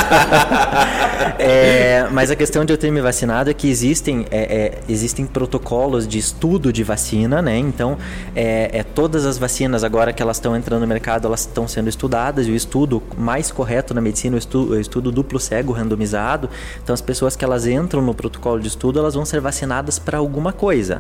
é, 1.40 2.08
mas 2.12 2.32
a 2.32 2.36
questão 2.36 2.64
de 2.64 2.74
eu 2.74 2.78
ter 2.78 2.92
me 2.92 3.02
vacinado 3.02 3.50
é 3.50 3.54
que 3.54 3.70
existem, 3.70 4.26
é, 4.32 4.42
é, 4.42 4.80
existem 4.88 5.26
protocolos 5.26 6.08
de 6.08 6.18
estudo 6.18 6.72
de 6.72 6.84
vacina, 6.84 7.42
né? 7.42 7.58
Então, 7.58 7.98
é, 8.36 8.70
é 8.72 8.84
todas 8.84 9.26
as 9.26 9.38
vacinas 9.38 9.84
agora 9.84 10.14
que 10.14 10.22
elas 10.22 10.38
estão 10.38 10.56
entrando 10.56 10.82
no 10.82 10.88
mercado, 10.88 11.28
elas 11.28 11.42
estão 11.42 11.68
sendo 11.68 11.90
estudadas. 11.90 12.48
E 12.48 12.52
o 12.52 12.56
estudo 12.56 13.02
mais 13.18 13.52
correto 13.52 13.94
na 13.94 14.02
medicina, 14.02 14.36
o 14.36 14.40
estudo, 14.40 14.74
o 14.74 14.80
estudo 14.80 15.12
duplo 15.12 15.40
cego 15.40 15.74
randomizado. 15.74 16.50
Então, 16.84 16.94
as 16.94 17.02
pessoas 17.02 17.36
que 17.36 17.44
elas 17.44 17.66
entram 17.66 18.02
no 18.02 18.14
protocolo 18.14 18.60
de 18.60 18.68
estudo, 18.68 19.00
elas 19.00 19.14
vão 19.14 19.26
ser 19.26 19.40
vacinadas 19.40 20.00
para 20.00 20.18
alguma 20.18 20.54
coisa 20.54 20.93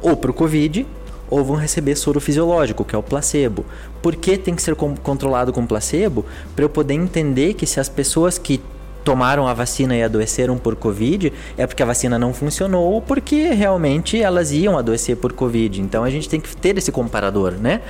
ou 0.00 0.16
para 0.16 0.30
o 0.30 0.34
Covid 0.34 0.86
ou 1.30 1.44
vão 1.44 1.56
receber 1.56 1.94
soro 1.94 2.20
fisiológico, 2.20 2.84
que 2.84 2.94
é 2.94 2.98
o 2.98 3.02
placebo. 3.02 3.66
Por 4.00 4.16
que 4.16 4.38
tem 4.38 4.54
que 4.54 4.62
ser 4.62 4.74
com- 4.74 4.96
controlado 4.96 5.52
com 5.52 5.66
placebo? 5.66 6.24
Para 6.56 6.64
eu 6.64 6.68
poder 6.70 6.94
entender 6.94 7.52
que 7.54 7.66
se 7.66 7.78
as 7.78 7.88
pessoas 7.88 8.38
que 8.38 8.60
tomaram 9.08 9.48
a 9.48 9.54
vacina 9.54 9.96
e 9.96 10.02
adoeceram 10.02 10.58
por 10.58 10.76
Covid, 10.76 11.32
é 11.56 11.66
porque 11.66 11.82
a 11.82 11.86
vacina 11.86 12.18
não 12.18 12.34
funcionou 12.34 12.92
ou 12.92 13.00
porque 13.00 13.54
realmente 13.54 14.20
elas 14.20 14.52
iam 14.52 14.76
adoecer 14.76 15.16
por 15.16 15.32
Covid. 15.32 15.80
Então 15.80 16.04
a 16.04 16.10
gente 16.10 16.28
tem 16.28 16.38
que 16.38 16.54
ter 16.54 16.76
esse 16.76 16.92
comparador, 16.92 17.52
né? 17.52 17.80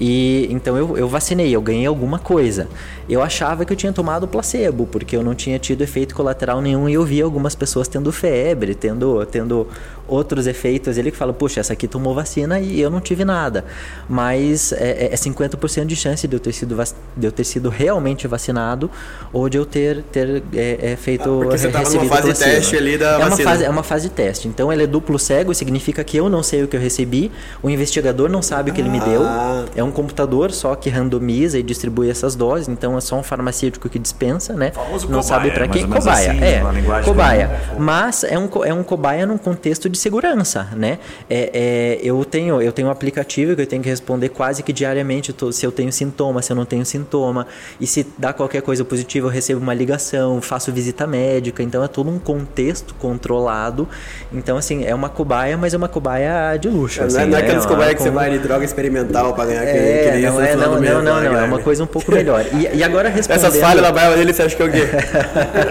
E 0.00 0.48
então 0.50 0.74
eu, 0.74 0.96
eu 0.96 1.06
vacinei, 1.06 1.54
eu 1.54 1.60
ganhei 1.60 1.84
alguma 1.84 2.18
coisa. 2.18 2.68
Eu 3.06 3.22
achava 3.22 3.66
que 3.66 3.72
eu 3.74 3.76
tinha 3.76 3.92
tomado 3.92 4.26
placebo, 4.26 4.86
porque 4.86 5.14
eu 5.14 5.22
não 5.22 5.34
tinha 5.34 5.58
tido 5.58 5.82
efeito 5.82 6.14
colateral 6.14 6.62
nenhum 6.62 6.88
e 6.88 6.94
eu 6.94 7.04
via 7.04 7.22
algumas 7.22 7.54
pessoas 7.54 7.86
tendo 7.86 8.10
febre, 8.10 8.74
tendo, 8.74 9.26
tendo 9.26 9.66
outros 10.08 10.46
efeitos 10.46 10.98
ali 10.98 11.10
que 11.10 11.16
falam, 11.16 11.34
puxa, 11.34 11.60
essa 11.60 11.72
aqui 11.72 11.86
tomou 11.86 12.14
vacina 12.14 12.60
e 12.60 12.80
eu 12.80 12.90
não 12.90 13.00
tive 13.00 13.24
nada. 13.24 13.64
Mas 14.08 14.72
é, 14.72 15.12
é 15.12 15.14
50% 15.14 15.84
de 15.84 15.96
chance 15.96 16.26
de 16.26 16.34
eu 16.34 16.40
ter 16.40 16.52
sido, 16.52 16.76
de 17.16 17.26
eu 17.26 17.32
ter 17.32 17.44
sido 17.44 17.68
realmente 17.68 18.26
vacinado 18.26 18.90
ou 19.32 19.48
de 19.48 19.58
eu 19.58 19.66
ter, 19.66 20.02
ter 20.04 20.42
é, 20.62 20.92
é, 20.92 20.96
feito. 20.96 21.22
Ah, 21.28 21.44
porque 21.44 21.58
você 21.58 21.68
tava 21.68 21.90
numa 21.90 22.04
fase 22.06 22.32
de 22.32 22.38
teste 22.38 22.76
ali 22.76 22.98
da 22.98 23.20
é 23.20 23.24
uma 23.26 23.36
fase 23.36 23.64
É 23.64 23.70
uma 23.70 23.82
fase 23.82 24.08
de 24.08 24.14
teste. 24.14 24.48
Então 24.48 24.72
ele 24.72 24.84
é 24.84 24.86
duplo 24.86 25.18
cego, 25.18 25.54
significa 25.54 26.02
que 26.04 26.16
eu 26.16 26.28
não 26.28 26.42
sei 26.42 26.62
o 26.62 26.68
que 26.68 26.76
eu 26.76 26.80
recebi, 26.80 27.30
o 27.62 27.68
investigador 27.70 28.28
não 28.28 28.42
sabe 28.42 28.70
o 28.70 28.74
que 28.74 28.80
ele 28.80 28.88
me 28.88 29.00
deu. 29.00 29.22
Ah. 29.24 29.64
É 29.74 29.82
um 29.82 29.90
computador 29.90 30.50
só 30.52 30.74
que 30.74 30.88
randomiza 30.88 31.58
e 31.58 31.62
distribui 31.62 32.10
essas 32.10 32.34
doses, 32.34 32.68
então 32.68 32.96
é 32.96 33.00
só 33.00 33.16
um 33.16 33.22
farmacêutico 33.22 33.88
que 33.88 33.98
dispensa, 33.98 34.54
né? 34.54 34.70
Famoso 34.72 35.08
não 35.08 35.20
cobaia, 35.20 35.22
sabe 35.22 35.50
para 35.50 35.66
menos 35.68 36.04
Cobaia, 36.04 36.30
assim, 36.30 36.40
é. 36.42 37.02
Cobaia. 37.04 37.46
bem- 37.48 37.78
Mas 37.80 38.24
é 38.24 38.38
um, 38.38 38.48
é 38.64 38.72
um 38.74 38.82
cobaia 38.82 39.26
num 39.26 39.38
contexto 39.38 39.88
de 39.88 39.98
segurança, 39.98 40.68
né? 40.76 40.98
É, 41.28 41.50
é, 41.52 42.00
eu, 42.02 42.24
tenho, 42.24 42.60
eu 42.60 42.72
tenho 42.72 42.88
um 42.88 42.90
aplicativo 42.90 43.54
que 43.56 43.62
eu 43.62 43.66
tenho 43.66 43.82
que 43.82 43.88
responder 43.88 44.28
quase 44.28 44.62
que 44.62 44.72
diariamente 44.72 45.34
se 45.52 45.66
eu 45.66 45.72
tenho 45.72 45.92
sintoma, 45.92 46.42
se 46.42 46.52
eu 46.52 46.56
não 46.56 46.64
tenho 46.64 46.84
sintoma. 46.84 47.46
E 47.80 47.86
se 47.86 48.06
dá 48.18 48.32
qualquer 48.32 48.62
coisa 48.62 48.84
positiva, 48.84 49.26
eu 49.26 49.30
recebo 49.30 49.60
uma 49.60 49.74
ligação, 49.74 50.40
faço 50.52 50.70
visita 50.70 51.06
médica. 51.06 51.62
Então 51.62 51.82
é 51.82 51.88
todo 51.88 52.10
um 52.10 52.18
contexto 52.18 52.94
controlado. 52.96 53.88
Então, 54.30 54.58
assim, 54.58 54.84
é 54.84 54.94
uma 54.94 55.08
cobaia, 55.08 55.56
mas 55.56 55.72
é 55.72 55.78
uma 55.78 55.88
cobaia 55.88 56.58
de 56.58 56.68
luxo. 56.68 56.98
Não 57.00 57.04
é, 57.04 57.08
assim, 57.08 57.16
não 57.16 57.24
é 57.24 57.26
né? 57.26 57.38
aquelas 57.38 57.64
cobaias 57.64 57.94
que 57.94 58.02
você 58.02 58.10
com- 58.10 58.14
vai 58.14 58.30
de 58.30 58.38
droga 58.38 58.62
experimental 58.62 59.32
pra 59.32 59.46
ganhar 59.46 59.62
aquele, 59.62 59.78
É, 59.78 60.08
aquele 60.08 60.26
não, 60.26 60.40
é, 60.42 60.54
não, 60.56 60.62
não, 60.74 60.80
não, 61.02 61.14
lá, 61.14 61.20
não, 61.22 61.38
é 61.38 61.44
uma 61.44 61.58
coisa 61.58 61.82
um 61.82 61.86
pouco 61.86 62.12
melhor. 62.12 62.44
E, 62.52 62.76
e 62.76 62.84
agora 62.84 63.08
respondendo... 63.08 63.46
Essas 63.46 63.58
falhas 63.58 63.82
da 63.82 63.90
baia 63.90 64.14
dele, 64.14 64.32
você 64.34 64.42
acha 64.42 64.54
que 64.54 64.62
é 64.62 64.66
o 64.66 64.70
quê? 64.70 64.82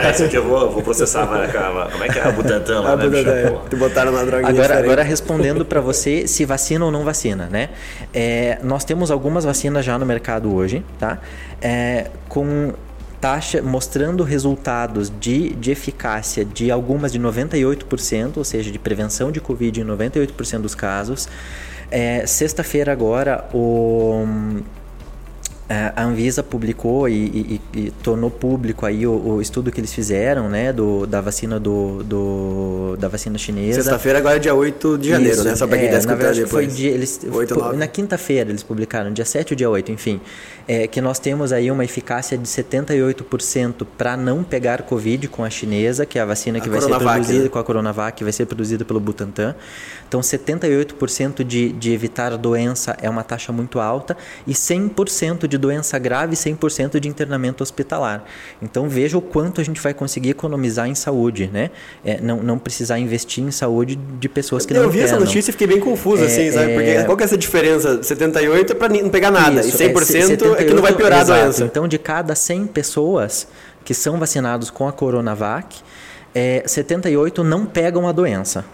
É, 0.03 0.11
isso 0.11 0.23
aqui 0.23 0.35
eu 0.37 0.47
vou, 0.47 0.71
vou 0.71 0.81
processar. 0.81 1.27
Como 1.27 2.03
é 2.03 2.07
que 2.09 2.17
é 2.17 2.23
a 2.23 2.31
Butantan 2.31 2.81
lá, 2.81 2.93
Ah, 2.93 2.95
né? 2.95 3.05
Butantan, 3.05 3.69
te 3.69 3.75
botaram 3.75 4.11
na 4.11 4.23
droga 4.23 4.47
Agora, 4.47 4.79
agora 4.79 5.03
respondendo 5.03 5.63
para 5.63 5.79
você 5.79 6.25
se 6.27 6.43
vacina 6.43 6.85
ou 6.85 6.91
não 6.91 7.03
vacina, 7.03 7.47
né? 7.51 7.69
É, 8.11 8.57
nós 8.63 8.83
temos 8.83 9.11
algumas 9.11 9.45
vacinas 9.45 9.85
já 9.85 9.99
no 9.99 10.05
mercado 10.07 10.51
hoje, 10.55 10.83
tá? 10.99 11.19
É, 11.61 12.07
com 12.27 12.73
taxa 13.21 13.61
mostrando 13.61 14.23
resultados 14.23 15.13
de, 15.19 15.51
de 15.51 15.69
eficácia 15.71 16.43
de 16.43 16.71
algumas 16.71 17.11
de 17.11 17.19
98%, 17.19 18.37
ou 18.37 18.43
seja, 18.43 18.71
de 18.71 18.79
prevenção 18.79 19.31
de 19.31 19.39
Covid 19.39 19.79
em 19.79 19.85
98% 19.85 20.61
dos 20.61 20.73
casos. 20.73 21.29
É, 21.91 22.25
Sexta-feira 22.25 22.91
agora 22.91 23.47
o 23.53 24.25
a 25.95 26.03
Anvisa 26.03 26.41
publicou 26.43 27.07
e, 27.07 27.13
e- 27.73 27.79
e- 27.79 27.91
tornou 28.03 28.29
público 28.29 28.85
aí 28.85 29.05
o, 29.07 29.11
o 29.11 29.41
estudo 29.41 29.71
que 29.71 29.79
eles 29.79 29.93
fizeram, 29.93 30.49
né, 30.49 30.73
do, 30.73 31.05
da 31.05 31.21
vacina 31.21 31.59
do, 31.59 32.03
do- 32.03 32.97
da 32.99 33.07
vacina 33.07 33.37
chinesa. 33.37 33.81
Sexta-feira 33.81 34.19
agora 34.19 34.35
é 34.35 34.39
dia 34.39 34.53
8 34.55 34.97
de 34.97 35.09
janeiro, 35.09 35.33
Isso, 35.35 35.43
né? 35.43 35.55
Só 35.55 35.67
pra 35.67 35.77
quem 35.77 35.87
é, 35.87 35.91
tá 35.99 36.05
na 36.07 36.15
verdade, 36.15 36.43
depois. 36.43 36.65
Foi 36.65 36.75
dia, 36.75 36.91
eles, 36.91 37.19
Oito, 37.31 37.53
foi- 37.53 37.63
nove. 37.63 37.77
na 37.77 37.87
quinta-feira 37.87 38.49
eles 38.49 38.63
publicaram, 38.63 39.11
dia 39.13 39.25
7 39.25 39.53
ou 39.53 39.57
dia 39.57 39.69
8, 39.69 39.91
enfim. 39.91 40.19
É, 40.67 40.87
que 40.87 41.01
nós 41.01 41.19
temos 41.19 41.51
aí 41.51 41.69
uma 41.71 41.83
eficácia 41.83 42.37
de 42.37 42.47
78% 42.47 43.85
para 43.97 44.15
não 44.15 44.43
pegar 44.43 44.83
Covid 44.83 45.27
com 45.27 45.43
a 45.43 45.49
chinesa, 45.49 46.05
que 46.05 46.17
é 46.19 46.21
a 46.21 46.25
vacina 46.25 46.59
que 46.59 46.67
A 46.69 46.71
vai 46.71 46.79
ser 46.81 46.87
Coronavac, 46.87 47.15
produzida 47.19 47.43
né? 47.43 47.49
com 47.49 47.59
a 47.59 47.63
Coronavac, 47.63 48.17
que 48.17 48.23
vai 48.23 48.33
ser 48.33 48.45
produzida 48.45 48.85
pelo 48.85 48.99
Butantan. 48.99 49.55
Então, 50.11 50.19
78% 50.19 51.41
de, 51.41 51.69
de 51.71 51.93
evitar 51.93 52.33
a 52.33 52.35
doença 52.35 52.97
é 53.01 53.09
uma 53.09 53.23
taxa 53.23 53.53
muito 53.53 53.79
alta 53.79 54.17
e 54.45 54.51
100% 54.51 55.47
de 55.47 55.57
doença 55.57 55.97
grave 55.97 56.33
e 56.33 56.35
100% 56.35 56.99
de 56.99 57.07
internamento 57.07 57.63
hospitalar. 57.63 58.25
Então, 58.61 58.89
veja 58.89 59.17
o 59.17 59.21
quanto 59.21 59.61
a 59.61 59.63
gente 59.63 59.79
vai 59.79 59.93
conseguir 59.93 60.31
economizar 60.31 60.85
em 60.89 60.95
saúde, 60.95 61.49
né? 61.53 61.71
É, 62.03 62.19
não, 62.19 62.43
não 62.43 62.59
precisar 62.59 62.99
investir 62.99 63.41
em 63.41 63.51
saúde 63.51 63.95
de 63.95 64.27
pessoas 64.27 64.65
que 64.65 64.73
eu 64.73 64.83
não 64.83 64.89
vi 64.89 64.99
essa 64.99 65.17
notícia 65.17 65.49
e 65.49 65.53
fiquei 65.53 65.67
bem 65.67 65.79
confuso, 65.79 66.23
É, 66.23 66.25
assim, 66.25 66.51
sabe? 66.51 66.73
Porque 66.73 66.89
é- 66.89 67.03
qual 67.05 67.15
que 67.15 67.23
é 67.23 67.25
essa 67.25 67.37
diferença? 67.37 68.03
78 68.03 68.73
é 68.73 68.75
pra 68.75 68.89
ni- 68.89 69.01
não 69.01 69.09
pegar 69.09 69.31
nada, 69.31 69.61
Isso, 69.61 69.69
e 69.81 69.87
100% 69.93 70.55
é, 70.55 70.65
que 70.65 70.73
não 70.73 70.81
vai 70.81 70.91
78, 70.91 70.97
piorar 70.97 71.19
a 71.19 71.21
exato. 71.21 71.41
doença. 71.41 71.63
Então, 71.63 71.87
de 71.87 71.97
cada 71.97 72.35
100 72.35 72.67
pessoas 72.67 73.47
que 73.85 73.93
são 73.93 74.19
vacinados 74.19 74.69
com 74.69 74.89
a 74.89 74.91
Coronavac, 74.91 75.77
é, 76.35 76.63
78 76.65 77.45
não 77.45 77.65
pegam 77.65 78.09
a 78.09 78.11
doença. 78.11 78.65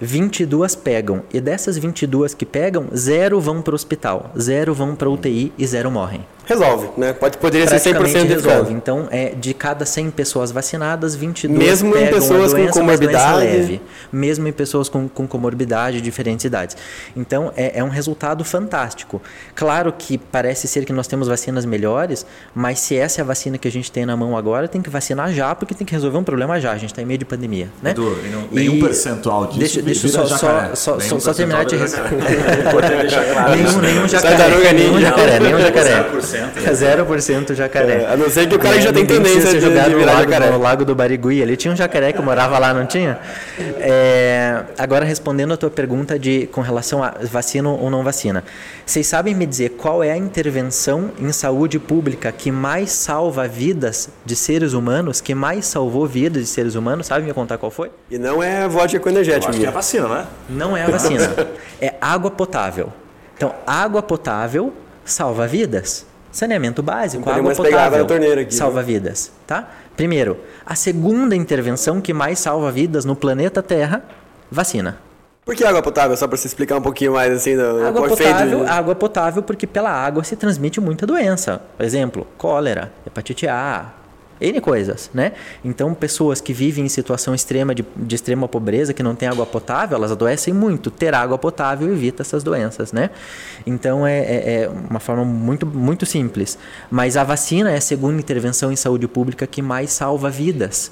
22 0.00 0.74
pegam. 0.74 1.22
E 1.32 1.40
dessas 1.40 1.78
22 1.78 2.34
que 2.34 2.46
pegam, 2.46 2.86
zero 2.94 3.40
vão 3.40 3.62
para 3.62 3.72
o 3.72 3.74
hospital, 3.74 4.30
zero 4.38 4.74
vão 4.74 4.94
para 4.94 5.08
UTI 5.08 5.52
e 5.56 5.66
zero 5.66 5.90
morrem. 5.90 6.24
Resolve, 6.46 6.88
né? 6.96 7.12
Pode, 7.12 7.38
poderia 7.38 7.66
ser 7.66 7.74
100% 7.76 7.80
Praticamente 7.96 8.12
de 8.28 8.34
resolve. 8.34 8.48
resolve. 8.50 8.72
Então, 8.74 9.08
é, 9.10 9.30
de 9.30 9.52
cada 9.52 9.84
100 9.84 10.10
pessoas 10.12 10.52
vacinadas, 10.52 11.14
22 11.16 11.58
Mesmo 11.58 11.90
em 11.90 12.04
pegam 12.04 12.20
pessoas 12.20 12.30
com 12.30 12.38
doença, 12.38 12.56
doença 12.56 12.72
comorbidade. 12.80 13.38
leve. 13.40 13.80
Mesmo 14.12 14.46
em 14.46 14.52
pessoas 14.52 14.88
com, 14.88 15.08
com 15.08 15.26
comorbidade 15.26 15.96
de 15.96 16.02
diferentes 16.02 16.44
idades. 16.44 16.76
Então, 17.16 17.52
é, 17.56 17.80
é 17.80 17.84
um 17.84 17.88
resultado 17.88 18.44
fantástico. 18.44 19.20
Claro 19.56 19.92
que 19.92 20.16
parece 20.18 20.68
ser 20.68 20.84
que 20.84 20.92
nós 20.92 21.08
temos 21.08 21.26
vacinas 21.26 21.64
melhores, 21.64 22.24
mas 22.54 22.78
se 22.78 22.96
essa 22.96 23.20
é 23.20 23.22
a 23.22 23.24
vacina 23.26 23.58
que 23.58 23.66
a 23.66 23.72
gente 23.72 23.90
tem 23.90 24.06
na 24.06 24.16
mão 24.16 24.36
agora, 24.36 24.68
tem 24.68 24.80
que 24.80 24.88
vacinar 24.88 25.32
já, 25.32 25.52
porque 25.52 25.74
tem 25.74 25.84
que 25.84 25.92
resolver 25.92 26.16
um 26.18 26.24
problema 26.24 26.60
já. 26.60 26.70
A 26.70 26.78
gente 26.78 26.90
está 26.92 27.02
em 27.02 27.06
meio 27.06 27.18
de 27.18 27.24
pandemia, 27.24 27.68
né? 27.82 27.90
Edu, 27.90 28.16
e 28.24 28.28
não- 28.28 28.48
nenhum 28.52 28.78
percentual 28.80 29.46
disso 29.46 29.58
Deixa, 29.58 29.82
deixa 29.82 30.08
só, 30.08 30.24
jacaré. 30.26 30.68
só, 30.76 30.98
só, 30.98 31.00
só, 31.00 31.18
só 31.18 31.34
terminar 31.34 31.64
de 31.64 31.76
jacaré. 31.76 32.10
Nenhum, 33.56 33.80
nenhum 33.80 34.08
jacaré. 34.08 34.72
Nenhum 34.72 35.00
jacaré, 35.00 35.40
nenhum 35.40 35.60
jacaré. 35.60 36.04
0%. 36.36 37.06
0% 37.06 37.54
jacaré. 37.54 38.02
É, 38.02 38.12
a 38.12 38.16
não 38.16 38.28
ser 38.28 38.48
que 38.48 38.54
o 38.54 38.58
cara 38.58 38.80
já 38.80 38.92
tem 38.92 39.06
tendência 39.06 39.60
jogado 39.60 39.90
de 39.90 39.96
no 39.96 40.04
lago, 40.04 40.30
jacaré. 40.30 40.50
no 40.50 40.58
lago 40.58 40.84
do 40.84 40.94
Barigui. 40.94 41.42
Ali 41.42 41.56
tinha 41.56 41.72
um 41.72 41.76
jacaré 41.76 42.12
que 42.12 42.20
morava 42.22 42.58
lá, 42.58 42.72
não 42.72 42.86
tinha? 42.86 43.18
É, 43.78 44.62
agora, 44.78 45.04
respondendo 45.04 45.54
a 45.54 45.56
tua 45.56 45.70
pergunta 45.70 46.18
de, 46.18 46.46
com 46.48 46.60
relação 46.60 47.02
a 47.02 47.14
vacina 47.22 47.68
ou 47.68 47.90
não 47.90 48.02
vacina. 48.02 48.44
Vocês 48.84 49.06
sabem 49.06 49.34
me 49.34 49.46
dizer 49.46 49.70
qual 49.70 50.02
é 50.02 50.12
a 50.12 50.16
intervenção 50.16 51.10
em 51.18 51.32
saúde 51.32 51.78
pública 51.78 52.30
que 52.32 52.50
mais 52.50 52.90
salva 52.90 53.48
vidas 53.48 54.08
de 54.24 54.36
seres 54.36 54.72
humanos, 54.72 55.20
que 55.20 55.34
mais 55.34 55.66
salvou 55.66 56.06
vidas 56.06 56.42
de 56.42 56.48
seres 56.48 56.74
humanos? 56.74 57.06
Sabe 57.06 57.26
me 57.26 57.32
contar 57.32 57.58
qual 57.58 57.70
foi? 57.70 57.90
E 58.10 58.18
não 58.18 58.42
é 58.42 58.68
vodka 58.68 58.98
com 59.00 59.08
energético, 59.08 59.50
acho 59.50 59.60
que 59.60 59.66
é 59.66 59.68
a 59.68 59.72
vacina, 59.72 60.08
né? 60.08 60.26
Não 60.48 60.76
é 60.76 60.82
a 60.82 60.88
vacina. 60.88 61.28
é 61.80 61.94
água 62.00 62.30
potável. 62.30 62.92
Então, 63.36 63.54
água 63.66 64.02
potável 64.02 64.72
salva 65.04 65.46
vidas. 65.46 66.06
Saneamento 66.30 66.82
básico, 66.82 67.22
água 67.30 67.54
potável 67.70 68.06
aqui, 68.42 68.54
salva 68.54 68.82
vidas, 68.82 69.32
tá? 69.46 69.68
Primeiro, 69.96 70.36
a 70.64 70.74
segunda 70.74 71.34
intervenção 71.34 72.00
que 72.00 72.12
mais 72.12 72.38
salva 72.38 72.70
vidas 72.70 73.04
no 73.04 73.16
planeta 73.16 73.62
Terra, 73.62 74.02
vacina. 74.50 74.98
Por 75.44 75.54
que 75.54 75.64
água 75.64 75.80
potável? 75.80 76.16
Só 76.16 76.26
pra 76.26 76.36
você 76.36 76.48
explicar 76.48 76.76
um 76.76 76.82
pouquinho 76.82 77.12
mais, 77.12 77.32
assim, 77.32 77.56
do 77.56 77.86
Água 77.86 78.08
potável, 78.08 78.64
de- 78.64 78.70
água 78.70 78.94
potável 78.96 79.42
porque 79.44 79.66
pela 79.66 79.90
água 79.90 80.24
se 80.24 80.34
transmite 80.34 80.80
muita 80.80 81.06
doença. 81.06 81.62
Por 81.76 81.86
exemplo, 81.86 82.26
cólera, 82.36 82.92
hepatite 83.06 83.46
A, 83.46 83.92
N 84.40 84.60
coisas, 84.60 85.10
né? 85.14 85.32
Então, 85.64 85.94
pessoas 85.94 86.40
que 86.40 86.52
vivem 86.52 86.84
em 86.84 86.88
situação 86.88 87.34
extrema 87.34 87.74
de, 87.74 87.84
de 87.96 88.14
extrema 88.14 88.46
pobreza, 88.46 88.92
que 88.92 89.02
não 89.02 89.14
tem 89.14 89.28
água 89.28 89.46
potável, 89.46 89.96
elas 89.96 90.12
adoecem 90.12 90.52
muito. 90.52 90.90
Ter 90.90 91.14
água 91.14 91.38
potável 91.38 91.90
evita 91.92 92.22
essas 92.22 92.42
doenças, 92.42 92.92
né? 92.92 93.10
Então, 93.66 94.06
é, 94.06 94.18
é- 94.18 94.62
é 94.64 94.68
uma 94.68 95.00
forma 95.00 95.24
muito, 95.24 95.66
muito 95.66 96.04
simples. 96.04 96.58
Mas 96.90 97.16
a 97.16 97.24
vacina 97.24 97.70
é 97.70 97.76
a 97.76 97.80
segunda 97.80 98.18
intervenção 98.20 98.70
em 98.70 98.76
saúde 98.76 99.08
pública 99.08 99.46
que 99.46 99.62
mais 99.62 99.90
salva 99.90 100.28
vidas. 100.30 100.90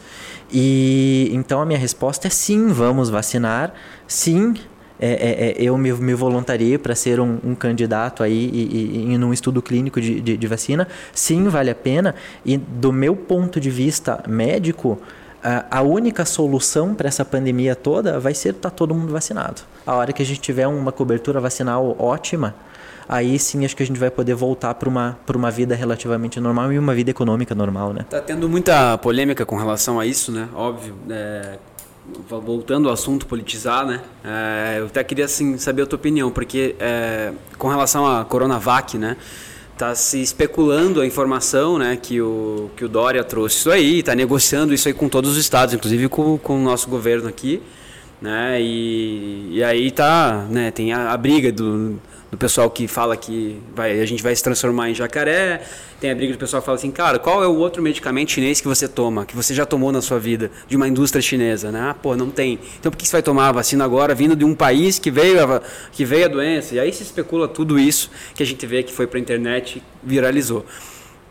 E 0.52 1.30
então 1.32 1.60
a 1.60 1.66
minha 1.66 1.78
resposta 1.78 2.26
é 2.28 2.30
sim, 2.30 2.68
vamos 2.68 3.10
vacinar. 3.10 3.72
Sim, 4.06 4.54
é, 4.98 5.08
é, 5.08 5.50
é, 5.50 5.54
eu 5.58 5.76
me, 5.76 5.92
me 5.92 6.14
voluntariei 6.14 6.78
para 6.78 6.94
ser 6.94 7.20
um, 7.20 7.38
um 7.44 7.54
candidato 7.54 8.22
aí 8.22 8.50
e, 8.52 9.08
e, 9.08 9.12
e 9.14 9.18
num 9.18 9.32
estudo 9.32 9.60
clínico 9.60 10.00
de, 10.00 10.20
de, 10.20 10.36
de 10.36 10.46
vacina. 10.46 10.86
Sim, 11.12 11.48
vale 11.48 11.70
a 11.70 11.74
pena. 11.74 12.14
E 12.44 12.56
do 12.56 12.92
meu 12.92 13.16
ponto 13.16 13.60
de 13.60 13.70
vista 13.70 14.22
médico, 14.28 15.00
a, 15.42 15.78
a 15.78 15.82
única 15.82 16.24
solução 16.24 16.94
para 16.94 17.08
essa 17.08 17.24
pandemia 17.24 17.74
toda 17.74 18.20
vai 18.20 18.34
ser 18.34 18.50
estar 18.50 18.70
todo 18.70 18.94
mundo 18.94 19.12
vacinado. 19.12 19.62
A 19.86 19.94
hora 19.94 20.12
que 20.12 20.22
a 20.22 20.26
gente 20.26 20.40
tiver 20.40 20.66
uma 20.66 20.92
cobertura 20.92 21.40
vacinal 21.40 21.96
ótima, 21.98 22.54
aí 23.08 23.38
sim 23.38 23.64
acho 23.64 23.76
que 23.76 23.82
a 23.82 23.86
gente 23.86 23.98
vai 23.98 24.10
poder 24.10 24.34
voltar 24.34 24.74
para 24.74 24.88
uma, 24.88 25.18
uma 25.34 25.50
vida 25.50 25.74
relativamente 25.74 26.38
normal 26.38 26.72
e 26.72 26.78
uma 26.78 26.94
vida 26.94 27.10
econômica 27.10 27.54
normal, 27.54 27.92
né? 27.92 28.06
Tá 28.08 28.20
tendo 28.20 28.48
muita 28.48 28.96
polêmica 28.98 29.44
com 29.44 29.56
relação 29.56 29.98
a 29.98 30.06
isso, 30.06 30.30
né? 30.30 30.48
Óbvio. 30.54 30.94
é, 31.10 31.58
voltando 32.28 32.88
ao 32.88 32.94
assunto 32.94 33.26
politizar, 33.26 33.86
né? 33.86 34.00
É, 34.24 34.76
eu 34.78 34.86
até 34.86 35.02
queria 35.02 35.24
assim 35.24 35.56
saber 35.58 35.82
a 35.82 35.86
tua 35.86 35.96
opinião, 35.96 36.30
porque 36.30 36.74
é, 36.78 37.32
com 37.58 37.68
relação 37.68 38.06
à 38.06 38.24
Coronavac, 38.24 38.98
né? 38.98 39.16
Tá 39.76 39.94
se 39.94 40.20
especulando 40.22 41.00
a 41.00 41.06
informação, 41.06 41.78
né, 41.78 41.98
que 42.00 42.20
o 42.20 42.70
que 42.76 42.84
o 42.84 42.88
Dória 42.88 43.24
trouxe 43.24 43.56
isso 43.56 43.70
aí, 43.72 43.98
está 43.98 44.14
negociando 44.14 44.72
isso 44.72 44.86
aí 44.86 44.94
com 44.94 45.08
todos 45.08 45.32
os 45.32 45.36
estados, 45.36 45.74
inclusive 45.74 46.08
com, 46.08 46.38
com 46.38 46.60
o 46.60 46.62
nosso 46.62 46.88
governo 46.88 47.28
aqui, 47.28 47.60
né? 48.22 48.60
E, 48.60 49.48
e 49.50 49.64
aí 49.64 49.90
tá, 49.90 50.46
né? 50.48 50.70
Tem 50.70 50.92
a, 50.92 51.10
a 51.10 51.16
briga 51.16 51.50
do 51.50 51.98
do 52.34 52.38
pessoal 52.38 52.68
que 52.68 52.88
fala 52.88 53.16
que 53.16 53.60
vai, 53.76 54.00
a 54.00 54.04
gente 54.04 54.20
vai 54.20 54.34
se 54.34 54.42
transformar 54.42 54.90
em 54.90 54.94
jacaré, 54.94 55.62
tem 56.00 56.10
a 56.10 56.14
briga 56.16 56.32
do 56.32 56.38
pessoal 56.38 56.60
que 56.60 56.66
fala 56.66 56.76
assim, 56.76 56.90
cara, 56.90 57.16
qual 57.16 57.44
é 57.44 57.46
o 57.46 57.54
outro 57.54 57.80
medicamento 57.80 58.32
chinês 58.32 58.60
que 58.60 58.66
você 58.66 58.88
toma, 58.88 59.24
que 59.24 59.36
você 59.36 59.54
já 59.54 59.64
tomou 59.64 59.92
na 59.92 60.02
sua 60.02 60.18
vida, 60.18 60.50
de 60.66 60.76
uma 60.76 60.88
indústria 60.88 61.22
chinesa, 61.22 61.70
né? 61.70 61.90
Ah, 61.90 61.94
pô, 61.94 62.16
não 62.16 62.30
tem. 62.30 62.58
Então 62.80 62.90
por 62.90 62.98
que 62.98 63.06
você 63.06 63.12
vai 63.12 63.22
tomar 63.22 63.48
a 63.48 63.52
vacina 63.52 63.84
agora 63.84 64.16
vindo 64.16 64.34
de 64.34 64.44
um 64.44 64.52
país 64.52 64.98
que 64.98 65.12
veio 65.12 65.44
a, 65.44 65.62
que 65.92 66.04
veio 66.04 66.24
a 66.24 66.28
doença? 66.28 66.74
E 66.74 66.80
aí 66.80 66.92
se 66.92 67.04
especula 67.04 67.46
tudo 67.46 67.78
isso 67.78 68.10
que 68.34 68.42
a 68.42 68.46
gente 68.46 68.66
vê 68.66 68.82
que 68.82 68.92
foi 68.92 69.06
para 69.06 69.18
a 69.18 69.20
internet 69.20 69.80
viralizou. 70.02 70.66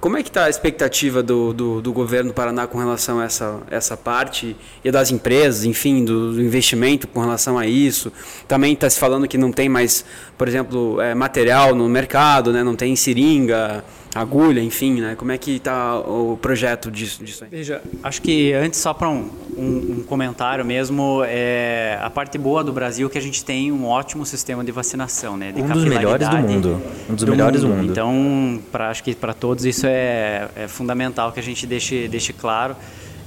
Como 0.03 0.17
é 0.17 0.21
que 0.21 0.27
está 0.27 0.43
a 0.43 0.49
expectativa 0.49 1.23
do, 1.23 1.53
do, 1.53 1.81
do, 1.81 1.93
governo 1.93 2.31
do 2.31 2.33
Paraná 2.33 2.67
com 2.67 2.77
relação 2.77 3.21
a 3.21 3.23
essa, 3.23 3.61
essa 3.71 3.95
parte 3.95 4.53
e 4.83 4.91
das 4.91 5.11
empresas, 5.11 5.63
enfim, 5.63 6.03
do, 6.03 6.33
do 6.33 6.41
investimento 6.41 7.07
com 7.07 7.21
relação 7.21 7.57
a 7.57 7.65
isso? 7.65 8.11
Também 8.45 8.73
está 8.73 8.89
se 8.89 8.99
falando 8.99 9.29
que 9.29 9.37
não 9.37 9.49
tem 9.49 9.69
mais, 9.69 10.03
por 10.37 10.45
exemplo, 10.45 10.99
é, 10.99 11.15
material 11.15 11.73
no 11.73 11.87
mercado, 11.87 12.51
né? 12.51 12.65
não 12.65 12.75
tem 12.75 12.93
seringa, 12.97 13.81
agulha, 14.15 14.61
enfim, 14.61 15.01
né? 15.01 15.15
Como 15.15 15.31
é 15.31 15.37
que 15.37 15.55
está 15.55 15.99
o 15.99 16.37
projeto 16.37 16.91
disso, 16.91 17.23
disso 17.23 17.43
aí? 17.43 17.49
Veja, 17.49 17.81
acho 18.03 18.21
que 18.21 18.53
antes 18.53 18.79
só 18.79 18.93
para 18.93 19.09
um, 19.09 19.29
um, 19.57 19.95
um, 19.97 20.03
comentário 20.03 20.63
mesmo, 20.63 21.23
é, 21.25 21.97
a 22.01 22.09
parte 22.09 22.37
boa 22.37 22.63
do 22.63 22.71
Brasil 22.71 23.07
é 23.07 23.09
que 23.09 23.17
a 23.17 23.21
gente 23.21 23.43
tem 23.43 23.71
um 23.71 23.85
ótimo 23.85 24.25
sistema 24.25 24.63
de 24.63 24.71
vacinação, 24.71 25.35
né? 25.35 25.51
De 25.51 25.61
um 25.61 25.67
dos 25.67 25.85
melhores 25.85 26.29
do 26.29 26.37
mundo. 26.37 26.81
Um 27.09 27.15
dos 27.15 27.23
do 27.23 27.31
melhores 27.31 27.63
mundo. 27.63 27.71
do 27.71 27.77
mundo. 27.77 27.91
Então, 27.91 28.61
pra, 28.71 28.89
acho 28.89 29.03
que 29.03 29.15
para 29.15 29.33
todos 29.33 29.65
isso 29.65 29.87
é, 29.87 30.47
é, 30.55 30.67
fundamental 30.67 31.31
que 31.31 31.39
a 31.39 31.43
gente 31.43 31.65
deixe, 31.65 32.07
deixe 32.07 32.33
claro. 32.33 32.75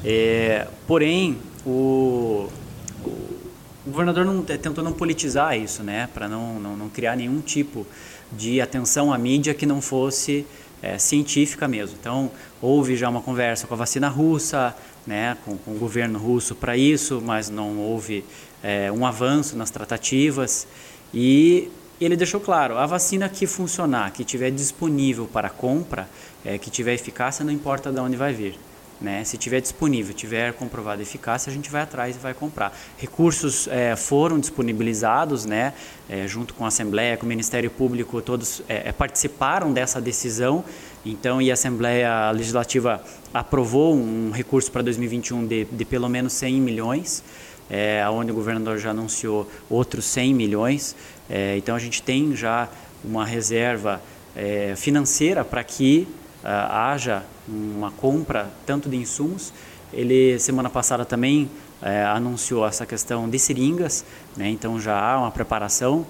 É, 0.04 0.68
porém, 0.86 1.36
o, 1.64 2.48
o 3.04 3.90
governador 3.90 4.24
não, 4.24 4.42
tentou 4.42 4.84
não 4.84 4.92
politizar 4.92 5.58
isso, 5.58 5.82
né? 5.82 6.08
Para 6.14 6.28
não, 6.28 6.60
não, 6.60 6.76
não 6.76 6.88
criar 6.88 7.16
nenhum 7.16 7.40
tipo 7.40 7.86
de 8.32 8.60
atenção 8.60 9.12
à 9.12 9.18
mídia 9.18 9.54
que 9.54 9.66
não 9.66 9.80
fosse 9.80 10.46
é, 10.82 10.98
científica 10.98 11.66
mesmo. 11.66 11.96
Então, 11.98 12.30
houve 12.60 12.96
já 12.96 13.08
uma 13.08 13.20
conversa 13.20 13.66
com 13.66 13.74
a 13.74 13.76
vacina 13.76 14.08
russa, 14.08 14.74
né, 15.06 15.36
com, 15.44 15.56
com 15.56 15.72
o 15.72 15.78
governo 15.78 16.18
russo 16.18 16.54
para 16.54 16.76
isso, 16.76 17.22
mas 17.24 17.48
não 17.48 17.78
houve 17.78 18.24
é, 18.62 18.90
um 18.90 19.06
avanço 19.06 19.56
nas 19.56 19.70
tratativas. 19.70 20.66
E 21.14 21.70
ele 22.00 22.16
deixou 22.16 22.40
claro: 22.40 22.76
a 22.76 22.86
vacina 22.86 23.28
que 23.28 23.46
funcionar, 23.46 24.12
que 24.12 24.24
tiver 24.24 24.50
disponível 24.50 25.26
para 25.26 25.48
compra, 25.48 26.08
é, 26.44 26.58
que 26.58 26.70
tiver 26.70 26.94
eficácia, 26.94 27.44
não 27.44 27.52
importa 27.52 27.90
de 27.92 28.00
onde 28.00 28.16
vai 28.16 28.32
vir. 28.32 28.58
Né? 28.98 29.22
Se 29.24 29.36
tiver 29.36 29.60
disponível, 29.60 30.14
tiver 30.14 30.54
comprovada 30.54 31.02
eficácia, 31.02 31.50
a 31.50 31.52
gente 31.52 31.70
vai 31.70 31.82
atrás 31.82 32.16
e 32.16 32.18
vai 32.18 32.32
comprar. 32.32 32.74
Recursos 32.96 33.68
é, 33.68 33.94
foram 33.94 34.40
disponibilizados, 34.40 35.44
né? 35.44 35.74
É, 36.08 36.26
junto 36.26 36.54
com 36.54 36.64
a 36.64 36.68
Assembleia, 36.68 37.16
com 37.16 37.26
o 37.26 37.28
Ministério 37.28 37.70
Público, 37.70 38.22
todos 38.22 38.62
é, 38.66 38.88
é 38.88 38.92
participaram 38.92 39.70
dessa 39.70 40.00
decisão. 40.00 40.64
Então, 41.04 41.42
e 41.42 41.50
a 41.50 41.54
Assembleia 41.54 42.30
Legislativa 42.30 43.04
aprovou 43.34 43.94
um 43.94 44.30
recurso 44.30 44.72
para 44.72 44.80
2021 44.80 45.46
de, 45.46 45.64
de 45.66 45.84
pelo 45.84 46.08
menos 46.08 46.32
100 46.32 46.60
milhões, 46.60 47.22
é, 47.68 48.02
onde 48.08 48.32
o 48.32 48.34
governador 48.34 48.78
já 48.78 48.92
anunciou 48.92 49.46
outros 49.68 50.06
100 50.06 50.32
milhões. 50.32 50.96
É, 51.28 51.54
então, 51.58 51.76
a 51.76 51.78
gente 51.78 52.02
tem 52.02 52.34
já 52.34 52.66
uma 53.04 53.26
reserva 53.26 54.00
é, 54.34 54.74
financeira 54.74 55.44
para 55.44 55.62
que 55.62 56.08
haja 56.48 57.22
uma 57.48 57.90
compra 57.90 58.50
tanto 58.64 58.88
de 58.88 58.96
insumos. 58.96 59.52
Ele 59.92 60.38
semana 60.38 60.68
passada 60.70 61.04
também 61.04 61.50
é, 61.82 62.04
anunciou 62.04 62.66
essa 62.66 62.86
questão 62.86 63.28
de 63.28 63.38
seringas, 63.38 64.04
né? 64.36 64.48
então 64.48 64.80
já 64.80 64.98
há 64.98 65.18
uma 65.18 65.30
preparação 65.30 66.06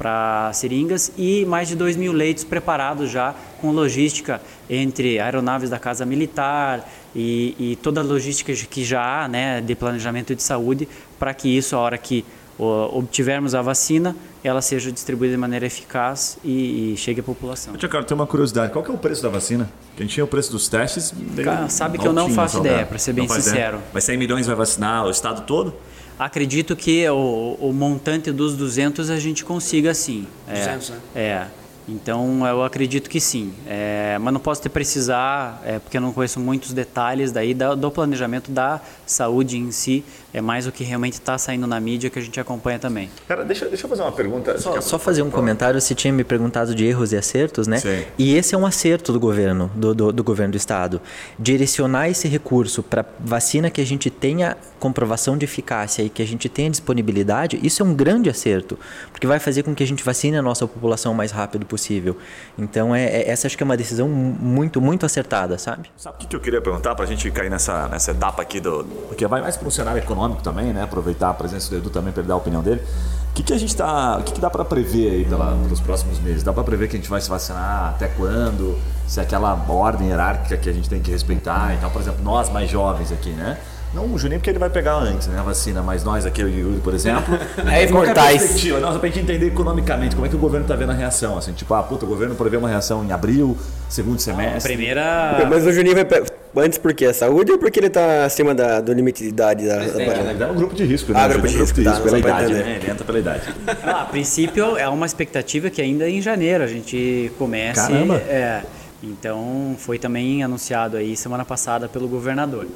para 0.00 0.50
seringas 0.54 1.12
e 1.18 1.44
mais 1.44 1.68
de 1.68 1.76
2 1.76 1.94
mil 1.94 2.10
leitos 2.10 2.42
preparados 2.42 3.10
já 3.10 3.34
com 3.60 3.70
logística 3.70 4.40
entre 4.68 5.20
aeronaves 5.20 5.68
da 5.68 5.78
Casa 5.78 6.06
Militar 6.06 6.88
e, 7.14 7.54
e 7.58 7.76
toda 7.76 8.00
a 8.00 8.04
logística 8.04 8.50
que 8.54 8.82
já 8.82 9.24
há 9.24 9.28
né, 9.28 9.60
de 9.60 9.74
planejamento 9.74 10.34
de 10.34 10.42
saúde 10.42 10.88
para 11.18 11.34
que 11.34 11.54
isso, 11.54 11.76
a 11.76 11.80
hora 11.80 11.98
que 11.98 12.24
obtivermos 12.64 13.54
a 13.54 13.62
vacina, 13.62 14.14
ela 14.42 14.60
seja 14.60 14.90
distribuída 14.90 15.34
de 15.34 15.38
maneira 15.38 15.66
eficaz 15.66 16.38
e, 16.44 16.92
e 16.92 16.96
chegue 16.96 17.20
à 17.20 17.22
população. 17.22 17.74
Tia 17.74 17.88
Carlos, 17.88 18.08
tem 18.08 18.14
uma 18.14 18.26
curiosidade. 18.26 18.72
Qual 18.72 18.84
que 18.84 18.90
é 18.90 18.94
o 18.94 18.98
preço 18.98 19.22
da 19.22 19.28
vacina? 19.28 19.70
Quem 19.96 20.06
tinha 20.06 20.24
o 20.24 20.26
preço 20.26 20.50
dos 20.50 20.68
testes... 20.68 21.14
Cara, 21.42 21.68
sabe 21.68 21.98
que 21.98 22.06
eu 22.06 22.12
não 22.12 22.28
faço 22.30 22.58
ideia, 22.58 22.86
para 22.86 22.98
ser 22.98 23.12
bem 23.12 23.28
sincero. 23.28 23.76
Ideia. 23.76 23.90
Mas 23.92 24.04
100 24.04 24.16
milhões 24.16 24.46
vai 24.46 24.56
vacinar 24.56 25.06
o 25.06 25.10
estado 25.10 25.42
todo? 25.46 25.74
Acredito 26.18 26.76
que 26.76 27.08
o, 27.08 27.56
o 27.60 27.72
montante 27.72 28.30
dos 28.30 28.54
200 28.54 29.08
a 29.08 29.18
gente 29.18 29.44
consiga 29.44 29.94
sim. 29.94 30.26
200, 30.46 30.90
é, 30.90 30.92
né? 30.92 31.00
É. 31.14 31.46
Então 31.88 32.46
eu 32.46 32.62
acredito 32.62 33.10
que 33.10 33.20
sim, 33.20 33.52
é, 33.66 34.16
mas 34.20 34.32
não 34.32 34.40
posso 34.40 34.62
te 34.62 34.68
precisar, 34.68 35.60
é, 35.64 35.78
porque 35.78 35.96
eu 35.96 36.00
não 36.00 36.12
conheço 36.12 36.38
muitos 36.38 36.72
detalhes 36.72 37.32
daí 37.32 37.52
da, 37.52 37.74
do 37.74 37.90
planejamento 37.90 38.50
da 38.50 38.80
saúde 39.10 39.58
em 39.58 39.70
si, 39.70 40.04
é 40.32 40.40
mais 40.40 40.66
o 40.66 40.72
que 40.72 40.84
realmente 40.84 41.14
está 41.14 41.36
saindo 41.36 41.66
na 41.66 41.78
mídia 41.80 42.08
que 42.08 42.18
a 42.18 42.22
gente 42.22 42.38
acompanha 42.38 42.78
também. 42.78 43.10
Cara, 43.26 43.44
deixa, 43.44 43.66
deixa 43.66 43.84
eu 43.84 43.90
fazer 43.90 44.02
uma 44.02 44.12
pergunta. 44.12 44.58
Só, 44.58 44.80
só 44.80 44.98
fazer 44.98 45.22
um 45.22 45.30
comentário, 45.30 45.80
você 45.80 45.94
tinha 45.94 46.12
me 46.12 46.24
perguntado 46.24 46.74
de 46.74 46.84
erros 46.84 47.12
e 47.12 47.16
acertos, 47.16 47.66
né? 47.66 47.78
Sim. 47.78 48.04
E 48.18 48.34
esse 48.36 48.54
é 48.54 48.58
um 48.58 48.64
acerto 48.64 49.12
do 49.12 49.20
governo, 49.20 49.70
do, 49.74 49.94
do, 49.94 50.12
do 50.12 50.24
governo 50.24 50.52
do 50.52 50.56
estado, 50.56 51.00
direcionar 51.38 52.08
esse 52.08 52.28
recurso 52.28 52.82
para 52.82 53.04
vacina 53.18 53.70
que 53.70 53.80
a 53.80 53.86
gente 53.86 54.10
tenha 54.10 54.56
comprovação 54.78 55.36
de 55.36 55.44
eficácia 55.44 56.02
e 56.02 56.08
que 56.08 56.22
a 56.22 56.26
gente 56.26 56.48
tenha 56.48 56.70
disponibilidade, 56.70 57.60
isso 57.62 57.82
é 57.82 57.84
um 57.84 57.94
grande 57.94 58.30
acerto, 58.30 58.78
porque 59.12 59.26
vai 59.26 59.38
fazer 59.38 59.62
com 59.62 59.74
que 59.74 59.82
a 59.82 59.86
gente 59.86 60.02
vacine 60.02 60.36
a 60.38 60.42
nossa 60.42 60.66
população 60.66 61.12
o 61.12 61.14
mais 61.14 61.30
rápido 61.30 61.66
possível 61.66 61.80
possível. 61.80 62.16
Então, 62.58 62.94
é, 62.94 63.04
é, 63.04 63.30
essa 63.30 63.46
acho 63.46 63.56
que 63.56 63.62
é 63.62 63.66
uma 63.66 63.76
decisão 63.76 64.08
muito, 64.08 64.80
muito 64.80 65.06
acertada, 65.06 65.58
sabe? 65.58 65.90
Sabe 65.96 66.24
o 66.24 66.28
que 66.28 66.36
eu 66.36 66.40
queria 66.40 66.60
perguntar 66.60 66.94
para 66.94 67.04
a 67.04 67.08
gente 67.08 67.30
cair 67.30 67.50
nessa, 67.50 67.88
nessa 67.88 68.10
etapa 68.10 68.42
aqui 68.42 68.60
do. 68.60 68.86
Porque 69.08 69.26
vai 69.26 69.40
mais 69.40 69.56
para 69.56 69.68
o 69.68 69.70
cenário 69.70 69.98
econômico 69.98 70.42
também, 70.42 70.72
né? 70.72 70.82
Aproveitar 70.82 71.30
a 71.30 71.34
presença 71.34 71.70
do 71.70 71.76
Edu 71.76 71.90
também 71.90 72.12
para 72.12 72.22
dar 72.22 72.34
a 72.34 72.36
opinião 72.36 72.62
dele. 72.62 72.82
O 73.30 73.32
que, 73.34 73.42
que 73.42 73.52
a 73.52 73.58
gente 73.58 73.74
tá. 73.76 74.18
O 74.18 74.22
que, 74.22 74.32
que 74.32 74.40
dá 74.40 74.50
para 74.50 74.64
prever 74.64 75.10
aí 75.10 75.24
pela, 75.24 75.56
pelos 75.62 75.80
próximos 75.80 76.18
meses? 76.18 76.42
Dá 76.42 76.52
para 76.52 76.64
prever 76.64 76.88
que 76.88 76.96
a 76.96 76.98
gente 76.98 77.08
vai 77.08 77.20
se 77.20 77.28
vacinar 77.28 77.90
até 77.94 78.08
quando? 78.08 78.78
Se 79.06 79.20
é 79.20 79.22
aquela 79.22 79.54
ordem 79.68 80.08
hierárquica 80.08 80.56
que 80.56 80.68
a 80.68 80.72
gente 80.72 80.88
tem 80.88 81.00
que 81.00 81.10
respeitar. 81.10 81.74
Então, 81.74 81.90
por 81.90 82.00
exemplo, 82.02 82.22
nós 82.22 82.50
mais 82.50 82.68
jovens 82.68 83.12
aqui, 83.12 83.30
né? 83.30 83.58
Não 83.92 84.04
o 84.04 84.16
Juninho, 84.16 84.38
porque 84.38 84.50
ele 84.50 84.58
vai 84.58 84.70
pegar 84.70 84.94
antes, 84.94 85.26
né? 85.26 85.38
A 85.40 85.42
vacina, 85.42 85.82
mas 85.82 86.04
nós 86.04 86.24
aqui, 86.24 86.42
o 86.44 86.48
Yuri, 86.48 86.80
por 86.80 86.94
exemplo. 86.94 87.36
é 87.66 87.84
imortais. 87.84 88.38
perspectiva? 88.38 88.78
Nossa, 88.78 88.98
pra 89.00 89.08
gente 89.08 89.20
entender 89.20 89.46
economicamente 89.48 90.14
como 90.14 90.26
é 90.26 90.28
que 90.28 90.36
o 90.36 90.38
governo 90.38 90.66
tá 90.66 90.76
vendo 90.76 90.90
a 90.90 90.94
reação. 90.94 91.36
Assim, 91.36 91.52
tipo, 91.52 91.74
ah, 91.74 91.82
puta, 91.82 92.04
o 92.04 92.08
governo 92.08 92.36
prevê 92.36 92.56
uma 92.56 92.68
reação 92.68 93.04
em 93.04 93.10
abril, 93.10 93.58
segundo 93.88 94.20
semestre. 94.20 94.74
primeira. 94.74 95.46
Mas 95.50 95.66
o 95.66 95.72
Juninho 95.72 95.96
vai. 95.96 96.39
Antes 96.56 96.78
por 96.78 96.92
quê? 96.92 97.06
A 97.06 97.14
saúde 97.14 97.52
ou 97.52 97.58
porque 97.58 97.78
ele 97.78 97.86
está 97.86 98.24
acima 98.24 98.54
da, 98.54 98.80
do 98.80 98.92
limite 98.92 99.22
de 99.22 99.28
idade 99.28 99.66
da, 99.66 99.76
da 99.76 100.02
Ele 100.02 100.34
dá 100.34 100.50
um 100.50 100.54
grupo 100.54 100.74
de 100.74 100.84
risco, 100.84 101.12
né? 101.12 101.20
Ah, 101.20 101.28
grupo 101.28 101.46
de 101.46 101.56
risco, 101.56 101.74
grupo 101.76 101.82
de 101.82 101.88
risco 101.88 102.02
tá, 102.02 102.04
pela 102.04 102.18
idade, 102.18 102.52
né? 102.52 102.78
Ele 102.82 102.90
entra 102.90 103.04
pela 103.04 103.18
idade. 103.18 103.54
Ah, 103.84 104.02
a 104.02 104.04
princípio, 104.06 104.76
é 104.76 104.88
uma 104.88 105.06
expectativa 105.06 105.70
que 105.70 105.80
ainda 105.80 106.08
em 106.08 106.20
janeiro 106.20 106.64
a 106.64 106.66
gente 106.66 107.30
comece. 107.38 107.80
Caramba! 107.80 108.16
É, 108.16 108.62
então, 109.02 109.76
foi 109.78 109.98
também 109.98 110.42
anunciado 110.42 110.96
aí 110.96 111.16
semana 111.16 111.44
passada 111.44 111.88
pelo 111.88 112.06
governador. 112.08 112.66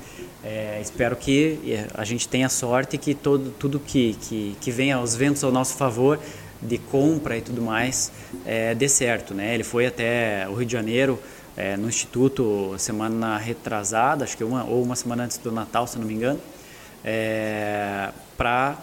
É, 0.42 0.78
espero 0.80 1.16
que 1.16 1.58
é, 1.66 1.86
a 1.94 2.04
gente 2.04 2.28
tenha 2.28 2.48
sorte 2.48 2.96
que 2.96 3.14
todo, 3.14 3.50
tudo 3.58 3.80
que, 3.80 4.16
que, 4.20 4.56
que 4.60 4.70
venha 4.70 4.96
aos 4.96 5.14
ventos 5.14 5.42
ao 5.42 5.50
nosso 5.50 5.74
favor, 5.76 6.18
de 6.62 6.78
compra 6.78 7.36
e 7.36 7.40
tudo 7.40 7.60
mais, 7.60 8.10
é, 8.46 8.74
dê 8.74 8.88
certo. 8.88 9.34
Né? 9.34 9.54
Ele 9.54 9.64
foi 9.64 9.86
até 9.86 10.46
o 10.48 10.54
Rio 10.54 10.66
de 10.66 10.72
Janeiro, 10.72 11.18
é, 11.56 11.76
no 11.76 11.88
Instituto, 11.88 12.74
semana 12.78 13.38
retrasada, 13.38 14.24
acho 14.24 14.36
que 14.36 14.44
uma, 14.44 14.64
ou 14.64 14.82
uma 14.82 14.96
semana 14.96 15.24
antes 15.24 15.38
do 15.38 15.52
Natal, 15.52 15.86
se 15.86 15.98
não 15.98 16.06
me 16.06 16.14
engano, 16.14 16.40
é, 17.04 18.10
para 18.36 18.78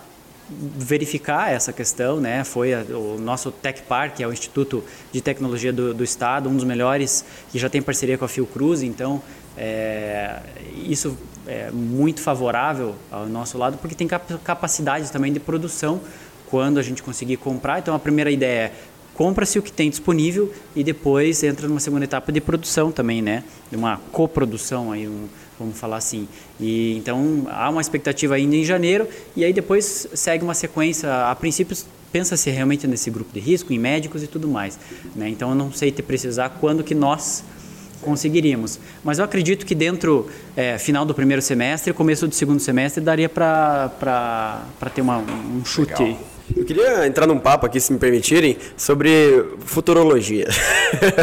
verificar 0.49 1.51
essa 1.51 1.71
questão, 1.71 2.19
né? 2.19 2.43
Foi 2.43 2.73
a, 2.73 2.81
o 2.81 3.17
nosso 3.19 3.51
Tech 3.51 3.81
Park, 3.83 4.15
que 4.15 4.23
é 4.23 4.27
o 4.27 4.33
Instituto 4.33 4.83
de 5.11 5.21
Tecnologia 5.21 5.71
do, 5.71 5.93
do, 5.93 6.03
Estado, 6.03 6.49
um 6.49 6.55
dos 6.55 6.63
melhores, 6.63 7.25
que 7.51 7.57
já 7.57 7.69
tem 7.69 7.81
parceria 7.81 8.17
com 8.17 8.25
a 8.25 8.27
Fiocruz, 8.27 8.83
então 8.83 9.21
é, 9.57 10.39
isso 10.85 11.17
é, 11.47 11.71
muito 11.71 12.21
favorável 12.21 12.95
ao 13.09 13.27
nosso 13.27 13.57
lado, 13.57 13.77
porque 13.77 13.95
tem 13.95 14.07
capacidade 14.07 15.11
também 15.11 15.31
de 15.31 15.39
produção 15.39 16.01
quando 16.49 16.79
a 16.79 16.83
gente 16.83 17.01
conseguir 17.01 17.37
comprar. 17.37 17.79
Então, 17.79 17.95
a 17.95 17.99
primeira 17.99 18.29
ideia 18.29 18.65
é 18.65 18.73
compra-se 19.21 19.59
o 19.59 19.61
que 19.61 19.71
tem 19.71 19.87
disponível 19.87 20.51
e 20.75 20.83
depois 20.83 21.43
entra 21.43 21.67
numa 21.67 21.79
segunda 21.79 22.05
etapa 22.05 22.31
de 22.31 22.41
produção 22.41 22.91
também, 22.91 23.21
né? 23.21 23.43
De 23.69 23.77
uma 23.77 24.01
coprodução 24.11 24.91
aí, 24.91 25.07
um, 25.07 25.27
vamos 25.59 25.77
falar 25.77 25.97
assim. 25.97 26.27
E 26.59 26.97
então 26.97 27.45
há 27.51 27.69
uma 27.69 27.81
expectativa 27.81 28.33
ainda 28.33 28.55
em 28.55 28.63
janeiro 28.63 29.07
e 29.35 29.45
aí 29.45 29.53
depois 29.53 30.07
segue 30.15 30.43
uma 30.43 30.55
sequência. 30.55 31.29
A 31.29 31.35
princípio 31.35 31.77
pensa-se 32.11 32.49
realmente 32.49 32.87
nesse 32.87 33.11
grupo 33.11 33.31
de 33.31 33.39
risco, 33.39 33.71
em 33.71 33.77
médicos 33.77 34.23
e 34.23 34.27
tudo 34.27 34.47
mais. 34.47 34.79
Né? 35.15 35.29
Então 35.29 35.49
eu 35.49 35.55
não 35.55 35.71
sei 35.71 35.91
te 35.91 36.01
precisar 36.01 36.57
quando 36.59 36.83
que 36.83 36.95
nós 36.95 37.43
conseguiríamos. 38.01 38.79
Mas 39.03 39.19
eu 39.19 39.25
acredito 39.25 39.67
que 39.67 39.75
dentro, 39.75 40.31
é, 40.57 40.79
final 40.79 41.05
do 41.05 41.13
primeiro 41.13 41.43
semestre, 41.43 41.93
começo 41.93 42.27
do 42.27 42.33
segundo 42.33 42.59
semestre, 42.59 43.03
daria 43.03 43.29
para 43.29 44.65
ter 44.95 45.01
uma, 45.01 45.19
um 45.19 45.63
chute. 45.63 46.01
Legal. 46.01 46.31
Eu 46.55 46.65
queria 46.65 47.07
entrar 47.07 47.27
num 47.27 47.39
papo 47.39 47.65
aqui, 47.65 47.79
se 47.79 47.91
me 47.93 47.99
permitirem, 47.99 48.57
sobre 48.75 49.45
futurologia. 49.65 50.47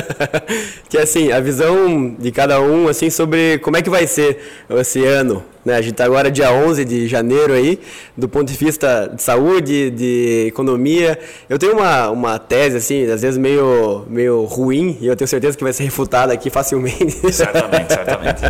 que 0.88 0.96
é 0.96 1.02
assim, 1.02 1.30
a 1.32 1.40
visão 1.40 2.14
de 2.18 2.30
cada 2.32 2.60
um 2.60 2.88
assim 2.88 3.10
sobre 3.10 3.58
como 3.58 3.76
é 3.76 3.82
que 3.82 3.90
vai 3.90 4.06
ser 4.06 4.38
esse 4.70 5.04
ano. 5.04 5.42
Né? 5.64 5.74
A 5.74 5.82
gente 5.82 5.92
está 5.92 6.04
agora 6.04 6.30
dia 6.30 6.50
11 6.50 6.84
de 6.84 7.06
janeiro 7.06 7.52
aí, 7.52 7.78
do 8.16 8.28
ponto 8.28 8.50
de 8.50 8.56
vista 8.56 9.12
de 9.14 9.22
saúde, 9.22 9.90
de 9.90 10.46
economia. 10.48 11.18
Eu 11.48 11.58
tenho 11.58 11.74
uma, 11.74 12.10
uma 12.10 12.38
tese 12.38 12.76
assim, 12.78 13.04
às 13.10 13.22
vezes 13.22 13.38
meio, 13.38 14.06
meio 14.08 14.44
ruim, 14.44 14.96
e 15.00 15.06
eu 15.06 15.14
tenho 15.14 15.28
certeza 15.28 15.56
que 15.56 15.64
vai 15.64 15.72
ser 15.72 15.84
refutada 15.84 16.32
aqui 16.32 16.48
facilmente. 16.48 17.18
Certamente, 17.32 17.92
certamente. 17.92 18.40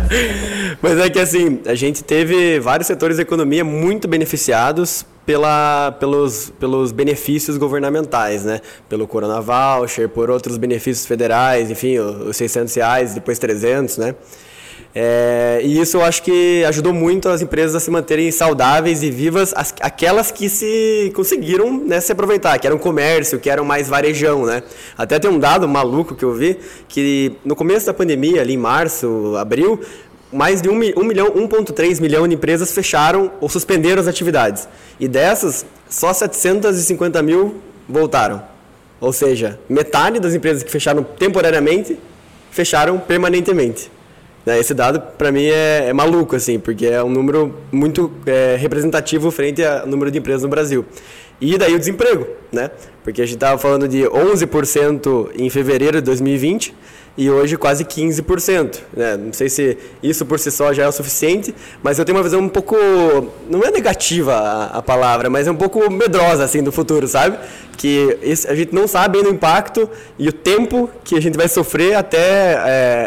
Mas 0.81 0.97
é 0.97 1.09
que 1.09 1.19
assim, 1.19 1.59
a 1.65 1.75
gente 1.75 2.03
teve 2.03 2.59
vários 2.59 2.87
setores 2.87 3.17
da 3.17 3.23
economia 3.23 3.63
muito 3.63 4.07
beneficiados 4.07 5.05
pela, 5.29 5.95
pelos, 5.99 6.51
pelos 6.59 6.91
benefícios 6.91 7.55
governamentais, 7.55 8.43
né? 8.43 8.61
Pelo 8.89 9.07
Corona 9.07 9.39
Voucher, 9.39 10.09
por 10.09 10.27
outros 10.27 10.57
benefícios 10.57 11.05
federais, 11.05 11.69
enfim, 11.69 11.99
os 11.99 12.35
600 12.35 12.73
reais, 12.73 13.13
depois 13.13 13.37
300, 13.37 13.99
né? 13.99 14.15
É, 14.95 15.61
e 15.63 15.79
isso 15.79 15.97
eu 15.97 16.03
acho 16.03 16.23
que 16.23 16.63
ajudou 16.65 16.91
muito 16.91 17.29
as 17.29 17.43
empresas 17.43 17.75
a 17.75 17.79
se 17.79 17.91
manterem 17.91 18.31
saudáveis 18.31 19.03
e 19.03 19.11
vivas, 19.11 19.53
as, 19.55 19.71
aquelas 19.81 20.31
que 20.31 20.49
se 20.49 21.11
conseguiram 21.15 21.79
né, 21.85 22.01
se 22.01 22.11
aproveitar, 22.11 22.57
que 22.57 22.65
eram 22.65 22.79
comércio, 22.79 23.39
que 23.39 23.51
eram 23.51 23.63
mais 23.63 23.87
varejão, 23.87 24.47
né? 24.47 24.63
Até 24.97 25.19
tem 25.19 25.29
um 25.29 25.37
dado 25.37 25.67
maluco 25.67 26.15
que 26.15 26.25
eu 26.25 26.33
vi, 26.33 26.57
que 26.87 27.33
no 27.45 27.55
começo 27.55 27.85
da 27.85 27.93
pandemia, 27.93 28.41
ali 28.41 28.55
em 28.55 28.57
março, 28.57 29.35
abril, 29.37 29.79
mais 30.31 30.61
de 30.61 30.69
1 30.69 30.75
milhão, 30.75 31.31
1,3 31.31 31.99
milhão 31.99 32.27
de 32.27 32.35
empresas 32.35 32.71
fecharam 32.71 33.31
ou 33.41 33.49
suspenderam 33.49 34.01
as 34.01 34.07
atividades. 34.07 34.67
E 34.99 35.07
dessas, 35.07 35.65
só 35.89 36.13
750 36.13 37.21
mil 37.23 37.55
voltaram. 37.87 38.43
Ou 39.01 39.13
seja, 39.13 39.59
metade 39.67 40.19
das 40.19 40.33
empresas 40.33 40.61
que 40.61 40.71
fecharam 40.71 41.03
temporariamente 41.03 41.97
fecharam 42.51 42.99
permanentemente. 42.99 43.91
Né, 44.45 44.59
esse 44.59 44.73
dado, 44.73 44.99
para 44.99 45.31
mim, 45.31 45.45
é, 45.45 45.89
é, 45.89 45.93
maluco, 45.93 46.35
assim, 46.35 46.59
porque 46.59 46.85
é 46.85 47.03
um 47.03 47.09
número 47.09 47.55
muito 47.71 48.11
é, 48.25 48.55
representativo 48.57 49.29
frente 49.31 49.63
ao 49.63 49.85
número 49.85 50.09
de 50.09 50.17
empresas 50.17 50.43
no 50.43 50.49
Brasil. 50.49 50.85
E 51.41 51.57
daí 51.57 51.73
o 51.73 51.79
desemprego, 51.79 52.27
né? 52.51 52.69
Porque 53.03 53.21
a 53.21 53.25
gente 53.25 53.35
estava 53.35 53.57
falando 53.57 53.87
de 53.87 53.99
11% 53.99 55.29
em 55.35 55.49
fevereiro 55.49 55.99
de 55.99 56.05
2020 56.05 56.73
e 57.17 57.29
hoje 57.29 57.57
quase 57.57 57.83
15%. 57.83 58.79
Né? 58.95 59.17
Não 59.17 59.33
sei 59.33 59.49
se 59.49 59.77
isso 60.01 60.25
por 60.25 60.39
si 60.39 60.51
só 60.51 60.73
já 60.73 60.83
é 60.83 60.87
o 60.87 60.91
suficiente, 60.91 61.53
mas 61.83 61.99
eu 61.99 62.05
tenho 62.05 62.17
uma 62.17 62.23
visão 62.23 62.39
um 62.39 62.49
pouco, 62.49 62.75
não 63.49 63.61
é 63.63 63.71
negativa 63.71 64.33
a, 64.33 64.77
a 64.77 64.81
palavra, 64.81 65.29
mas 65.29 65.47
é 65.47 65.51
um 65.51 65.55
pouco 65.55 65.91
medrosa 65.91 66.43
assim 66.43 66.63
do 66.63 66.71
futuro, 66.71 67.07
sabe? 67.07 67.37
Que 67.77 68.17
a 68.47 68.55
gente 68.55 68.73
não 68.73 68.87
sabe 68.87 69.17
ainda 69.17 69.29
o 69.29 69.33
impacto 69.33 69.89
e 70.17 70.27
o 70.27 70.33
tempo 70.33 70.89
que 71.03 71.15
a 71.15 71.21
gente 71.21 71.37
vai 71.37 71.47
sofrer 71.47 71.95
até 71.95 72.53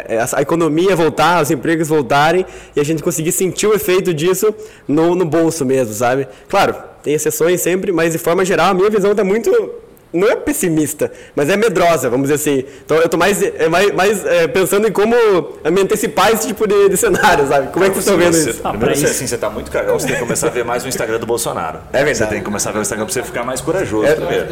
é, 0.09 0.19
a, 0.19 0.39
a, 0.39 0.43
economia 0.43 0.97
voltar, 0.97 1.43
os 1.43 1.51
empregos 1.51 1.89
voltarem 1.89 2.47
e 2.75 2.81
a 2.81 2.85
gente 2.85 3.03
conseguir 3.03 3.33
sentir 3.33 3.67
o 3.67 3.75
efeito 3.75 4.15
disso 4.15 4.55
no, 4.89 5.15
no 5.15 5.25
bolso 5.25 5.65
mesmo, 5.65 5.93
sabe? 5.93 6.27
Claro, 6.49 6.75
tem 7.03 7.15
exceções 7.15 7.61
sempre, 7.61 7.93
mas 7.93 8.13
de 8.13 8.19
forma 8.19 8.45
geral 8.45 8.71
a 8.71 8.75
minha 8.75 8.89
visão 8.89 9.11
está 9.11 9.25
muito 9.25 9.51
não 10.13 10.29
é 10.29 10.37
pessimista, 10.37 11.11
mas 11.35 11.49
é 11.49 11.57
medrosa, 11.57 12.11
vamos 12.11 12.29
dizer 12.29 12.35
assim. 12.35 12.65
Então 12.85 12.97
eu 12.99 13.05
estou 13.05 13.19
mais, 13.19 13.43
é, 13.43 13.69
mais, 13.69 13.93
mais 13.93 14.25
é, 14.27 14.47
pensando 14.47 14.87
em 14.87 14.93
como 14.93 15.15
me 15.15 15.81
antecipar 15.81 16.33
esse 16.33 16.49
tipo 16.49 16.67
de, 16.67 16.89
de 16.89 16.97
cenário, 16.97 17.47
sabe? 17.49 17.69
Como 17.73 17.85
é 17.85 17.89
que 17.89 17.95
vocês 17.95 18.07
estão 18.07 18.19
vendo 18.19 18.35
você, 18.35 18.51
isso? 18.51 18.63
Primeiro, 18.63 18.97
você, 18.97 19.07
assim, 19.07 19.27
você 19.27 19.35
está 19.35 19.49
muito 19.49 19.71
cagão, 19.71 19.99
você 19.99 20.07
tem 20.07 20.17
que 20.17 20.23
começar 20.23 20.49
a 20.49 20.51
ver 20.51 20.65
mais 20.65 20.85
o 20.85 20.89
Instagram 20.89 21.19
do 21.19 21.27
Bolsonaro. 21.27 21.79
É 21.93 22.05
verdade. 22.05 22.19
Você 22.19 22.27
tem 22.27 22.39
que 22.39 22.45
começar 22.45 22.71
a 22.71 22.73
ver 22.73 22.79
o 22.81 22.83
Instagram 22.83 23.07
para 23.07 23.15
você 23.15 23.23
ficar 23.23 23.45
mais 23.45 23.61
corajoso 23.61 24.07
é, 24.07 24.15
primeiro. 24.15 24.47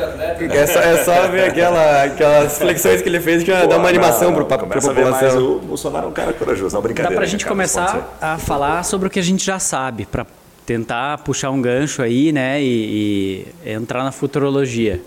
É 0.52 0.66
só, 0.66 0.80
é 0.80 1.04
só 1.04 1.28
ver 1.28 1.44
aquela, 1.44 2.04
aquelas 2.04 2.58
flexões 2.58 3.02
que 3.02 3.08
ele 3.08 3.20
fez 3.20 3.42
que 3.42 3.50
dá 3.50 3.76
uma 3.76 3.88
animação 3.88 4.32
para 4.32 4.42
a 4.42 4.58
população. 4.58 4.90
A 4.90 4.94
ver 4.94 5.04
mais 5.04 5.36
o 5.36 5.58
Bolsonaro 5.58 6.06
é 6.06 6.08
um 6.08 6.12
cara 6.12 6.32
corajoso, 6.32 6.74
não 6.74 6.82
brincadeira. 6.82 7.10
Dá 7.10 7.16
para 7.16 7.24
a 7.24 7.28
gente 7.28 7.46
começar 7.46 8.16
a 8.20 8.38
falar 8.38 8.82
sobre 8.84 9.08
o 9.08 9.10
que 9.10 9.18
a 9.18 9.22
gente 9.22 9.44
já 9.44 9.58
sabe, 9.58 10.06
para 10.06 10.26
tentar 10.66 11.18
puxar 11.18 11.50
um 11.50 11.60
gancho 11.60 12.02
aí, 12.02 12.32
né, 12.32 12.62
e, 12.62 13.44
e 13.64 13.70
entrar 13.72 14.04
na 14.04 14.12
futurologia. 14.12 15.00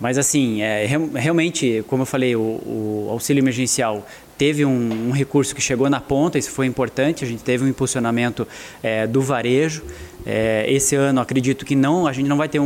Mas 0.00 0.18
assim, 0.18 0.62
é, 0.62 0.86
realmente, 1.14 1.84
como 1.86 2.02
eu 2.02 2.06
falei, 2.06 2.34
o, 2.34 2.40
o 2.40 3.06
auxílio 3.10 3.40
emergencial 3.40 4.06
teve 4.36 4.64
um, 4.64 5.08
um, 5.08 5.10
recurso 5.12 5.54
que 5.54 5.60
chegou 5.60 5.88
na 5.88 6.00
ponta, 6.00 6.38
isso 6.38 6.50
foi 6.50 6.66
importante, 6.66 7.24
a 7.24 7.26
gente 7.26 7.42
teve 7.44 7.64
um 7.64 7.68
impulsionamento 7.68 8.46
é, 8.82 9.06
do 9.06 9.20
varejo. 9.20 9.82
É, 10.26 10.64
esse 10.68 10.96
ano 10.96 11.20
acredito 11.20 11.64
que 11.64 11.76
não, 11.76 12.06
a 12.06 12.12
gente 12.12 12.28
não 12.28 12.36
vai 12.36 12.48
ter 12.48 12.58
um, 12.58 12.64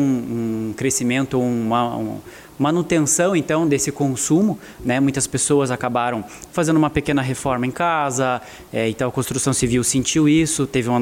um 0.70 0.74
crescimento, 0.76 1.38
uma, 1.40 1.96
um, 1.96 2.18
manutenção 2.58 3.36
então 3.36 3.66
desse 3.66 3.92
consumo, 3.92 4.58
né? 4.84 4.98
Muitas 5.00 5.26
pessoas 5.26 5.70
acabaram 5.70 6.24
fazendo 6.52 6.76
uma 6.76 6.90
pequena 6.90 7.22
reforma 7.22 7.66
em 7.66 7.70
casa, 7.70 8.40
é, 8.72 8.88
então 8.88 9.08
a 9.08 9.12
construção 9.12 9.52
civil 9.52 9.84
sentiu 9.84 10.28
isso, 10.28 10.66
teve 10.66 10.88
uma 10.88 10.98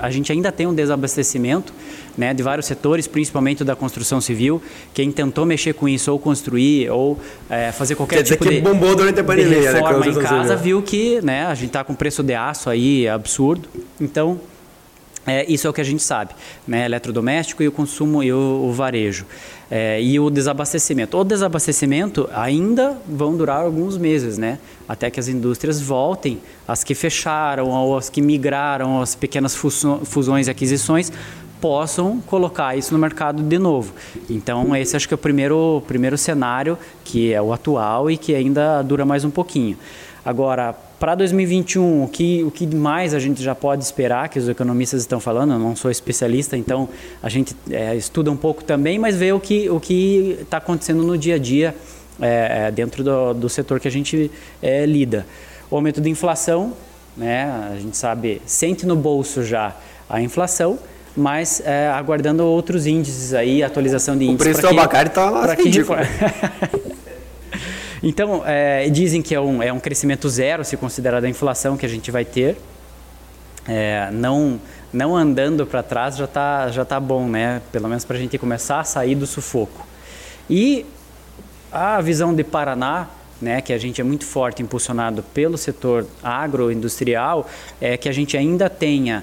a 0.00 0.10
gente 0.10 0.32
ainda 0.32 0.52
tem 0.52 0.66
um 0.66 0.74
desabastecimento, 0.74 1.72
né? 2.16 2.32
De 2.32 2.42
vários 2.42 2.66
setores, 2.66 3.06
principalmente 3.06 3.64
da 3.64 3.74
construção 3.74 4.20
civil. 4.20 4.62
Quem 4.94 5.10
tentou 5.10 5.44
mexer 5.44 5.72
com 5.74 5.88
isso 5.88 6.12
ou 6.12 6.18
construir 6.18 6.90
ou 6.90 7.18
é, 7.50 7.72
fazer 7.72 7.94
qualquer 7.94 8.18
Quer 8.18 8.22
tipo 8.34 8.44
dizer 8.44 8.60
de, 8.60 8.62
que 8.62 8.68
bombou 8.68 8.94
durante 8.94 9.20
a 9.20 9.24
pandemia, 9.24 9.60
de 9.60 9.66
reforma 9.66 10.06
né? 10.06 10.12
em 10.12 10.14
casa, 10.14 10.56
viu 10.56 10.80
que, 10.82 11.20
né? 11.22 11.46
A 11.46 11.54
gente 11.54 11.68
está 11.68 11.82
com 11.82 11.94
preço 11.94 12.22
de 12.22 12.34
aço 12.34 12.70
aí 12.70 13.08
absurdo, 13.08 13.68
então 14.00 14.40
é, 15.28 15.44
isso 15.48 15.66
é 15.66 15.70
o 15.70 15.72
que 15.72 15.80
a 15.80 15.84
gente 15.84 16.02
sabe, 16.02 16.32
né? 16.66 16.84
Eletrodoméstico 16.84 17.62
e 17.62 17.68
o 17.68 17.72
consumo 17.72 18.22
e 18.22 18.32
o, 18.32 18.66
o 18.68 18.72
varejo. 18.72 19.26
É, 19.70 20.02
e 20.02 20.18
o 20.18 20.30
desabastecimento. 20.30 21.18
O 21.18 21.24
desabastecimento 21.24 22.28
ainda 22.32 22.96
vão 23.06 23.36
durar 23.36 23.62
alguns 23.62 23.98
meses, 23.98 24.38
né? 24.38 24.58
Até 24.88 25.10
que 25.10 25.20
as 25.20 25.28
indústrias 25.28 25.80
voltem, 25.80 26.40
as 26.66 26.82
que 26.82 26.94
fecharam, 26.94 27.68
ou 27.68 27.96
as 27.96 28.08
que 28.08 28.22
migraram, 28.22 29.02
as 29.02 29.14
pequenas 29.14 29.54
fusões 29.54 30.46
e 30.46 30.50
aquisições, 30.50 31.12
possam 31.60 32.20
colocar 32.20 32.76
isso 32.76 32.92
no 32.94 32.98
mercado 32.98 33.42
de 33.42 33.58
novo. 33.58 33.92
Então, 34.30 34.74
esse 34.76 34.96
acho 34.96 35.06
que 35.06 35.14
é 35.14 35.16
o 35.16 35.18
primeiro, 35.18 35.82
primeiro 35.86 36.16
cenário, 36.16 36.78
que 37.04 37.32
é 37.32 37.42
o 37.42 37.52
atual 37.52 38.10
e 38.10 38.16
que 38.16 38.34
ainda 38.34 38.80
dura 38.82 39.04
mais 39.04 39.24
um 39.24 39.30
pouquinho. 39.30 39.76
Agora, 40.24 40.74
para 40.98 41.14
2021, 41.14 42.02
o 42.04 42.08
que, 42.08 42.42
o 42.42 42.50
que 42.50 42.66
mais 42.66 43.14
a 43.14 43.20
gente 43.20 43.42
já 43.42 43.54
pode 43.54 43.84
esperar, 43.84 44.28
que 44.28 44.38
os 44.38 44.48
economistas 44.48 45.00
estão 45.00 45.20
falando, 45.20 45.52
eu 45.52 45.58
não 45.58 45.76
sou 45.76 45.90
especialista, 45.90 46.56
então 46.56 46.88
a 47.22 47.28
gente 47.28 47.54
é, 47.70 47.94
estuda 47.94 48.30
um 48.32 48.36
pouco 48.36 48.64
também, 48.64 48.98
mas 48.98 49.14
vê 49.14 49.32
o 49.32 49.38
que 49.38 49.70
o 49.70 49.80
está 50.42 50.56
acontecendo 50.56 51.04
no 51.04 51.16
dia 51.16 51.36
a 51.36 51.38
dia 51.38 51.74
é, 52.20 52.66
é, 52.66 52.70
dentro 52.72 53.04
do, 53.04 53.32
do, 53.32 53.48
setor 53.48 53.78
que 53.78 53.86
a 53.86 53.90
gente 53.90 54.28
é, 54.60 54.84
lida. 54.84 55.24
O 55.70 55.76
aumento 55.76 56.00
da 56.00 56.08
inflação, 56.08 56.72
né, 57.16 57.44
a 57.72 57.78
gente 57.78 57.96
sabe, 57.96 58.42
sente 58.44 58.84
no 58.84 58.96
bolso 58.96 59.44
já 59.44 59.76
a 60.10 60.20
inflação, 60.20 60.80
mas 61.16 61.62
é, 61.64 61.88
aguardando 61.88 62.44
outros 62.44 62.86
índices 62.86 63.34
aí, 63.34 63.62
atualização 63.62 64.16
de 64.16 64.24
índices. 64.24 64.40
O 64.40 64.44
preço 64.44 64.60
do 64.62 64.68
abacate 64.68 65.10
está 65.10 65.30
lá. 65.30 65.46
Então, 68.02 68.42
é, 68.46 68.88
dizem 68.88 69.22
que 69.22 69.34
é 69.34 69.40
um, 69.40 69.62
é 69.62 69.72
um 69.72 69.80
crescimento 69.80 70.28
zero, 70.28 70.64
se 70.64 70.76
considerar 70.76 71.24
a 71.24 71.28
inflação 71.28 71.76
que 71.76 71.84
a 71.84 71.88
gente 71.88 72.10
vai 72.10 72.24
ter. 72.24 72.56
É, 73.66 74.08
não, 74.12 74.60
não 74.92 75.16
andando 75.16 75.66
para 75.66 75.82
trás 75.82 76.16
já 76.16 76.24
está 76.24 76.70
já 76.70 76.84
tá 76.84 76.98
bom, 76.98 77.28
né? 77.28 77.60
Pelo 77.70 77.88
menos 77.88 78.04
para 78.04 78.16
a 78.16 78.18
gente 78.18 78.38
começar 78.38 78.80
a 78.80 78.84
sair 78.84 79.14
do 79.14 79.26
sufoco. 79.26 79.86
E 80.48 80.86
a 81.70 82.00
visão 82.00 82.34
de 82.34 82.42
Paraná, 82.42 83.08
né, 83.42 83.60
que 83.60 83.72
a 83.72 83.78
gente 83.78 84.00
é 84.00 84.04
muito 84.04 84.24
forte, 84.24 84.62
impulsionado 84.62 85.22
pelo 85.34 85.58
setor 85.58 86.06
agroindustrial, 86.22 87.46
é 87.80 87.96
que 87.96 88.08
a 88.08 88.12
gente 88.12 88.36
ainda 88.36 88.70
tenha 88.70 89.22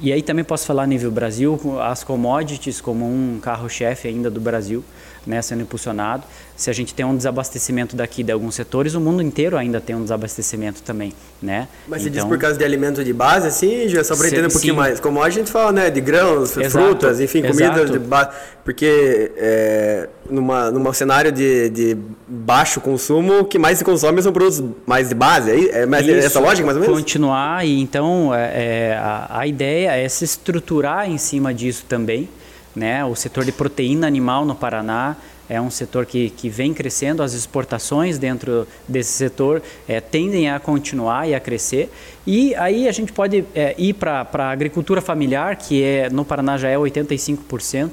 e 0.00 0.12
aí 0.12 0.20
também 0.20 0.44
posso 0.44 0.66
falar 0.66 0.82
a 0.82 0.86
nível 0.86 1.10
Brasil, 1.10 1.58
as 1.80 2.02
commodities 2.02 2.80
como 2.80 3.06
um 3.06 3.38
carro-chefe 3.40 4.08
ainda 4.08 4.28
do 4.28 4.40
Brasil. 4.40 4.84
Né, 5.26 5.42
sendo 5.42 5.62
impulsionado. 5.62 6.24
Se 6.56 6.70
a 6.70 6.72
gente 6.72 6.94
tem 6.94 7.04
um 7.04 7.14
desabastecimento 7.14 7.94
daqui 7.94 8.22
de 8.22 8.32
alguns 8.32 8.54
setores, 8.54 8.94
o 8.94 9.00
mundo 9.00 9.20
inteiro 9.22 9.58
ainda 9.58 9.80
tem 9.80 9.94
um 9.94 10.02
desabastecimento 10.02 10.80
também, 10.82 11.12
né? 11.42 11.68
Mas 11.86 12.02
você 12.02 12.10
diz 12.10 12.24
por 12.24 12.38
causa 12.38 12.56
de 12.56 12.64
alimento 12.64 13.04
de 13.04 13.12
base, 13.12 13.46
assim, 13.46 13.88
já 13.88 14.02
só 14.02 14.16
para 14.16 14.28
entender 14.28 14.46
um 14.46 14.50
pouquinho 14.50 14.74
sim. 14.74 14.80
mais. 14.80 15.00
Como 15.00 15.22
a 15.22 15.28
gente 15.28 15.50
fala, 15.50 15.72
né, 15.72 15.90
de 15.90 16.00
grãos, 16.00 16.56
Exato. 16.56 16.70
frutas, 16.70 17.20
enfim, 17.20 17.42
comida 17.42 17.84
de 17.84 17.98
base. 17.98 18.30
Porque 18.64 19.32
é, 19.36 20.08
numa, 20.30 20.70
numa 20.70 20.92
cenário 20.92 21.30
de, 21.30 21.68
de 21.70 21.96
baixo 22.26 22.80
consumo, 22.80 23.40
o 23.40 23.44
que 23.44 23.58
mais 23.58 23.78
se 23.78 23.84
consome 23.84 24.20
são 24.22 24.32
produtos 24.32 24.64
mais 24.86 25.08
de 25.08 25.14
base. 25.14 25.50
É, 25.50 25.82
é, 25.82 25.86
mais, 25.86 26.08
essa 26.08 26.40
lógica, 26.40 26.64
mais 26.64 26.76
ou 26.76 26.82
menos? 26.82 26.98
Continuar, 26.98 27.66
e 27.66 27.80
então 27.80 28.34
é, 28.34 28.90
é, 28.90 28.96
a, 28.96 29.40
a 29.40 29.46
ideia 29.46 29.90
é 29.90 30.08
se 30.08 30.24
estruturar 30.24 31.08
em 31.08 31.18
cima 31.18 31.52
disso 31.52 31.84
também. 31.88 32.28
Né? 32.76 33.02
O 33.06 33.14
setor 33.14 33.42
de 33.42 33.52
proteína 33.52 34.06
animal 34.06 34.44
no 34.44 34.54
Paraná 34.54 35.16
é 35.48 35.58
um 35.58 35.70
setor 35.70 36.04
que, 36.04 36.28
que 36.28 36.50
vem 36.50 36.74
crescendo, 36.74 37.22
as 37.22 37.32
exportações 37.32 38.18
dentro 38.18 38.68
desse 38.86 39.12
setor 39.12 39.62
é, 39.88 39.98
tendem 39.98 40.50
a 40.50 40.60
continuar 40.60 41.26
e 41.26 41.34
a 41.34 41.40
crescer. 41.40 41.90
E 42.26 42.54
aí 42.56 42.86
a 42.86 42.92
gente 42.92 43.12
pode 43.12 43.44
é, 43.54 43.74
ir 43.78 43.94
para 43.94 44.28
a 44.30 44.50
agricultura 44.50 45.00
familiar, 45.00 45.56
que 45.56 45.82
é, 45.82 46.10
no 46.10 46.24
Paraná 46.24 46.58
já 46.58 46.68
é 46.68 46.76
85%. 46.76 47.90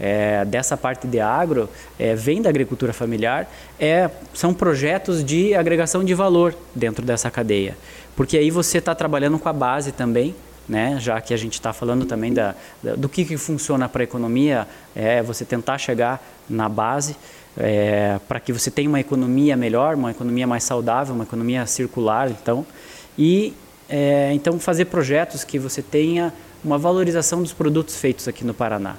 É, 0.00 0.44
dessa 0.46 0.74
parte 0.76 1.06
de 1.06 1.20
agro 1.20 1.68
é, 1.98 2.14
vem 2.14 2.40
da 2.42 2.48
agricultura 2.48 2.92
familiar 2.92 3.48
é, 3.78 4.10
são 4.32 4.52
projetos 4.52 5.22
de 5.22 5.54
agregação 5.54 6.02
de 6.02 6.12
valor 6.12 6.56
dentro 6.74 7.04
dessa 7.04 7.30
cadeia 7.30 7.76
porque 8.16 8.38
aí 8.38 8.50
você 8.50 8.78
está 8.78 8.94
trabalhando 8.94 9.38
com 9.38 9.48
a 9.48 9.52
base 9.52 9.92
também 9.92 10.34
né? 10.68 10.96
já 11.00 11.20
que 11.20 11.34
a 11.34 11.36
gente 11.36 11.54
está 11.54 11.72
falando 11.72 12.04
também 12.04 12.32
da, 12.32 12.54
da, 12.82 12.94
do 12.94 13.08
que, 13.08 13.24
que 13.24 13.36
funciona 13.36 13.88
para 13.88 14.02
a 14.02 14.04
economia, 14.04 14.66
é 14.94 15.22
você 15.22 15.44
tentar 15.44 15.78
chegar 15.78 16.22
na 16.48 16.68
base 16.68 17.16
é, 17.56 18.18
para 18.26 18.40
que 18.40 18.52
você 18.52 18.70
tenha 18.70 18.88
uma 18.88 19.00
economia 19.00 19.56
melhor, 19.56 19.94
uma 19.94 20.10
economia 20.10 20.46
mais 20.46 20.64
saudável, 20.64 21.14
uma 21.14 21.24
economia 21.24 21.66
circular, 21.66 22.30
então, 22.30 22.64
e 23.18 23.54
é, 23.88 24.32
então 24.32 24.58
fazer 24.58 24.86
projetos 24.86 25.44
que 25.44 25.58
você 25.58 25.82
tenha 25.82 26.32
uma 26.64 26.78
valorização 26.78 27.42
dos 27.42 27.52
produtos 27.52 27.96
feitos 27.96 28.28
aqui 28.28 28.44
no 28.44 28.54
Paraná. 28.54 28.96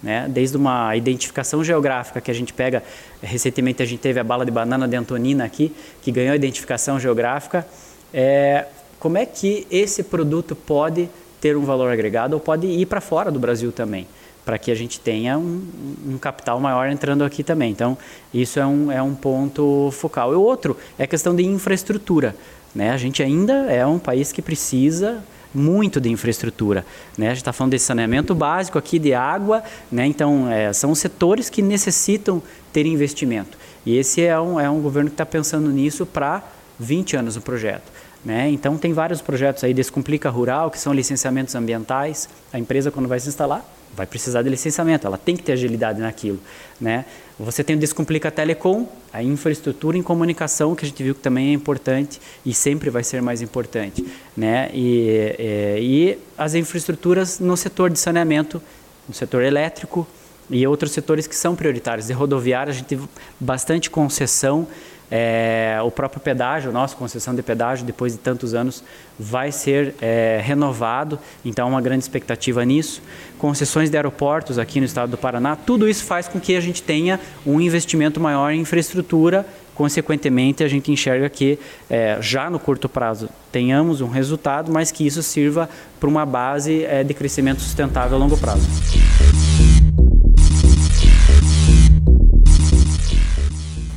Né? 0.00 0.28
Desde 0.28 0.56
uma 0.56 0.94
identificação 0.94 1.64
geográfica 1.64 2.20
que 2.20 2.30
a 2.30 2.34
gente 2.34 2.52
pega, 2.52 2.84
recentemente 3.20 3.82
a 3.82 3.86
gente 3.86 3.98
teve 3.98 4.20
a 4.20 4.24
bala 4.24 4.44
de 4.44 4.50
banana 4.50 4.86
de 4.86 4.94
Antonina 4.94 5.44
aqui, 5.44 5.74
que 6.02 6.12
ganhou 6.12 6.34
identificação 6.36 7.00
geográfica, 7.00 7.66
é, 8.14 8.66
como 8.98 9.18
é 9.18 9.26
que 9.26 9.66
esse 9.70 10.02
produto 10.02 10.54
pode 10.54 11.08
ter 11.40 11.56
um 11.56 11.64
valor 11.64 11.90
agregado 11.90 12.34
ou 12.34 12.40
pode 12.40 12.66
ir 12.66 12.86
para 12.86 13.00
fora 13.00 13.30
do 13.30 13.38
Brasil 13.38 13.70
também, 13.70 14.06
para 14.44 14.58
que 14.58 14.70
a 14.70 14.74
gente 14.74 14.98
tenha 14.98 15.38
um, 15.38 15.62
um, 16.06 16.18
capital 16.18 16.58
maior 16.58 16.88
entrando 16.88 17.22
aqui 17.22 17.42
também. 17.42 17.70
Então, 17.70 17.96
isso 18.32 18.58
é 18.58 18.66
um, 18.66 18.90
é 18.90 19.02
um 19.02 19.14
ponto 19.14 19.90
focal. 19.92 20.32
E 20.32 20.36
outro 20.36 20.76
é 20.98 21.04
a 21.04 21.06
questão 21.06 21.34
de 21.34 21.44
infraestrutura. 21.44 22.34
Né? 22.74 22.90
A 22.90 22.96
gente 22.96 23.22
ainda 23.22 23.70
é 23.70 23.86
um 23.86 23.98
país 23.98 24.32
que 24.32 24.42
precisa 24.42 25.22
muito 25.54 26.00
de 26.00 26.10
infraestrutura. 26.10 26.84
Né? 27.16 27.26
A 27.26 27.30
gente 27.30 27.38
está 27.38 27.52
falando 27.52 27.72
de 27.72 27.78
saneamento 27.78 28.34
básico 28.34 28.78
aqui, 28.78 28.98
de 28.98 29.14
água, 29.14 29.62
né? 29.90 30.06
então 30.06 30.50
é, 30.50 30.72
são 30.72 30.94
setores 30.94 31.48
que 31.48 31.62
necessitam 31.62 32.42
ter 32.72 32.84
investimento. 32.86 33.56
E 33.86 33.96
esse 33.96 34.22
é 34.22 34.38
um, 34.38 34.60
é 34.60 34.68
um 34.68 34.80
governo 34.80 35.08
que 35.08 35.14
está 35.14 35.24
pensando 35.24 35.70
nisso 35.70 36.04
para 36.04 36.42
20 36.78 37.16
anos 37.16 37.36
o 37.36 37.40
projeto. 37.40 37.90
Né? 38.24 38.50
Então, 38.50 38.76
tem 38.76 38.92
vários 38.92 39.20
projetos 39.20 39.62
aí, 39.64 39.72
Descomplica 39.72 40.28
Rural, 40.28 40.70
que 40.70 40.78
são 40.78 40.92
licenciamentos 40.92 41.54
ambientais. 41.54 42.28
A 42.52 42.58
empresa, 42.58 42.90
quando 42.90 43.08
vai 43.08 43.20
se 43.20 43.28
instalar, 43.28 43.64
vai 43.94 44.06
precisar 44.06 44.42
de 44.42 44.48
licenciamento, 44.48 45.06
ela 45.06 45.18
tem 45.18 45.36
que 45.36 45.42
ter 45.42 45.52
agilidade 45.52 46.00
naquilo. 46.00 46.38
Né? 46.80 47.04
Você 47.38 47.64
tem 47.64 47.76
o 47.76 47.78
Descomplica 47.78 48.30
Telecom, 48.30 48.86
a 49.12 49.22
infraestrutura 49.22 49.96
em 49.96 50.02
comunicação, 50.02 50.74
que 50.74 50.84
a 50.84 50.88
gente 50.88 51.02
viu 51.02 51.14
que 51.14 51.20
também 51.20 51.50
é 51.50 51.52
importante 51.52 52.20
e 52.44 52.52
sempre 52.52 52.90
vai 52.90 53.02
ser 53.02 53.22
mais 53.22 53.42
importante. 53.42 54.06
Né? 54.36 54.70
E, 54.72 54.78
e, 54.78 55.34
é, 55.38 55.78
e 55.80 56.18
as 56.36 56.54
infraestruturas 56.54 57.40
no 57.40 57.56
setor 57.56 57.90
de 57.90 57.98
saneamento, 57.98 58.60
no 59.08 59.14
setor 59.14 59.42
elétrico 59.42 60.06
e 60.50 60.66
outros 60.66 60.92
setores 60.92 61.26
que 61.26 61.34
são 61.34 61.54
prioritários. 61.54 62.06
De 62.06 62.12
rodoviária, 62.12 62.70
a 62.70 62.74
gente 62.74 62.86
teve 62.86 63.08
bastante 63.38 63.90
concessão 63.90 64.66
é, 65.10 65.78
o 65.82 65.90
próprio 65.90 66.20
pedágio, 66.20 66.70
nossa 66.70 66.94
concessão 66.94 67.34
de 67.34 67.42
pedágio, 67.42 67.84
depois 67.84 68.12
de 68.12 68.18
tantos 68.18 68.54
anos, 68.54 68.82
vai 69.18 69.50
ser 69.50 69.94
é, 70.00 70.40
renovado, 70.42 71.18
então 71.44 71.68
uma 71.68 71.80
grande 71.80 72.04
expectativa 72.04 72.64
nisso. 72.64 73.02
Concessões 73.38 73.90
de 73.90 73.96
aeroportos 73.96 74.58
aqui 74.58 74.80
no 74.80 74.86
estado 74.86 75.10
do 75.10 75.18
Paraná, 75.18 75.56
tudo 75.56 75.88
isso 75.88 76.04
faz 76.04 76.28
com 76.28 76.38
que 76.38 76.56
a 76.56 76.60
gente 76.60 76.82
tenha 76.82 77.18
um 77.46 77.60
investimento 77.60 78.20
maior 78.20 78.50
em 78.50 78.60
infraestrutura, 78.60 79.46
consequentemente 79.74 80.64
a 80.64 80.68
gente 80.68 80.90
enxerga 80.90 81.28
que 81.28 81.58
é, 81.88 82.18
já 82.20 82.50
no 82.50 82.58
curto 82.58 82.88
prazo 82.88 83.28
tenhamos 83.52 84.00
um 84.00 84.08
resultado, 84.08 84.72
mas 84.72 84.90
que 84.90 85.06
isso 85.06 85.22
sirva 85.22 85.70
para 85.98 86.08
uma 86.08 86.26
base 86.26 86.84
é, 86.84 87.04
de 87.04 87.14
crescimento 87.14 87.60
sustentável 87.60 88.16
a 88.16 88.20
longo 88.20 88.36
prazo. 88.36 88.66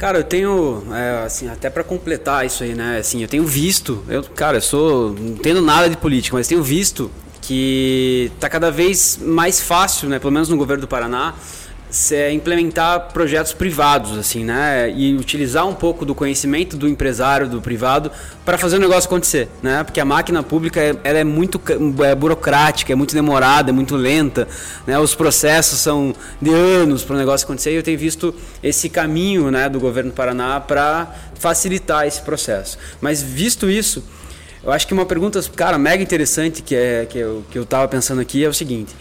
Cara, 0.02 0.18
eu 0.18 0.24
tenho, 0.24 0.82
é, 0.96 1.26
assim, 1.28 1.48
até 1.48 1.70
para 1.70 1.84
completar 1.84 2.44
isso 2.44 2.64
aí, 2.64 2.74
né? 2.74 2.98
Assim, 2.98 3.22
eu 3.22 3.28
tenho 3.28 3.46
visto, 3.46 4.04
eu, 4.10 4.24
cara, 4.24 4.58
eu 4.58 4.62
sou, 4.62 5.12
não 5.12 5.34
entendo 5.34 5.62
nada 5.62 5.88
de 5.88 5.96
política, 5.96 6.36
mas 6.36 6.48
tenho 6.48 6.64
visto 6.64 7.12
que 7.40 8.32
tá 8.40 8.50
cada 8.50 8.72
vez 8.72 9.20
mais 9.22 9.62
fácil, 9.62 10.10
né? 10.10 10.18
Pelo 10.18 10.32
menos 10.32 10.50
no 10.50 10.58
governo 10.58 10.82
do 10.82 10.88
Paraná, 10.88 11.36
é 12.12 12.32
implementar 12.32 13.10
projetos 13.12 13.52
privados, 13.52 14.18
assim, 14.18 14.46
né? 14.46 14.90
E 14.90 15.14
utilizar 15.16 15.68
um 15.68 15.76
pouco 15.76 16.06
do 16.06 16.16
conhecimento 16.16 16.78
do 16.78 16.88
empresário, 16.88 17.50
do 17.50 17.62
privado, 17.62 18.10
para 18.46 18.58
fazer 18.58 18.78
o 18.78 18.80
negócio 18.80 19.08
acontecer, 19.08 19.50
né? 19.62 19.84
Porque 19.84 20.00
a 20.00 20.06
máquina 20.06 20.42
pública 20.42 20.80
ela 21.04 21.20
é 21.20 21.24
muito 21.24 21.62
é 22.04 22.16
burocrática, 22.16 22.94
é 22.94 22.96
muito 22.96 23.14
demorada, 23.14 23.72
é 23.72 23.74
muito 23.74 23.98
lenta, 23.98 24.48
né? 24.88 24.98
Os 24.98 25.14
processos 25.14 25.80
são 25.80 26.16
de 26.42 26.50
anos 26.54 27.04
para 27.04 27.16
o 27.16 27.20
negócio 27.20 27.46
acontecer. 27.46 27.72
E 27.72 27.76
eu 27.76 27.84
tenho 27.84 28.00
visto 28.00 28.34
esse 28.64 28.88
caminho, 28.88 29.52
né, 29.52 29.68
do 29.68 29.80
governo 29.80 30.12
do 30.12 30.16
Paraná 30.16 30.62
para 30.62 31.14
facilitar 31.36 32.08
esse 32.08 32.22
processo. 32.22 32.78
Mas 33.02 33.22
visto 33.22 33.70
isso, 33.70 34.04
eu 34.64 34.72
acho 34.72 34.88
que 34.88 34.94
uma 34.94 35.06
pergunta, 35.06 35.42
cara, 35.56 35.78
mega 35.78 36.02
interessante 36.02 36.62
que 36.62 36.76
é 36.76 37.06
que 37.10 37.18
eu, 37.18 37.44
que 37.52 37.58
eu 37.58 37.66
tava 37.66 37.88
pensando 37.88 38.22
aqui 38.22 38.46
é 38.46 38.48
o 38.48 38.54
seguinte. 38.54 38.96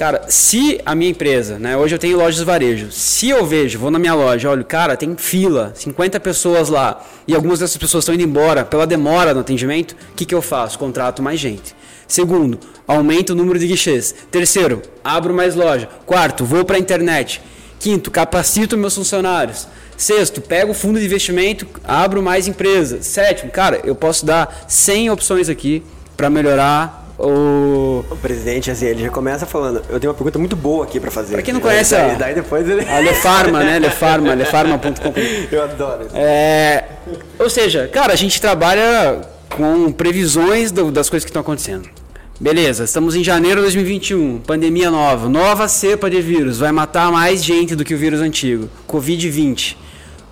Cara, 0.00 0.22
se 0.28 0.80
a 0.86 0.94
minha 0.94 1.10
empresa, 1.10 1.58
né, 1.58 1.76
hoje 1.76 1.94
eu 1.94 1.98
tenho 1.98 2.16
lojas 2.16 2.36
de 2.36 2.44
varejo, 2.46 2.90
se 2.90 3.28
eu 3.28 3.44
vejo, 3.44 3.78
vou 3.78 3.90
na 3.90 3.98
minha 3.98 4.14
loja, 4.14 4.48
olho, 4.48 4.64
cara, 4.64 4.96
tem 4.96 5.14
fila, 5.14 5.74
50 5.76 6.18
pessoas 6.20 6.70
lá, 6.70 7.04
e 7.28 7.34
algumas 7.34 7.58
dessas 7.58 7.76
pessoas 7.76 8.04
estão 8.04 8.14
indo 8.14 8.24
embora 8.24 8.64
pela 8.64 8.86
demora 8.86 9.34
no 9.34 9.40
atendimento, 9.40 9.92
o 9.92 10.14
que, 10.16 10.24
que 10.24 10.34
eu 10.34 10.40
faço? 10.40 10.78
Contrato 10.78 11.22
mais 11.22 11.38
gente. 11.38 11.76
Segundo, 12.08 12.58
aumento 12.88 13.34
o 13.34 13.36
número 13.36 13.58
de 13.58 13.66
guichês. 13.66 14.14
Terceiro, 14.30 14.80
abro 15.04 15.34
mais 15.34 15.54
loja. 15.54 15.86
Quarto, 16.06 16.46
vou 16.46 16.64
para 16.64 16.76
a 16.76 16.80
internet. 16.80 17.42
Quinto, 17.78 18.10
capacito 18.10 18.78
meus 18.78 18.94
funcionários. 18.94 19.68
Sexto, 19.98 20.40
pego 20.40 20.72
fundo 20.72 20.98
de 20.98 21.04
investimento, 21.04 21.66
abro 21.84 22.22
mais 22.22 22.48
empresas. 22.48 23.04
Sétimo, 23.04 23.50
cara, 23.50 23.82
eu 23.84 23.94
posso 23.94 24.24
dar 24.24 24.64
100 24.66 25.10
opções 25.10 25.50
aqui 25.50 25.82
para 26.16 26.30
melhorar 26.30 27.00
o... 27.20 28.04
o 28.10 28.16
presidente, 28.16 28.70
assim, 28.70 28.86
ele 28.86 29.02
já 29.02 29.10
começa 29.10 29.44
falando, 29.44 29.82
eu 29.90 30.00
tenho 30.00 30.10
uma 30.10 30.16
pergunta 30.16 30.38
muito 30.38 30.56
boa 30.56 30.84
aqui 30.84 30.98
para 30.98 31.10
fazer. 31.10 31.34
Pra 31.34 31.42
quem 31.42 31.52
não 31.52 31.60
conhece, 31.60 31.94
daí, 31.94 32.16
daí 32.16 32.34
depois 32.34 32.68
ele... 32.68 32.88
a 32.88 32.98
Lefarma, 32.98 33.62
né? 33.62 33.78
Lefarma, 33.78 34.32
lefarma.com. 34.32 35.12
Eu 35.52 35.62
adoro 35.62 36.06
isso. 36.06 36.16
É... 36.16 36.84
Ou 37.38 37.50
seja, 37.50 37.88
cara, 37.88 38.14
a 38.14 38.16
gente 38.16 38.40
trabalha 38.40 39.20
com 39.50 39.92
previsões 39.92 40.72
do, 40.72 40.90
das 40.90 41.10
coisas 41.10 41.24
que 41.24 41.30
estão 41.30 41.42
acontecendo. 41.42 41.88
Beleza, 42.40 42.84
estamos 42.84 43.14
em 43.14 43.22
janeiro 43.22 43.56
de 43.56 43.64
2021, 43.64 44.38
pandemia 44.38 44.90
nova, 44.90 45.28
nova 45.28 45.68
cepa 45.68 46.08
de 46.08 46.22
vírus, 46.22 46.58
vai 46.58 46.72
matar 46.72 47.12
mais 47.12 47.44
gente 47.44 47.76
do 47.76 47.84
que 47.84 47.94
o 47.94 47.98
vírus 47.98 48.20
antigo, 48.22 48.66
Covid-20. 48.88 49.76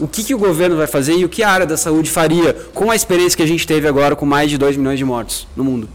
O 0.01 0.09
que, 0.09 0.25
que 0.25 0.35
o 0.35 0.39
governo 0.39 0.77
vai 0.77 0.87
fazer 0.87 1.17
e 1.17 1.25
o 1.27 1.29
que 1.29 1.43
a 1.43 1.51
área 1.51 1.67
da 1.67 1.77
saúde 1.77 2.09
faria 2.09 2.55
com 2.73 2.91
a 2.91 2.97
experiência 2.97 3.37
que 3.37 3.43
a 3.43 3.47
gente 3.47 3.67
teve 3.67 3.87
agora 3.87 4.17
com 4.17 4.25
mais 4.25 4.49
de 4.49 4.57
2 4.57 4.79
milhões 4.79 4.99
de 4.99 5.05
mortos 5.05 5.47
no 5.55 5.63
mundo? 5.63 5.87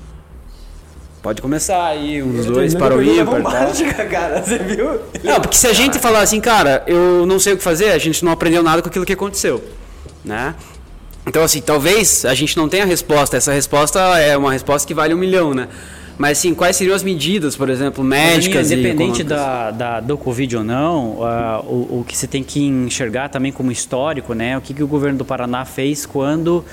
Pode 1.23 1.41
começar 1.41 1.85
aí, 1.85 2.21
uns 2.21 2.45
dois 2.45 2.75
para 2.75 2.97
o 2.97 3.01
ímpar. 3.01 3.41
Tá? 3.43 4.05
cara, 4.11 4.43
você 4.43 4.57
viu? 4.57 4.99
Não, 5.23 5.39
porque 5.39 5.55
se 5.55 5.65
a 5.65 5.71
gente 5.71 5.97
falar 5.97 6.19
assim, 6.19 6.41
cara, 6.41 6.83
eu 6.85 7.25
não 7.25 7.39
sei 7.39 7.53
o 7.53 7.57
que 7.57 7.63
fazer, 7.63 7.91
a 7.91 7.97
gente 7.97 8.25
não 8.25 8.33
aprendeu 8.33 8.61
nada 8.61 8.81
com 8.81 8.89
aquilo 8.89 9.05
que 9.05 9.13
aconteceu, 9.13 9.63
né? 10.21 10.53
Então, 11.25 11.41
assim, 11.41 11.61
talvez 11.61 12.25
a 12.25 12.33
gente 12.33 12.57
não 12.57 12.67
tenha 12.67 12.83
resposta. 12.83 13.37
Essa 13.37 13.53
resposta 13.53 14.01
é 14.19 14.35
uma 14.35 14.51
resposta 14.51 14.85
que 14.85 14.93
vale 14.93 15.13
um 15.13 15.17
milhão, 15.17 15.53
né? 15.53 15.69
Mas 16.17 16.37
sim, 16.37 16.53
quais 16.53 16.75
seriam 16.75 16.95
as 16.95 17.01
medidas, 17.01 17.55
por 17.55 17.69
exemplo, 17.69 18.03
médicas 18.03 18.69
Independente 18.69 19.21
e 19.21 19.23
da, 19.23 19.71
da, 19.71 19.99
do 19.99 20.15
Covid 20.15 20.57
ou 20.57 20.63
não, 20.63 21.13
uh, 21.13 21.65
o, 21.65 21.99
o 22.01 22.05
que 22.07 22.15
você 22.15 22.27
tem 22.27 22.43
que 22.43 22.63
enxergar 22.63 23.29
também 23.29 23.51
como 23.51 23.71
histórico, 23.71 24.33
né? 24.33 24.55
O 24.57 24.61
que, 24.61 24.73
que 24.73 24.83
o 24.83 24.87
governo 24.87 25.17
do 25.17 25.25
Paraná 25.25 25.65
fez 25.65 26.05
quando 26.05 26.57
uh, 26.57 26.65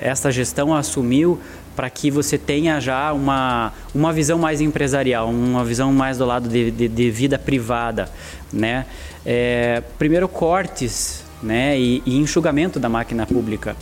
essa 0.00 0.32
gestão 0.32 0.74
assumiu 0.74 1.38
para 1.74 1.88
que 1.90 2.10
você 2.10 2.36
tenha 2.36 2.80
já 2.80 3.12
uma, 3.12 3.72
uma 3.94 4.12
visão 4.12 4.38
mais 4.38 4.60
empresarial, 4.60 5.28
uma 5.28 5.64
visão 5.64 5.92
mais 5.92 6.18
do 6.18 6.24
lado 6.24 6.48
de, 6.48 6.70
de, 6.70 6.88
de 6.88 7.10
vida 7.10 7.38
privada, 7.38 8.08
né? 8.52 8.86
É, 9.24 9.82
primeiro 9.98 10.28
cortes, 10.28 11.24
né, 11.42 11.78
e, 11.78 12.02
e, 12.06 12.18
enxugamento 12.18 12.78
da 12.78 12.88
máquina 12.88 13.26
pública, 13.26 13.76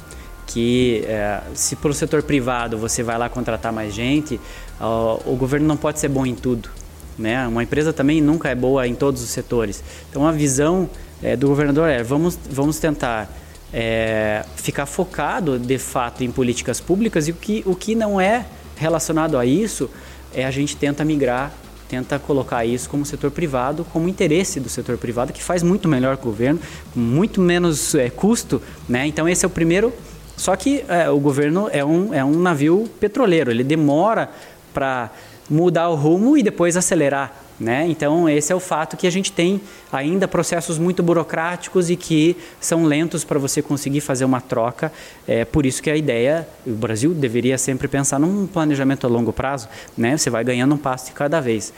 que 0.47 1.05
é, 1.07 1.41
se 1.55 1.77
para 1.77 1.91
o 1.91 1.95
setor 1.95 2.23
privado 2.23 2.79
você 2.79 3.03
vai 3.03 3.19
lá 3.19 3.29
contratar 3.29 3.73
mais 3.73 3.95
gente, 3.95 4.41
ó, 4.81 5.19
o 5.27 5.37
governo 5.37 5.67
não 5.67 5.77
pode 5.77 6.01
ser 6.01 6.09
bom 6.09 6.25
em 6.25 6.35
tudo, 6.35 6.71
né? 7.19 7.47
Uma 7.47 7.63
empresa 7.63 7.93
também 7.93 8.21
nunca 8.21 8.49
é 8.49 8.55
boa 8.55 8.87
em 8.87 8.95
todos 8.95 9.23
os 9.23 9.29
setores. 9.29 9.85
Então 10.11 10.27
a 10.27 10.33
visão 10.33 10.89
é, 11.23 11.37
do 11.37 11.49
governador 11.49 11.89
é 11.89 12.03
vamos 12.03 12.39
vamos 12.51 12.79
tentar 12.79 13.31
é, 13.73 14.45
ficar 14.57 14.87
focado 14.87 15.59
de 15.59 15.79
fato 15.79 16.25
em 16.25 16.31
políticas 16.31 16.81
públicas 16.81 17.29
e 17.29 17.31
o 17.31 17.35
que, 17.35 17.63
o 17.67 17.75
que 17.75 17.95
não 17.95 18.21
é 18.21 18.47
relacionado 18.77 19.39
a 19.39 19.47
isso 19.47 19.91
é 20.35 20.45
a 20.45 20.51
gente 20.51 20.77
tenta 20.77 21.05
migrar, 21.05 21.53
tenta 21.89 22.19
colocar 22.19 22.65
isso 22.65 22.89
como 22.89 23.05
setor 23.05 23.31
privado, 23.31 23.85
como 23.93 24.09
interesse 24.09 24.61
do 24.61 24.69
setor 24.69 24.97
privado, 24.97 25.33
que 25.33 25.43
faz 25.43 25.63
muito 25.63 25.89
melhor 25.89 26.17
que 26.17 26.23
o 26.23 26.27
governo, 26.27 26.61
com 26.95 27.01
muito 27.01 27.41
menos 27.41 27.95
é, 27.95 28.09
custo. 28.09 28.63
Né? 28.89 29.07
Então, 29.07 29.29
esse 29.29 29.45
é 29.45 29.49
o 29.49 29.51
primeiro. 29.51 29.93
Só 30.37 30.55
que 30.57 30.85
é, 30.89 31.11
o 31.11 31.19
governo 31.19 31.69
é 31.71 31.85
um, 31.85 32.15
é 32.15 32.25
um 32.25 32.39
navio 32.39 32.89
petroleiro, 32.99 33.51
ele 33.51 33.65
demora 33.65 34.31
para 34.73 35.11
mudar 35.51 35.89
o 35.89 35.97
rumo 35.97 36.37
e 36.37 36.43
depois 36.43 36.77
acelerar. 36.77 37.50
Né? 37.61 37.87
Então, 37.89 38.27
esse 38.27 38.51
é 38.51 38.57
o 38.57 38.61
fato 38.61 38.97
que 38.97 39.07
a 39.07 39.11
gente 39.11 39.31
tem 39.31 39.61
ainda 39.93 40.27
processos 40.27 40.79
muito 40.79 41.03
burocráticos 41.03 41.91
e 41.91 41.97
que 41.97 42.35
são 42.59 42.85
lentos 42.85 43.23
para 43.23 43.39
você 43.39 43.61
conseguir 43.61 44.01
fazer 44.01 44.25
uma 44.25 44.41
troca. 44.41 44.91
É 45.29 45.45
por 45.45 45.67
isso 45.67 45.83
que 45.83 45.91
a 45.91 45.97
ideia, 45.97 46.49
o 46.67 46.71
Brasil 46.71 47.13
deveria 47.13 47.59
sempre 47.59 47.87
pensar 47.87 48.19
num 48.19 48.47
planejamento 48.47 49.07
a 49.07 49.11
longo 49.11 49.31
prazo, 49.31 49.69
né? 49.95 50.17
você 50.17 50.31
vai 50.31 50.43
ganhando 50.43 50.75
um 50.75 50.79
passo 50.79 51.07
de 51.07 51.13
cada 51.13 51.39
vez. 51.39 51.71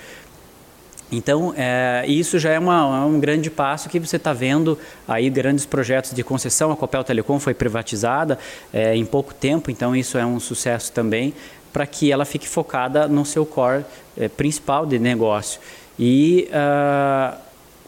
Então, 1.10 1.52
é, 1.58 2.04
isso 2.06 2.38
já 2.38 2.52
é, 2.52 2.58
uma, 2.58 3.02
é, 3.02 3.04
um 3.04 3.20
grande 3.20 3.50
passo 3.50 3.88
que 3.90 3.98
você 3.98 4.16
está 4.16 4.32
vendo 4.32 4.78
aí 5.06 5.28
grandes 5.28 5.66
projetos 5.66 6.14
de 6.14 6.24
concessão. 6.24 6.72
A 6.72 6.76
Copel 6.76 7.04
Telecom 7.04 7.38
foi 7.38 7.52
privatizada 7.52 8.38
é, 8.72 8.96
em 8.96 9.04
pouco 9.04 9.34
tempo, 9.34 9.70
então 9.70 9.94
isso 9.94 10.16
é 10.16 10.24
um 10.24 10.40
sucesso 10.40 10.90
também 10.90 11.34
para 11.72 11.86
que 11.86 12.12
ela 12.12 12.24
fique 12.24 12.48
focada 12.48 13.08
no 13.08 13.24
seu 13.24 13.46
core 13.46 13.84
é, 14.16 14.28
principal 14.28 14.84
de 14.84 14.98
negócio. 14.98 15.60
E 15.98 16.48
uh, 16.50 17.36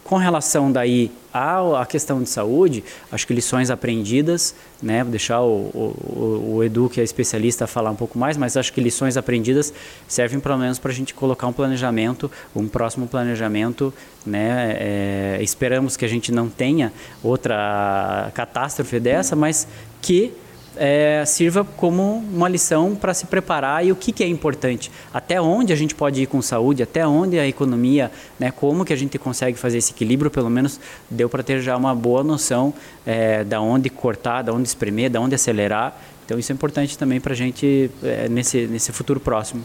com 0.04 0.16
relação 0.16 0.70
daí 0.70 1.10
à, 1.32 1.80
à, 1.80 1.86
questão 1.86 2.22
de 2.22 2.28
saúde, 2.28 2.84
acho 3.10 3.26
que 3.26 3.32
lições 3.32 3.70
aprendidas, 3.70 4.54
né? 4.82 5.02
Vou 5.02 5.10
deixar 5.10 5.40
o, 5.40 5.70
o, 5.74 6.54
o, 6.56 6.64
Edu, 6.64 6.90
que 6.90 7.00
é 7.00 7.04
especialista, 7.04 7.66
falar 7.66 7.90
um 7.90 7.96
pouco 7.96 8.18
mais, 8.18 8.36
mas 8.36 8.56
acho 8.56 8.72
que 8.72 8.80
lições 8.80 9.16
aprendidas 9.16 9.72
servem 10.06 10.38
pelo 10.38 10.58
menos 10.58 10.78
para 10.78 10.92
a 10.92 10.94
gente 10.94 11.14
colocar 11.14 11.46
um 11.46 11.52
planejamento, 11.52 12.30
um 12.54 12.68
próximo 12.68 13.08
planejamento, 13.08 13.92
né? 14.26 14.76
É, 14.78 15.38
esperamos 15.40 15.96
que 15.96 16.04
a 16.04 16.08
gente 16.08 16.30
não 16.30 16.50
tenha 16.50 16.92
outra 17.22 18.30
catástrofe 18.34 19.00
dessa, 19.00 19.34
mas 19.34 19.66
que 20.02 20.32
é, 20.76 21.24
sirva 21.26 21.64
como 21.64 22.18
uma 22.18 22.48
lição 22.48 22.94
para 22.94 23.14
se 23.14 23.26
preparar 23.26 23.84
e 23.84 23.92
o 23.92 23.96
que, 23.96 24.12
que, 24.12 24.24
é 24.24 24.26
importante. 24.26 24.90
Até 25.12 25.40
onde 25.40 25.72
a 25.72 25.76
gente 25.76 25.94
pode 25.94 26.22
ir 26.22 26.26
com 26.26 26.40
saúde, 26.42 26.82
até 26.82 27.06
onde 27.06 27.38
a 27.38 27.46
economia, 27.46 28.10
né, 28.38 28.50
como 28.50 28.84
que 28.84 28.92
a 28.92 28.96
gente 28.96 29.18
consegue 29.18 29.58
fazer 29.58 29.78
esse 29.78 29.92
equilíbrio, 29.92 30.30
pelo 30.30 30.50
menos 30.50 30.80
deu 31.10 31.28
para 31.28 31.42
ter 31.42 31.60
já 31.60 31.76
uma 31.76 31.94
boa 31.94 32.22
noção 32.24 32.74
é, 33.06 33.44
da 33.44 33.60
onde 33.60 33.88
cortar, 33.90 34.42
da 34.42 34.52
onde 34.52 34.68
espremer, 34.68 35.10
da 35.10 35.20
onde 35.20 35.34
acelerar. 35.34 35.96
Então 36.24 36.38
isso 36.38 36.50
é 36.50 36.54
importante 36.54 36.96
também 36.96 37.20
para 37.20 37.32
a 37.32 37.36
gente 37.36 37.90
é, 38.02 38.28
nesse, 38.28 38.66
nesse 38.66 38.92
futuro 38.92 39.20
próximo. 39.20 39.64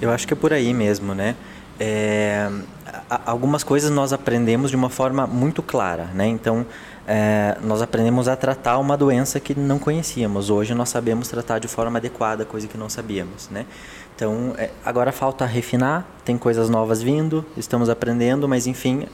Eu 0.00 0.10
acho 0.10 0.26
que 0.26 0.32
é 0.32 0.36
por 0.36 0.52
aí 0.52 0.72
mesmo, 0.74 1.14
né? 1.14 1.34
É, 1.80 2.50
algumas 3.24 3.62
coisas 3.62 3.90
nós 3.90 4.12
aprendemos 4.12 4.70
de 4.70 4.76
uma 4.76 4.90
forma 4.90 5.26
muito 5.26 5.62
clara, 5.62 6.04
né? 6.14 6.26
Então 6.26 6.66
é, 7.10 7.56
nós 7.62 7.80
aprendemos 7.80 8.28
a 8.28 8.36
tratar 8.36 8.76
uma 8.76 8.94
doença 8.94 9.40
que 9.40 9.58
não 9.58 9.78
conhecíamos. 9.78 10.50
Hoje 10.50 10.74
nós 10.74 10.90
sabemos 10.90 11.26
tratar 11.26 11.58
de 11.58 11.66
forma 11.66 11.98
adequada, 11.98 12.44
coisa 12.44 12.68
que 12.68 12.76
não 12.76 12.90
sabíamos, 12.90 13.48
né? 13.48 13.64
Então, 14.14 14.54
é, 14.58 14.68
agora 14.84 15.10
falta 15.10 15.46
refinar, 15.46 16.06
tem 16.22 16.36
coisas 16.36 16.68
novas 16.68 17.00
vindo, 17.00 17.46
estamos 17.56 17.88
aprendendo, 17.88 18.46
mas 18.46 18.66
enfim, 18.66 19.06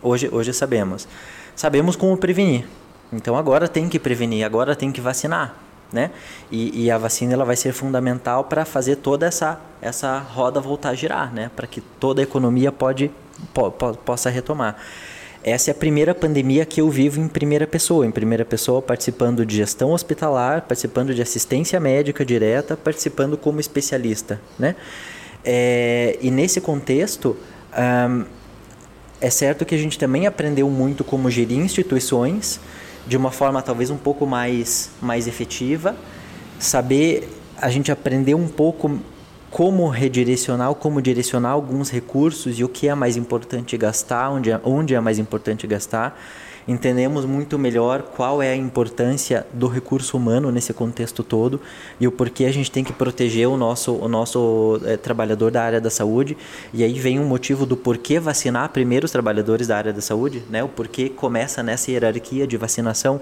hoje, 0.00 0.28
hoje 0.30 0.52
sabemos. 0.52 1.08
Sabemos 1.56 1.96
como 1.96 2.16
prevenir. 2.16 2.68
Então, 3.12 3.36
agora 3.36 3.66
tem 3.66 3.88
que 3.88 3.98
prevenir, 3.98 4.46
agora 4.46 4.76
tem 4.76 4.92
que 4.92 5.00
vacinar, 5.00 5.56
né? 5.92 6.12
E, 6.52 6.84
e 6.84 6.88
a 6.88 6.98
vacina 6.98 7.32
ela 7.32 7.44
vai 7.44 7.56
ser 7.56 7.72
fundamental 7.72 8.44
para 8.44 8.64
fazer 8.64 8.96
toda 8.96 9.26
essa, 9.26 9.58
essa 9.82 10.20
roda 10.20 10.60
voltar 10.60 10.90
a 10.90 10.94
girar, 10.94 11.34
né? 11.34 11.50
Para 11.56 11.66
que 11.66 11.80
toda 11.80 12.20
a 12.20 12.22
economia 12.22 12.70
pode, 12.70 13.10
po, 13.52 13.72
po, 13.72 13.92
possa 13.96 14.30
retomar. 14.30 14.76
Essa 15.42 15.70
é 15.70 15.72
a 15.72 15.74
primeira 15.74 16.14
pandemia 16.14 16.66
que 16.66 16.82
eu 16.82 16.90
vivo 16.90 17.18
em 17.18 17.26
primeira 17.26 17.66
pessoa, 17.66 18.06
em 18.06 18.10
primeira 18.10 18.44
pessoa 18.44 18.82
participando 18.82 19.46
de 19.46 19.56
gestão 19.56 19.92
hospitalar, 19.92 20.62
participando 20.62 21.14
de 21.14 21.22
assistência 21.22 21.80
médica 21.80 22.24
direta, 22.24 22.76
participando 22.76 23.38
como 23.38 23.58
especialista, 23.58 24.38
né? 24.58 24.76
É, 25.42 26.18
e 26.20 26.30
nesse 26.30 26.60
contexto, 26.60 27.34
é 29.20 29.30
certo 29.30 29.64
que 29.64 29.74
a 29.74 29.78
gente 29.78 29.98
também 29.98 30.26
aprendeu 30.26 30.68
muito 30.68 31.02
como 31.02 31.30
gerir 31.30 31.58
instituições 31.58 32.60
de 33.06 33.16
uma 33.16 33.30
forma 33.30 33.62
talvez 33.62 33.88
um 33.90 33.96
pouco 33.96 34.26
mais, 34.26 34.90
mais 35.00 35.26
efetiva, 35.26 35.96
saber, 36.58 37.28
a 37.56 37.70
gente 37.70 37.90
aprendeu 37.90 38.36
um 38.36 38.48
pouco 38.48 39.00
como 39.50 39.88
redirecionar, 39.88 40.72
como 40.74 41.02
direcionar 41.02 41.50
alguns 41.50 41.90
recursos 41.90 42.58
e 42.58 42.64
o 42.64 42.68
que 42.68 42.88
é 42.88 42.94
mais 42.94 43.16
importante 43.16 43.76
gastar, 43.76 44.30
onde 44.30 44.50
é, 44.50 44.60
onde 44.64 44.94
é 44.94 45.00
mais 45.00 45.18
importante 45.18 45.66
gastar. 45.66 46.18
Entendemos 46.68 47.24
muito 47.24 47.58
melhor 47.58 48.02
qual 48.02 48.40
é 48.40 48.50
a 48.50 48.56
importância 48.56 49.44
do 49.52 49.66
recurso 49.66 50.16
humano 50.16 50.52
nesse 50.52 50.72
contexto 50.72 51.24
todo 51.24 51.60
e 51.98 52.06
o 52.06 52.12
porquê 52.12 52.44
a 52.44 52.52
gente 52.52 52.70
tem 52.70 52.84
que 52.84 52.92
proteger 52.92 53.48
o 53.48 53.56
nosso, 53.56 53.92
o 53.92 54.06
nosso 54.06 54.80
é, 54.84 54.96
trabalhador 54.96 55.50
da 55.50 55.64
área 55.64 55.80
da 55.80 55.90
saúde. 55.90 56.36
E 56.72 56.84
aí 56.84 56.92
vem 56.92 57.18
o 57.18 57.22
um 57.22 57.26
motivo 57.26 57.66
do 57.66 57.76
porquê 57.76 58.20
vacinar 58.20 58.68
primeiro 58.68 59.06
os 59.06 59.10
trabalhadores 59.10 59.66
da 59.66 59.76
área 59.76 59.92
da 59.92 60.00
saúde, 60.00 60.44
né? 60.48 60.62
o 60.62 60.68
porquê 60.68 61.08
começa 61.08 61.60
nessa 61.60 61.90
hierarquia 61.90 62.46
de 62.46 62.56
vacinação 62.56 63.20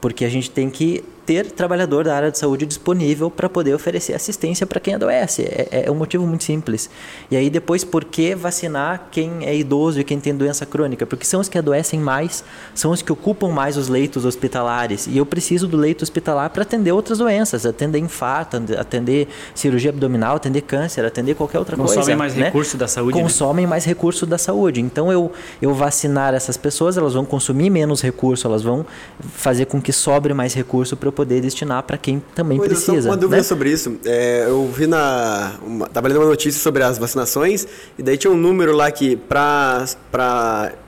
porque 0.00 0.24
a 0.24 0.28
gente 0.28 0.50
tem 0.50 0.70
que 0.70 1.04
ter 1.26 1.50
trabalhador 1.50 2.04
da 2.04 2.14
área 2.14 2.30
de 2.30 2.38
saúde 2.38 2.64
disponível 2.64 3.28
para 3.28 3.48
poder 3.48 3.74
oferecer 3.74 4.14
assistência 4.14 4.64
para 4.64 4.78
quem 4.78 4.94
adoece. 4.94 5.42
É, 5.42 5.68
é, 5.70 5.84
é, 5.86 5.90
um 5.90 5.94
motivo 5.96 6.24
muito 6.24 6.44
simples. 6.44 6.88
E 7.28 7.36
aí 7.36 7.50
depois, 7.50 7.82
por 7.82 8.04
que 8.04 8.34
vacinar 8.34 9.08
quem 9.10 9.44
é 9.44 9.54
idoso 9.54 9.98
e 9.98 10.04
quem 10.04 10.20
tem 10.20 10.34
doença 10.34 10.64
crônica? 10.64 11.04
Porque 11.04 11.26
são 11.26 11.40
os 11.40 11.48
que 11.48 11.58
adoecem 11.58 11.98
mais, 11.98 12.44
são 12.74 12.92
os 12.92 13.02
que 13.02 13.12
ocupam 13.12 13.48
mais 13.48 13.76
os 13.76 13.88
leitos 13.88 14.24
hospitalares. 14.24 15.08
E 15.08 15.18
eu 15.18 15.26
preciso 15.26 15.66
do 15.66 15.76
leito 15.76 16.02
hospitalar 16.02 16.50
para 16.50 16.62
atender 16.62 16.92
outras 16.92 17.18
doenças, 17.18 17.66
atender 17.66 17.98
infarto, 17.98 18.62
atender 18.78 19.26
cirurgia 19.52 19.90
abdominal, 19.90 20.36
atender 20.36 20.60
câncer, 20.60 21.04
atender 21.04 21.34
qualquer 21.34 21.58
outra 21.58 21.76
Consomem 21.76 21.96
coisa. 21.96 22.12
Consomem 22.12 22.16
mais 22.16 22.34
né? 22.36 22.46
recurso 22.46 22.76
da 22.76 22.86
saúde. 22.86 23.16
Né? 23.16 23.22
Consomem 23.22 23.66
né? 23.66 23.70
mais 23.70 23.84
recurso 23.84 24.24
da 24.24 24.38
saúde. 24.38 24.80
Então 24.80 25.10
eu, 25.10 25.32
eu 25.60 25.74
vacinar 25.74 26.34
essas 26.34 26.56
pessoas, 26.56 26.96
elas 26.96 27.14
vão 27.14 27.24
consumir 27.24 27.68
menos 27.68 28.00
recurso, 28.00 28.46
elas 28.46 28.62
vão 28.62 28.86
fazer 29.18 29.64
com 29.64 29.82
que 29.82 29.92
sobre 29.92 30.32
mais 30.32 30.54
recurso 30.54 30.96
para 30.96 31.08
eu 31.08 31.15
poder 31.16 31.40
destinar 31.40 31.82
para 31.82 31.96
quem 31.96 32.22
também 32.34 32.58
pois 32.58 32.68
precisa. 32.68 33.08
Uma 33.08 33.16
dúvida 33.16 33.38
né? 33.38 33.42
sobre 33.42 33.70
isso. 33.70 33.98
É, 34.04 34.44
eu 34.46 34.68
vi 34.68 34.86
na. 34.86 35.54
Uma, 35.66 35.88
tava 35.88 36.06
lendo 36.06 36.18
uma 36.18 36.28
notícia 36.28 36.60
sobre 36.60 36.82
as 36.82 36.98
vacinações, 36.98 37.66
e 37.98 38.02
daí 38.02 38.16
tinha 38.18 38.30
um 38.32 38.36
número 38.36 38.72
lá 38.72 38.90
que 38.90 39.16
para. 39.16 39.86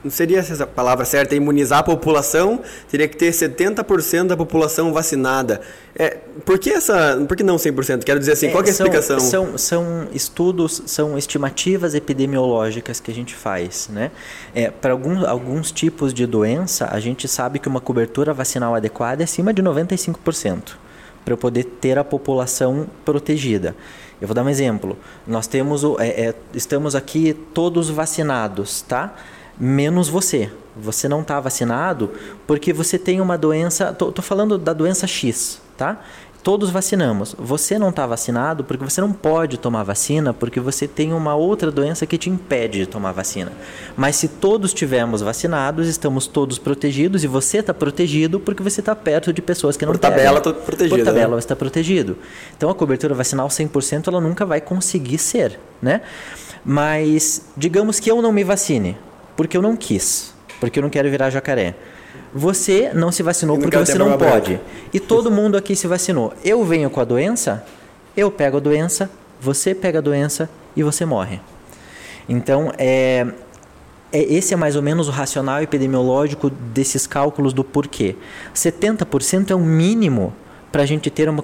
Não 0.03 0.11
seria 0.11 0.39
essa 0.39 0.67
palavra 0.67 1.03
certa, 1.03 1.35
imunizar 1.35 1.79
a 1.79 1.83
população, 1.83 2.61
teria 2.89 3.07
que 3.07 3.17
ter 3.17 3.31
70% 3.31 4.27
da 4.27 4.37
população 4.37 4.93
vacinada. 4.93 5.61
É, 5.95 6.17
por 6.45 6.59
que 6.59 6.69
essa. 6.69 7.23
Por 7.27 7.35
que 7.35 7.43
não 7.43 7.55
100%? 7.55 8.03
Quero 8.03 8.19
dizer 8.19 8.33
assim, 8.33 8.47
é, 8.47 8.51
qual 8.51 8.63
é 8.63 8.69
a 8.69 8.73
são, 8.73 8.85
explicação? 8.85 9.19
São, 9.19 9.57
são 9.57 10.07
estudos, 10.13 10.81
são 10.85 11.17
estimativas 11.17 11.95
epidemiológicas 11.95 12.99
que 12.99 13.11
a 13.11 13.13
gente 13.13 13.35
faz. 13.35 13.89
Né? 13.91 14.11
É, 14.53 14.69
para 14.69 14.91
alguns, 14.91 15.23
alguns 15.23 15.71
tipos 15.71 16.13
de 16.13 16.25
doença, 16.25 16.87
a 16.91 16.99
gente 16.99 17.27
sabe 17.27 17.59
que 17.59 17.67
uma 17.67 17.81
cobertura 17.81 18.33
vacinal 18.33 18.75
adequada 18.75 19.23
é 19.23 19.25
acima 19.25 19.53
de 19.53 19.61
95% 19.61 20.73
para 21.25 21.35
poder 21.35 21.63
ter 21.63 21.97
a 21.97 22.03
população 22.03 22.87
protegida. 23.03 23.75
Eu 24.21 24.27
vou 24.27 24.35
dar 24.35 24.43
um 24.43 24.49
exemplo. 24.49 24.97
Nós 25.25 25.47
temos 25.47 25.83
o, 25.83 25.97
é, 25.99 26.07
é, 26.07 26.35
estamos 26.53 26.95
aqui 26.95 27.33
todos 27.53 27.89
vacinados, 27.89 28.81
tá? 28.81 29.15
Menos 29.59 30.07
você. 30.07 30.49
Você 30.75 31.09
não 31.09 31.21
está 31.21 31.39
vacinado 31.39 32.11
porque 32.47 32.71
você 32.71 32.97
tem 32.97 33.19
uma 33.19 33.37
doença. 33.37 33.91
Tô, 33.93 34.11
tô 34.11 34.21
falando 34.21 34.57
da 34.57 34.71
doença 34.71 35.05
X, 35.05 35.61
tá? 35.77 35.99
Todos 36.41 36.69
vacinamos. 36.69 37.35
Você 37.37 37.77
não 37.77 37.89
está 37.89 38.07
vacinado 38.07 38.63
porque 38.63 38.81
você 38.85 39.01
não 39.01 39.11
pode 39.11 39.57
tomar 39.57 39.83
vacina 39.83 40.33
porque 40.33 40.61
você 40.61 40.87
tem 40.87 41.11
uma 41.11 41.35
outra 41.35 41.69
doença 41.69 42.05
que 42.05 42.17
te 42.17 42.29
impede 42.29 42.79
de 42.79 42.85
tomar 42.85 43.11
vacina. 43.11 43.51
Mas 43.97 44.15
se 44.15 44.29
todos 44.29 44.73
tivermos 44.73 45.21
vacinados, 45.21 45.89
estamos 45.89 46.27
todos 46.27 46.57
protegidos 46.57 47.25
e 47.25 47.27
você 47.27 47.57
está 47.57 47.73
protegido 47.73 48.39
porque 48.39 48.63
você 48.63 48.79
está 48.79 48.95
perto 48.95 49.33
de 49.33 49.41
pessoas 49.41 49.75
que 49.75 49.85
não 49.85 49.91
Por 49.91 49.99
tabela, 49.99 50.39
tô 50.39 50.51
pegam. 50.53 50.65
protegido, 50.65 50.95
Por 50.95 51.05
tabela, 51.05 51.35
né? 51.35 51.41
você 51.41 51.45
está 51.45 51.55
protegido. 51.57 52.17
Então 52.55 52.69
a 52.69 52.75
cobertura 52.75 53.13
vacinal 53.13 53.49
100% 53.49 54.07
ela 54.07 54.21
nunca 54.21 54.45
vai 54.45 54.61
conseguir 54.61 55.17
ser, 55.17 55.59
né? 55.81 56.01
Mas 56.63 57.47
digamos 57.57 57.99
que 57.99 58.09
eu 58.09 58.21
não 58.21 58.31
me 58.31 58.45
vacine 58.45 58.97
porque 59.39 59.55
eu 59.55 59.61
não 59.61 59.77
quis, 59.77 60.33
porque 60.59 60.79
eu 60.79 60.83
não 60.83 60.89
quero 60.89 61.09
virar 61.09 61.29
jacaré. 61.29 61.73
Você 62.33 62.91
não 62.93 63.09
se 63.09 63.23
vacinou 63.23 63.55
não 63.55 63.61
porque 63.61 63.77
você 63.77 63.97
não 63.97 64.17
pode. 64.17 64.55
branca. 64.55 64.61
E 64.91 64.99
todo 64.99 65.31
mundo 65.31 65.55
aqui 65.55 65.77
se 65.77 65.87
vacinou. 65.87 66.33
Eu 66.43 66.61
venho 66.65 66.89
com 66.89 66.99
a 66.99 67.05
doença, 67.05 67.65
eu 68.17 68.29
pego 68.29 68.57
a 68.57 68.59
doença, 68.59 69.09
você 69.39 69.73
pega 69.73 69.99
a 69.99 70.01
doença 70.01 70.49
e 70.75 70.83
você 70.83 71.05
morre. 71.05 71.39
Então, 72.27 72.73
é, 72.77 73.27
é, 74.11 74.21
esse 74.23 74.53
é 74.53 74.57
mais 74.57 74.75
ou 74.75 74.81
menos 74.81 75.07
o 75.07 75.11
racional 75.11 75.61
epidemiológico 75.61 76.49
desses 76.49 77.07
cálculos 77.07 77.53
do 77.53 77.63
porquê. 77.63 78.17
70% 78.53 79.51
é 79.51 79.55
o 79.55 79.59
mínimo 79.59 80.33
para 80.69 80.83
a 80.83 80.85
gente 80.85 81.09
ter 81.09 81.29
uma 81.29 81.41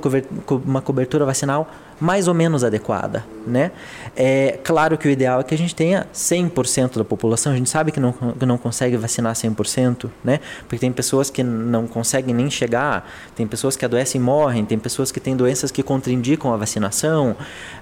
uma 0.66 0.82
cobertura 0.82 1.24
vacinal 1.24 1.72
mais 2.00 2.28
ou 2.28 2.34
menos 2.34 2.64
adequada, 2.64 3.26
né? 3.48 3.72
É 4.16 4.60
claro 4.64 4.98
que 4.98 5.08
o 5.08 5.12
ideal 5.12 5.40
é 5.40 5.44
que 5.44 5.54
a 5.54 5.58
gente 5.58 5.74
tenha 5.74 6.08
100% 6.14 6.98
da 6.98 7.06
população. 7.06 7.54
A 7.54 7.56
gente 7.56 7.70
sabe 7.70 7.92
que 7.92 8.00
não, 8.00 8.12
que 8.12 8.46
não 8.46 8.58
consegue 8.58 8.98
vacinar 8.98 9.34
100%, 9.34 10.10
né? 10.24 10.40
Porque 10.68 10.78
tem 10.78 10.92
pessoas 10.92 11.30
que 11.30 11.42
não 11.44 11.88
conseguem 11.88 12.34
nem 12.34 12.50
chegar, 12.50 13.10
tem 13.36 13.48
pessoas 13.48 13.78
que 13.78 13.86
adoecem 13.86 14.20
e 14.20 14.24
morrem, 14.24 14.66
tem 14.66 14.78
pessoas 14.78 15.12
que 15.12 15.20
têm 15.20 15.36
doenças 15.36 15.72
que 15.72 15.82
contraindicam 15.82 16.54
a 16.54 16.58
vacinação. 16.58 17.36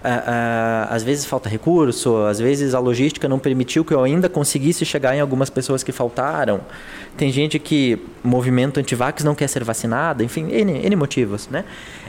Ah, 0.04 0.24
ah, 0.28 0.96
às 0.96 1.04
vezes 1.04 1.26
falta 1.26 1.50
recurso, 1.50 2.18
às 2.26 2.40
vezes 2.40 2.76
a 2.76 2.80
logística 2.80 3.28
não 3.28 3.40
permitiu 3.40 3.84
que 3.84 3.94
eu 3.94 4.04
ainda 4.04 4.30
conseguisse 4.30 4.86
chegar 4.86 5.16
em 5.16 5.22
algumas 5.22 5.50
pessoas 5.50 5.84
que 5.84 5.92
faltaram. 5.92 6.62
Tem 7.18 7.32
gente 7.32 7.58
que 7.58 8.00
movimento 8.24 8.80
antivax 8.80 9.24
não 9.24 9.36
quer 9.36 9.48
ser 9.48 9.64
vacinada, 9.64 10.24
enfim, 10.24 10.52
N, 10.52 10.86
N 10.86 10.96
motivos, 10.96 11.48
né? 11.48 11.64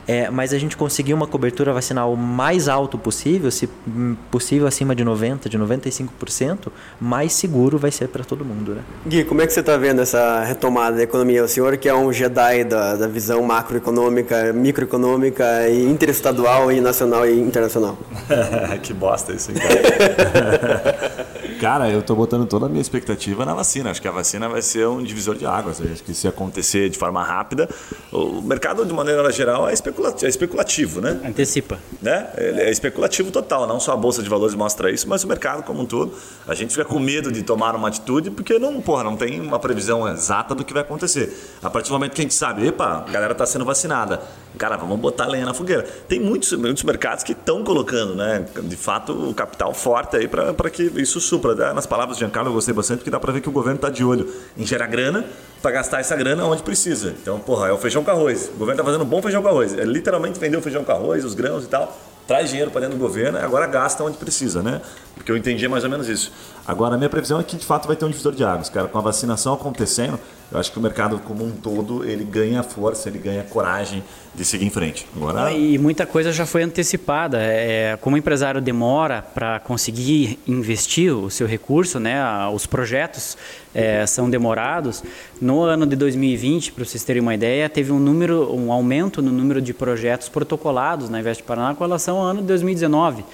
É, 0.06 0.30
mas 0.30 0.52
a 0.52 0.58
gente 0.58 0.76
conseguir 0.76 1.14
uma 1.14 1.26
cobertura 1.26 1.72
vacinal 1.72 2.12
o 2.12 2.16
mais 2.16 2.68
alto 2.68 2.98
possível, 2.98 3.50
se 3.50 3.68
hum, 3.88 4.16
possível 4.30 4.66
acima 4.66 4.94
de 4.94 5.04
90%, 5.04 5.48
de 5.48 5.58
95%, 5.58 6.68
mais 7.00 7.32
seguro 7.32 7.78
vai 7.78 7.90
ser 7.90 8.08
para 8.08 8.24
todo 8.24 8.44
mundo, 8.44 8.74
né? 8.74 8.82
Gui, 9.06 9.24
como 9.24 9.40
é 9.40 9.46
que 9.46 9.52
você 9.52 9.60
está 9.60 9.76
vendo 9.76 10.02
essa 10.02 10.42
retomada 10.44 10.96
da 10.96 11.02
economia? 11.02 11.42
O 11.44 11.48
senhor 11.48 11.76
que 11.76 11.88
é 11.88 11.94
um 11.94 12.12
Jedi 12.12 12.64
da, 12.64 12.96
da 12.96 13.06
visão 13.06 13.42
macroeconômica, 13.42 14.52
microeconômica, 14.52 15.68
e 15.68 15.84
interestadual, 15.84 16.70
e 16.70 16.80
nacional 16.80 17.26
e 17.26 17.40
internacional. 17.40 17.98
que 18.82 18.92
bosta 18.92 19.32
isso, 19.32 19.50
hein, 19.50 19.58
cara? 19.58 21.34
cara, 21.60 21.90
eu 21.90 22.02
tô 22.02 22.14
botando 22.14 22.46
toda 22.46 22.66
a 22.66 22.68
minha 22.68 22.80
expectativa 22.80 23.44
na 23.44 23.54
vacina. 23.54 23.90
Acho 23.90 24.02
que 24.02 24.08
a 24.08 24.12
vacina 24.12 24.48
vai 24.48 24.62
ser 24.62 24.86
um 24.88 25.02
divisor 25.02 25.36
de 25.36 25.46
águas. 25.46 25.80
Acho 25.80 26.02
que 26.02 26.14
se 26.14 26.26
acontecer 26.26 26.88
de 26.88 26.98
forma 26.98 27.22
rápida, 27.22 27.68
o 28.12 28.40
mercado, 28.40 28.84
de 28.84 28.92
maneira 28.92 29.30
geral, 29.30 29.68
é 29.68 29.72
especulativo, 29.72 30.26
é 30.26 30.28
especulativo 30.28 31.00
né? 31.00 31.20
Antecipa. 31.24 31.78
né? 32.00 32.28
Ele 32.36 32.60
é 32.60 32.70
especulativo 32.70 33.30
total, 33.30 33.66
não 33.66 33.78
só 33.80 33.92
a 33.92 33.96
bolsa 33.96 34.22
de 34.22 34.28
valores 34.28 34.54
mostra 34.54 34.90
isso, 34.90 35.08
mas 35.08 35.24
o 35.24 35.28
mercado 35.28 35.62
como 35.62 35.82
um 35.82 35.86
todo. 35.86 36.14
A 36.46 36.54
gente 36.54 36.70
fica 36.70 36.84
com 36.84 36.98
medo 36.98 37.30
de 37.30 37.42
tomar 37.42 37.74
uma 37.74 37.88
atitude 37.88 38.30
porque 38.30 38.58
não, 38.58 38.80
porra, 38.80 39.04
não 39.04 39.16
tem 39.16 39.40
uma 39.40 39.58
previsão 39.58 40.08
exata 40.08 40.54
do 40.54 40.64
que 40.64 40.72
vai 40.72 40.82
acontecer. 40.82 41.32
A 41.62 41.70
partir 41.70 41.88
do 41.88 41.92
momento 41.94 42.12
que 42.12 42.20
a 42.20 42.24
gente 42.24 42.34
sabe, 42.34 42.66
epa, 42.66 43.04
a 43.06 43.10
galera 43.10 43.32
está 43.32 43.46
sendo 43.46 43.64
vacinada, 43.64 44.20
cara, 44.58 44.76
vamos 44.76 44.98
botar 44.98 45.26
lenha 45.26 45.44
na 45.44 45.54
fogueira. 45.54 45.82
Tem 46.08 46.20
muitos, 46.20 46.52
muitos 46.52 46.82
mercados 46.82 47.24
que 47.24 47.32
estão 47.32 47.64
colocando, 47.64 48.14
né, 48.14 48.44
de 48.62 48.76
fato, 48.76 49.30
o 49.30 49.34
capital 49.34 49.72
forte 49.74 50.16
aí 50.16 50.28
para 50.28 50.70
que 50.70 50.82
isso 50.96 51.20
supra. 51.20 51.53
Nas 51.54 51.86
palavras 51.86 52.16
de 52.16 52.20
Giancarlo, 52.20 52.50
eu 52.50 52.54
gostei 52.54 52.74
bastante 52.74 52.98
porque 52.98 53.10
dá 53.10 53.20
para 53.20 53.32
ver 53.32 53.40
que 53.40 53.48
o 53.48 53.52
governo 53.52 53.76
está 53.76 53.90
de 53.90 54.04
olho 54.04 54.32
em 54.56 54.66
gerar 54.66 54.86
grana 54.86 55.24
para 55.62 55.70
gastar 55.70 56.00
essa 56.00 56.16
grana 56.16 56.44
onde 56.44 56.62
precisa. 56.62 57.14
Então, 57.22 57.38
porra, 57.38 57.68
é 57.68 57.72
o 57.72 57.78
feijão 57.78 58.04
com 58.04 58.10
arroz. 58.10 58.48
O 58.48 58.58
governo 58.58 58.72
está 58.72 58.84
fazendo 58.84 59.02
um 59.02 59.08
bom 59.08 59.22
feijão 59.22 59.42
com 59.42 59.48
arroz. 59.48 59.76
É 59.76 59.84
literalmente 59.84 60.38
vender 60.38 60.56
o 60.56 60.62
feijão 60.62 60.84
com 60.84 60.92
arroz, 60.92 61.24
os 61.24 61.34
grãos 61.34 61.64
e 61.64 61.68
tal 61.68 61.96
traz 62.26 62.48
dinheiro 62.48 62.70
para 62.70 62.82
dentro 62.82 62.96
do 62.96 63.00
governo 63.00 63.38
e 63.38 63.42
agora 63.42 63.66
gasta 63.66 64.02
onde 64.02 64.16
precisa, 64.16 64.62
né? 64.62 64.80
Porque 65.14 65.30
eu 65.30 65.36
entendi 65.36 65.68
mais 65.68 65.84
ou 65.84 65.90
menos 65.90 66.08
isso. 66.08 66.32
Agora, 66.66 66.94
a 66.94 66.98
minha 66.98 67.10
previsão 67.10 67.38
é 67.38 67.42
que 67.42 67.56
de 67.56 67.64
fato 67.64 67.86
vai 67.86 67.94
ter 67.94 68.04
um 68.04 68.10
divisor 68.10 68.34
de 68.34 68.42
águas, 68.42 68.70
cara. 68.70 68.88
Com 68.88 68.98
a 68.98 69.02
vacinação 69.02 69.52
acontecendo, 69.52 70.18
eu 70.50 70.58
acho 70.58 70.72
que 70.72 70.78
o 70.78 70.82
mercado 70.82 71.18
como 71.18 71.44
um 71.44 71.50
todo 71.50 72.04
ele 72.04 72.24
ganha 72.24 72.62
força, 72.62 73.08
ele 73.08 73.18
ganha 73.18 73.42
coragem 73.42 74.02
de 74.34 74.44
seguir 74.44 74.64
em 74.64 74.70
frente. 74.70 75.06
Agora, 75.14 75.52
E 75.52 75.76
muita 75.78 76.06
coisa 76.06 76.32
já 76.32 76.46
foi 76.46 76.62
antecipada. 76.62 77.38
É, 77.40 77.98
como 78.00 78.16
o 78.16 78.18
empresário 78.18 78.60
demora 78.60 79.20
para 79.22 79.60
conseguir 79.60 80.38
investir 80.46 81.14
o 81.14 81.30
seu 81.30 81.46
recurso, 81.46 82.00
né, 82.00 82.22
os 82.52 82.66
projetos 82.66 83.36
é, 83.74 84.06
são 84.06 84.30
demorados. 84.30 85.02
No 85.40 85.62
ano 85.62 85.86
de 85.86 85.96
2020, 85.96 86.72
para 86.72 86.84
vocês 86.84 87.04
terem 87.04 87.20
uma 87.20 87.34
ideia, 87.34 87.68
teve 87.68 87.92
um 87.92 87.98
número, 87.98 88.54
um 88.54 88.72
aumento 88.72 89.20
no 89.20 89.32
número 89.32 89.60
de 89.60 89.74
projetos 89.74 90.28
protocolados 90.28 91.10
na 91.10 91.20
Invest 91.20 91.42
Paraná 91.42 91.74
com 91.74 91.84
relação 91.84 92.16
ao 92.18 92.24
ano 92.24 92.40
de 92.40 92.46
2019. 92.46 93.24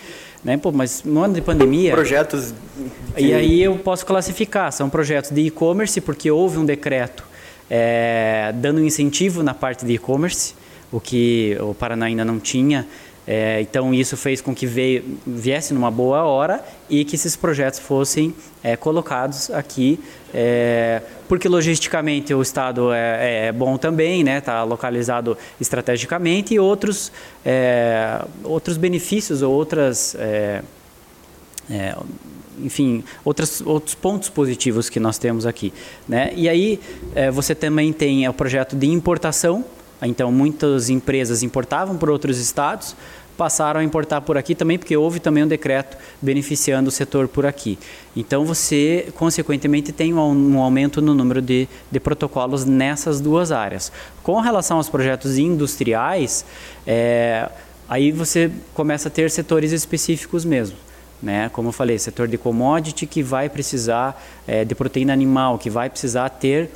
Né? 0.43 0.57
Pô, 0.57 0.73
mas 0.73 1.03
no 1.05 1.23
ano 1.23 1.35
de 1.35 1.43
pandemia. 1.43 1.93
Projetos. 1.93 2.55
E 3.17 3.33
aí 3.33 3.63
eu 3.63 3.77
posso 3.77 4.07
classificar, 4.07 4.73
são 4.73 4.89
projetos 4.89 5.31
de 5.31 5.43
e-commerce, 5.43 6.01
porque 6.01 6.31
houve 6.31 6.59
um 6.59 6.65
decreto 6.65 7.25
é, 7.69 8.53
dando 8.57 8.83
incentivo 8.85 9.43
na 9.43 9.55
parte 9.55 9.85
de 9.85 9.93
e-commerce, 9.93 10.55
o 10.91 11.01
que 11.01 11.57
o 11.61 11.73
Paraná 11.75 12.07
ainda 12.07 12.25
não 12.25 12.41
tinha. 12.41 12.87
É, 13.27 13.61
então 13.61 13.95
isso 13.95 14.17
fez 14.17 14.41
com 14.41 14.53
que 14.53 14.67
veio, 14.67 15.05
viesse 15.25 15.73
numa 15.73 15.91
boa 15.91 16.25
hora 16.25 16.65
e 16.89 17.05
que 17.05 17.15
esses 17.15 17.37
projetos 17.37 17.79
fossem 17.79 18.35
é, 18.63 18.77
colocados 18.77 19.51
aqui, 19.51 20.01
é, 20.35 21.03
porque 21.29 21.49
logisticamente 21.49 22.33
o 22.35 22.43
estado 22.43 22.93
é, 22.93 23.47
é 23.47 23.53
bom 23.53 23.77
também, 23.77 24.25
né? 24.25 24.39
Está 24.39 24.63
localizado 24.63 25.37
estrategicamente 25.61 26.55
e 26.55 26.59
outros 26.59 27.13
é, 27.45 28.25
outros 28.45 28.77
benefícios 28.77 29.43
ou 29.43 29.53
outras 29.53 30.15
é, 30.17 30.63
é, 31.71 31.95
enfim, 32.59 33.03
outras, 33.25 33.61
outros 33.61 33.95
pontos 33.95 34.29
positivos 34.29 34.89
que 34.89 35.01
nós 35.01 35.19
temos 35.19 35.47
aqui. 35.47 35.73
Né? 36.09 36.33
E 36.35 36.49
aí 36.49 36.81
é, 37.15 37.31
você 37.31 37.55
também 37.55 37.93
tem 37.93 38.25
é, 38.25 38.31
o 38.31 38.35
projeto 38.35 38.77
de 38.77 38.87
importação, 38.87 39.65
então 40.03 40.31
muitas 40.33 40.91
empresas 40.91 41.43
importavam 41.43 41.97
por 41.97 42.11
outros 42.11 42.39
estados, 42.39 42.97
passaram 43.41 43.81
a 43.81 43.83
importar 43.83 44.21
por 44.21 44.37
aqui 44.37 44.55
também, 44.55 44.77
porque 44.77 44.95
houve 44.95 45.19
também 45.19 45.45
um 45.45 45.49
decreto 45.49 45.97
beneficiando 46.21 46.91
o 46.91 46.93
setor 46.93 47.27
por 47.27 47.47
aqui. 47.47 47.79
Então 48.15 48.45
você, 48.45 49.09
consequentemente, 49.15 49.93
tem 49.93 50.13
um, 50.13 50.19
um 50.19 50.61
aumento 50.61 51.01
no 51.01 51.15
número 51.15 51.41
de, 51.41 51.67
de 51.91 51.99
protocolos 51.99 52.67
nessas 52.67 53.19
duas 53.19 53.51
áreas. 53.51 53.91
Com 54.23 54.39
relação 54.41 54.77
aos 54.77 54.91
projetos 54.91 55.39
industriais, 55.39 56.45
é, 56.87 57.49
aí 57.89 58.13
você 58.13 58.51
começa 58.75 59.09
a 59.09 59.11
ter 59.11 59.31
setores 59.31 59.73
específicos 59.73 60.45
mesmo 60.45 60.77
né? 61.23 61.51
Como 61.51 61.69
eu 61.69 61.73
falei, 61.73 61.99
setor 61.99 62.27
de 62.27 62.39
commodity 62.39 63.07
que 63.07 63.23
vai 63.23 63.49
precisar 63.51 64.23
é, 64.47 64.65
de 64.65 64.75
proteína 64.75 65.13
animal, 65.13 65.59
que 65.59 65.69
vai 65.69 65.91
precisar 65.91 66.31
ter 66.31 66.71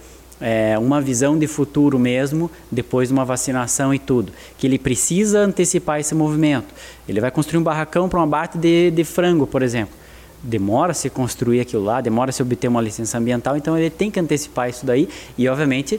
é, 0.47 0.79
uma 0.79 1.01
visão 1.01 1.39
de 1.39 1.47
futuro 1.47 1.99
mesmo, 1.99 2.51
depois 2.71 3.09
de 3.09 3.15
uma 3.15 3.25
vacinação 3.25 3.95
e 3.95 3.99
tudo, 3.99 4.31
que 4.59 4.67
ele 4.67 4.79
precisa 4.79 5.41
antecipar 5.41 5.99
esse 5.99 6.15
movimento. 6.15 6.67
Ele 7.09 7.19
vai 7.19 7.31
construir 7.31 7.59
um 7.59 7.63
barracão 7.63 8.11
para 8.11 8.21
um 8.21 8.23
abate 8.23 8.59
de, 8.59 8.91
de 8.91 9.05
frango, 9.05 9.47
por 9.47 9.63
exemplo. 9.63 9.95
Demora 10.43 10.93
se 10.93 11.09
construir 11.09 11.61
aquilo 11.61 11.83
lá, 11.83 12.03
demora 12.03 12.31
se 12.31 12.43
obter 12.43 12.69
uma 12.69 12.83
licença 12.83 13.17
ambiental, 13.17 13.57
então 13.57 13.79
ele 13.79 13.89
tem 13.89 14.11
que 14.11 14.21
antecipar 14.21 14.69
isso 14.69 14.85
daí 14.85 15.09
e, 15.39 15.49
obviamente, 15.49 15.99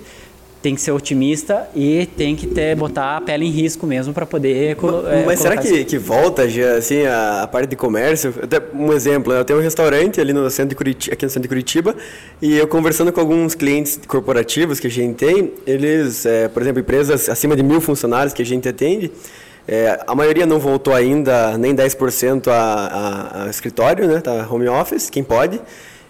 tem 0.65 0.73
que 0.73 0.81
ser 0.81 0.91
otimista 0.93 1.69
e 1.75 2.07
tem 2.17 2.35
que 2.35 2.47
ter 2.47 2.75
botar 2.75 3.17
a 3.17 3.21
pele 3.21 3.45
em 3.45 3.51
risco 3.51 3.85
mesmo 3.85 4.15
para 4.15 4.25
poder 4.25 4.75
colo- 4.75 5.07
é, 5.07 5.23
Mas 5.23 5.39
será 5.39 5.57
que, 5.57 5.85
que 5.85 5.95
volta 5.99 6.49
já, 6.49 6.77
assim, 6.77 7.05
a, 7.05 7.43
a 7.43 7.47
parte 7.47 7.69
de 7.69 7.75
comércio? 7.75 8.33
Até 8.41 8.59
um 8.73 8.91
exemplo, 8.91 9.31
eu 9.31 9.45
tenho 9.45 9.59
um 9.59 9.61
restaurante 9.61 10.19
ali 10.19 10.33
no 10.33 10.49
centro 10.49 10.69
de 10.69 10.75
Curitiba, 10.75 11.13
aqui 11.13 11.23
no 11.23 11.29
centro 11.29 11.43
de 11.43 11.49
Curitiba, 11.49 11.95
e 12.41 12.57
eu 12.57 12.67
conversando 12.67 13.13
com 13.13 13.19
alguns 13.19 13.53
clientes 13.53 13.99
corporativos 14.07 14.79
que 14.79 14.87
a 14.87 14.89
gente 14.89 15.13
tem, 15.17 15.51
eles, 15.67 16.25
é, 16.25 16.47
por 16.47 16.63
exemplo, 16.63 16.79
empresas 16.81 17.29
acima 17.29 17.55
de 17.55 17.61
mil 17.61 17.79
funcionários 17.79 18.33
que 18.33 18.41
a 18.41 18.45
gente 18.45 18.67
atende, 18.67 19.11
é, 19.67 19.99
a 20.07 20.15
maioria 20.15 20.47
não 20.47 20.57
voltou 20.57 20.95
ainda 20.95 21.59
nem 21.59 21.75
10% 21.75 22.47
a, 22.47 22.53
a, 22.55 23.43
a 23.43 23.49
escritório, 23.51 24.07
né, 24.07 24.19
tá 24.19 24.47
home 24.49 24.67
office, 24.67 25.11
quem 25.11 25.23
pode, 25.23 25.61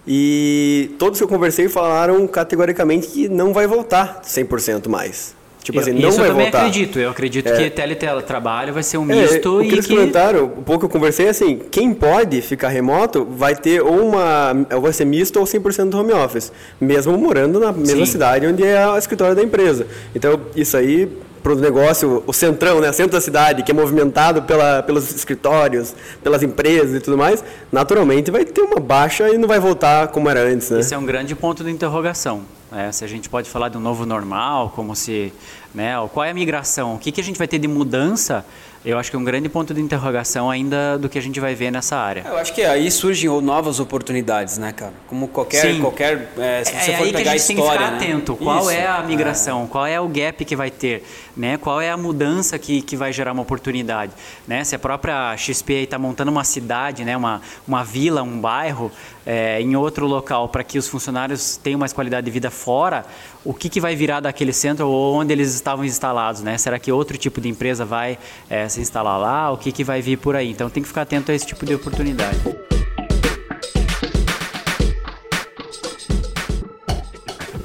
e 0.08 0.92
todos 1.00 1.20
que 1.20 1.24
eu 1.24 1.28
conversei 1.28 1.68
falaram 1.68 2.26
categoricamente 2.28 3.08
que 3.08 3.28
não 3.30 3.54
vai 3.54 3.68
voltar 3.68 4.22
100% 4.24 4.88
mais. 4.88 5.34
Tipo 5.64 5.80
assim, 5.80 5.96
eu, 5.96 6.00
não 6.00 6.10
isso 6.10 6.20
vai 6.20 6.28
eu 6.28 6.32
também 6.34 6.46
voltar. 6.46 6.60
acredito. 6.60 7.00
Eu 7.00 7.10
acredito 7.10 7.48
É. 7.48 7.58
que 7.58 7.70
teletrabalho 7.72 8.72
vai 8.72 8.84
ser 8.84 9.00
um 9.00 9.12
É, 9.12 9.16
misto 9.16 9.58
o 9.58 9.62
que 9.62 9.70
e 9.70 9.72
eles 9.72 9.88
que 9.88 9.96
comentaram, 9.96 10.46
um 10.46 10.62
pouco 10.62 10.86
eu 10.86 10.90
conversei 10.90 11.28
assim, 11.28 11.60
quem 11.72 11.92
pode 11.92 12.40
ficar 12.42 12.68
remoto 12.70 13.26
vai 13.26 13.56
ter 13.56 13.82
ou 13.82 14.00
uma, 14.10 14.54
vai 14.80 14.94
ser 14.94 15.06
misto 15.06 15.40
ou 15.40 15.46
100% 15.46 15.92
home 15.96 16.14
office, 16.14 16.52
mesmo 16.80 17.18
morando 17.18 17.60
na 17.60 17.72
mesma 17.72 18.06
Sim. 18.06 18.12
cidade 18.12 18.46
onde 18.46 18.64
é 18.64 18.88
o 18.88 18.96
escritório 18.96 19.36
da 19.36 19.42
empresa. 19.42 19.88
Então, 20.14 20.40
isso 20.56 20.78
aí 20.78 21.10
o 21.52 21.56
negócio, 21.56 22.24
o 22.26 22.34
centrão, 22.34 22.80
né, 22.80 22.90
o 22.90 22.94
centro 22.94 23.14
da 23.14 23.22
cidade, 23.22 23.64
que 23.64 23.72
é 23.72 23.74
movimentado 23.74 24.42
pela, 24.44 24.82
pelos 24.84 25.14
escritórios, 25.14 25.94
pelas 26.24 26.42
empresas 26.44 26.96
e 26.96 27.00
tudo 27.00 27.18
mais, 27.18 27.44
naturalmente 27.72 28.32
vai 28.32 28.46
ter 28.46 28.62
uma 28.62 28.80
baixa 28.80 29.30
e 29.30 29.38
não 29.38 29.48
vai 29.48 29.60
voltar 29.60 30.08
como 30.10 30.30
era 30.30 30.42
antes. 30.42 30.70
Né? 30.70 30.80
Esse 30.80 30.94
é 30.94 30.98
um 30.98 31.06
grande 31.06 31.36
ponto 31.36 31.64
de 31.64 31.72
interrogação. 31.72 32.44
Né? 32.72 32.92
Se 32.92 33.04
a 33.04 33.08
gente 33.08 33.30
pode 33.30 33.50
falar 33.50 33.70
de 33.70 33.78
um 33.78 33.82
novo 33.82 34.06
normal, 34.06 34.72
como 34.76 34.96
se. 34.96 35.32
Né, 35.74 35.94
qual 36.14 36.24
é 36.24 36.32
a 36.32 36.34
migração? 36.34 36.96
O 36.96 36.98
que, 37.00 37.12
que 37.12 37.22
a 37.22 37.24
gente 37.24 37.38
vai 37.38 37.48
ter 37.48 37.60
de 37.60 37.68
mudança 37.68 38.46
eu 38.86 39.00
acho 39.00 39.10
que 39.10 39.16
é 39.16 39.20
um 39.20 39.24
grande 39.24 39.50
ponto 39.50 39.74
de 39.74 39.82
interrogação 39.82 40.50
ainda 40.50 40.98
do 40.98 41.10
que 41.10 41.18
a 41.18 41.22
gente 41.22 41.40
vai 41.40 41.56
ver 41.56 41.72
nessa 41.72 41.98
área. 41.98 42.24
Eu 42.26 42.38
acho 42.38 42.54
que 42.54 42.62
aí 42.64 42.90
surgem 42.92 43.30
novas 43.42 43.80
oportunidades, 43.80 44.60
né, 44.60 44.72
cara? 44.72 44.94
Como 45.08 45.28
qualquer, 45.28 45.74
Sim. 45.74 45.82
qualquer 45.82 46.32
é, 46.38 46.64
se 46.64 46.72
você 46.72 46.92
é 46.92 46.98
for 46.98 47.04
aí 47.06 47.12
pegar 47.12 47.24
que 47.24 47.30
a 47.30 47.38
gente 47.38 47.52
a 47.52 47.56
história, 47.56 47.80
tem 47.80 47.88
que 47.88 47.94
ficar 47.94 48.06
né? 48.06 48.14
atento. 48.14 48.36
Qual 48.36 48.62
Isso, 48.62 48.70
é 48.70 48.86
a 48.86 49.02
migração? 49.02 49.68
Qual 49.68 49.88
é 49.88 50.00
o 50.00 50.08
gap 50.08 50.46
que 50.46 50.56
vai 50.56 50.70
ter? 50.70 51.04
Né? 51.36 51.58
Qual 51.58 51.82
é 51.82 51.90
a 51.90 51.98
mudança 51.98 52.60
que, 52.60 52.82
que 52.82 52.96
vai 52.96 53.12
gerar 53.12 53.32
uma 53.32 53.42
oportunidade? 53.42 54.12
Né? 54.48 54.64
Se 54.64 54.76
a 54.76 54.80
própria 54.80 55.36
XP 55.36 55.74
está 55.74 55.98
montando 55.98 56.30
uma 56.30 56.44
cidade, 56.44 57.04
né? 57.04 57.18
uma, 57.18 57.42
uma 57.68 57.84
vila, 57.84 58.22
um 58.22 58.40
bairro 58.40 58.92
é, 59.26 59.62
em 59.62 59.76
outro 59.76 60.06
local 60.06 60.50
para 60.50 60.64
que 60.64 60.78
os 60.78 60.88
funcionários 60.88 61.58
tenham 61.58 61.80
mais 61.80 61.92
qualidade 61.92 62.26
de 62.26 62.32
vida 62.32 62.52
fora, 62.52 63.06
o 63.44 63.54
que, 63.54 63.70
que 63.70 63.82
vai 63.82 63.96
virar 63.96 64.20
daquele 64.20 64.54
centro 64.54 64.88
ou 64.88 65.16
onde 65.16 65.34
eles 65.34 65.54
estavam 65.54 65.84
instalados? 65.84 66.42
Né? 66.42 66.58
Será 66.58 66.78
que 66.78 66.92
outro 66.92 67.18
tipo 67.18 67.42
de 67.42 67.50
empresa 67.50 67.84
vai 67.86 68.18
é, 68.50 68.70
se 68.70 68.80
instalar 68.82 69.20
lá? 69.20 69.52
O 69.52 69.58
que, 69.58 69.72
que 69.72 69.84
vai 69.84 70.02
vir 70.02 70.18
por 70.18 70.36
aí? 70.36 70.52
Então 70.52 70.70
tem 70.70 70.84
que 70.84 70.88
ficar 70.88 71.02
atento 71.02 71.32
a 71.32 71.36
esse 71.36 71.46
tipo 71.46 71.66
de 71.66 71.74
oportunidade. 71.74 72.38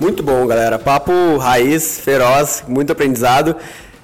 Muito 0.01 0.23
bom, 0.23 0.47
galera. 0.47 0.79
Papo 0.79 1.37
raiz, 1.37 2.01
feroz, 2.01 2.65
muito 2.67 2.91
aprendizado. 2.91 3.55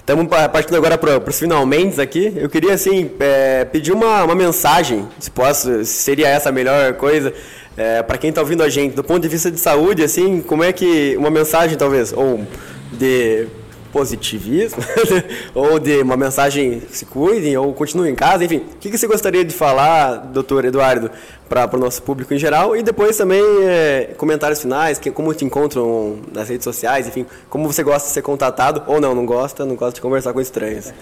Estamos 0.06 0.28
partindo 0.28 0.76
agora 0.76 0.96
para 0.96 1.18
os 1.18 1.36
finalmente 1.36 2.00
aqui. 2.00 2.32
Eu 2.36 2.48
queria, 2.48 2.74
assim, 2.74 3.10
é, 3.18 3.64
pedir 3.64 3.90
uma, 3.90 4.22
uma 4.22 4.36
mensagem, 4.36 5.04
se 5.18 5.28
posso, 5.28 5.84
se 5.84 5.94
seria 5.94 6.28
essa 6.28 6.50
a 6.50 6.52
melhor 6.52 6.94
coisa, 6.94 7.34
é, 7.76 8.04
para 8.04 8.16
quem 8.16 8.30
está 8.30 8.40
ouvindo 8.40 8.62
a 8.62 8.68
gente, 8.68 8.94
do 8.94 9.02
ponto 9.02 9.20
de 9.22 9.26
vista 9.26 9.50
de 9.50 9.58
saúde, 9.58 10.04
assim, 10.04 10.40
como 10.42 10.62
é 10.62 10.72
que, 10.72 11.16
uma 11.16 11.28
mensagem 11.28 11.76
talvez, 11.76 12.12
ou 12.12 12.46
de 12.92 13.48
positivismo, 13.92 14.78
ou 15.52 15.80
de 15.80 16.02
uma 16.02 16.16
mensagem 16.16 16.82
se 16.88 17.04
cuidem, 17.04 17.56
ou 17.56 17.72
continuem 17.72 18.12
em 18.12 18.14
casa, 18.14 18.44
enfim. 18.44 18.58
O 18.58 18.76
que, 18.78 18.90
que 18.90 18.98
você 18.98 19.08
gostaria 19.08 19.44
de 19.44 19.52
falar, 19.52 20.18
doutor 20.18 20.66
Eduardo, 20.66 21.10
para 21.48 21.76
o 21.76 21.78
nosso 21.78 22.02
público 22.02 22.34
em 22.34 22.38
geral? 22.38 22.76
E 22.76 22.82
depois 22.82 23.16
também 23.16 23.42
é, 23.62 24.14
comentários 24.16 24.60
finais, 24.60 24.98
que, 24.98 25.10
como 25.10 25.32
te 25.34 25.44
encontram 25.44 26.18
nas 26.32 26.48
redes 26.48 26.64
sociais, 26.64 27.06
enfim, 27.06 27.26
como 27.48 27.70
você 27.70 27.82
gosta 27.82 28.08
de 28.08 28.14
ser 28.14 28.22
contatado, 28.22 28.82
ou 28.86 29.00
não, 29.00 29.14
não 29.14 29.24
gosta, 29.24 29.64
não 29.64 29.76
gosta 29.76 29.94
de 29.94 30.00
conversar 30.00 30.32
com 30.32 30.40
estranhos. 30.40 30.92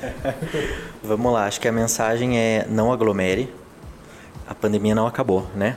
Vamos 1.02 1.32
lá, 1.32 1.46
acho 1.46 1.60
que 1.60 1.68
a 1.68 1.72
mensagem 1.72 2.38
é 2.38 2.66
não 2.68 2.92
aglomere. 2.92 3.52
A 4.46 4.54
pandemia 4.54 4.94
não 4.94 5.06
acabou, 5.06 5.46
né? 5.54 5.76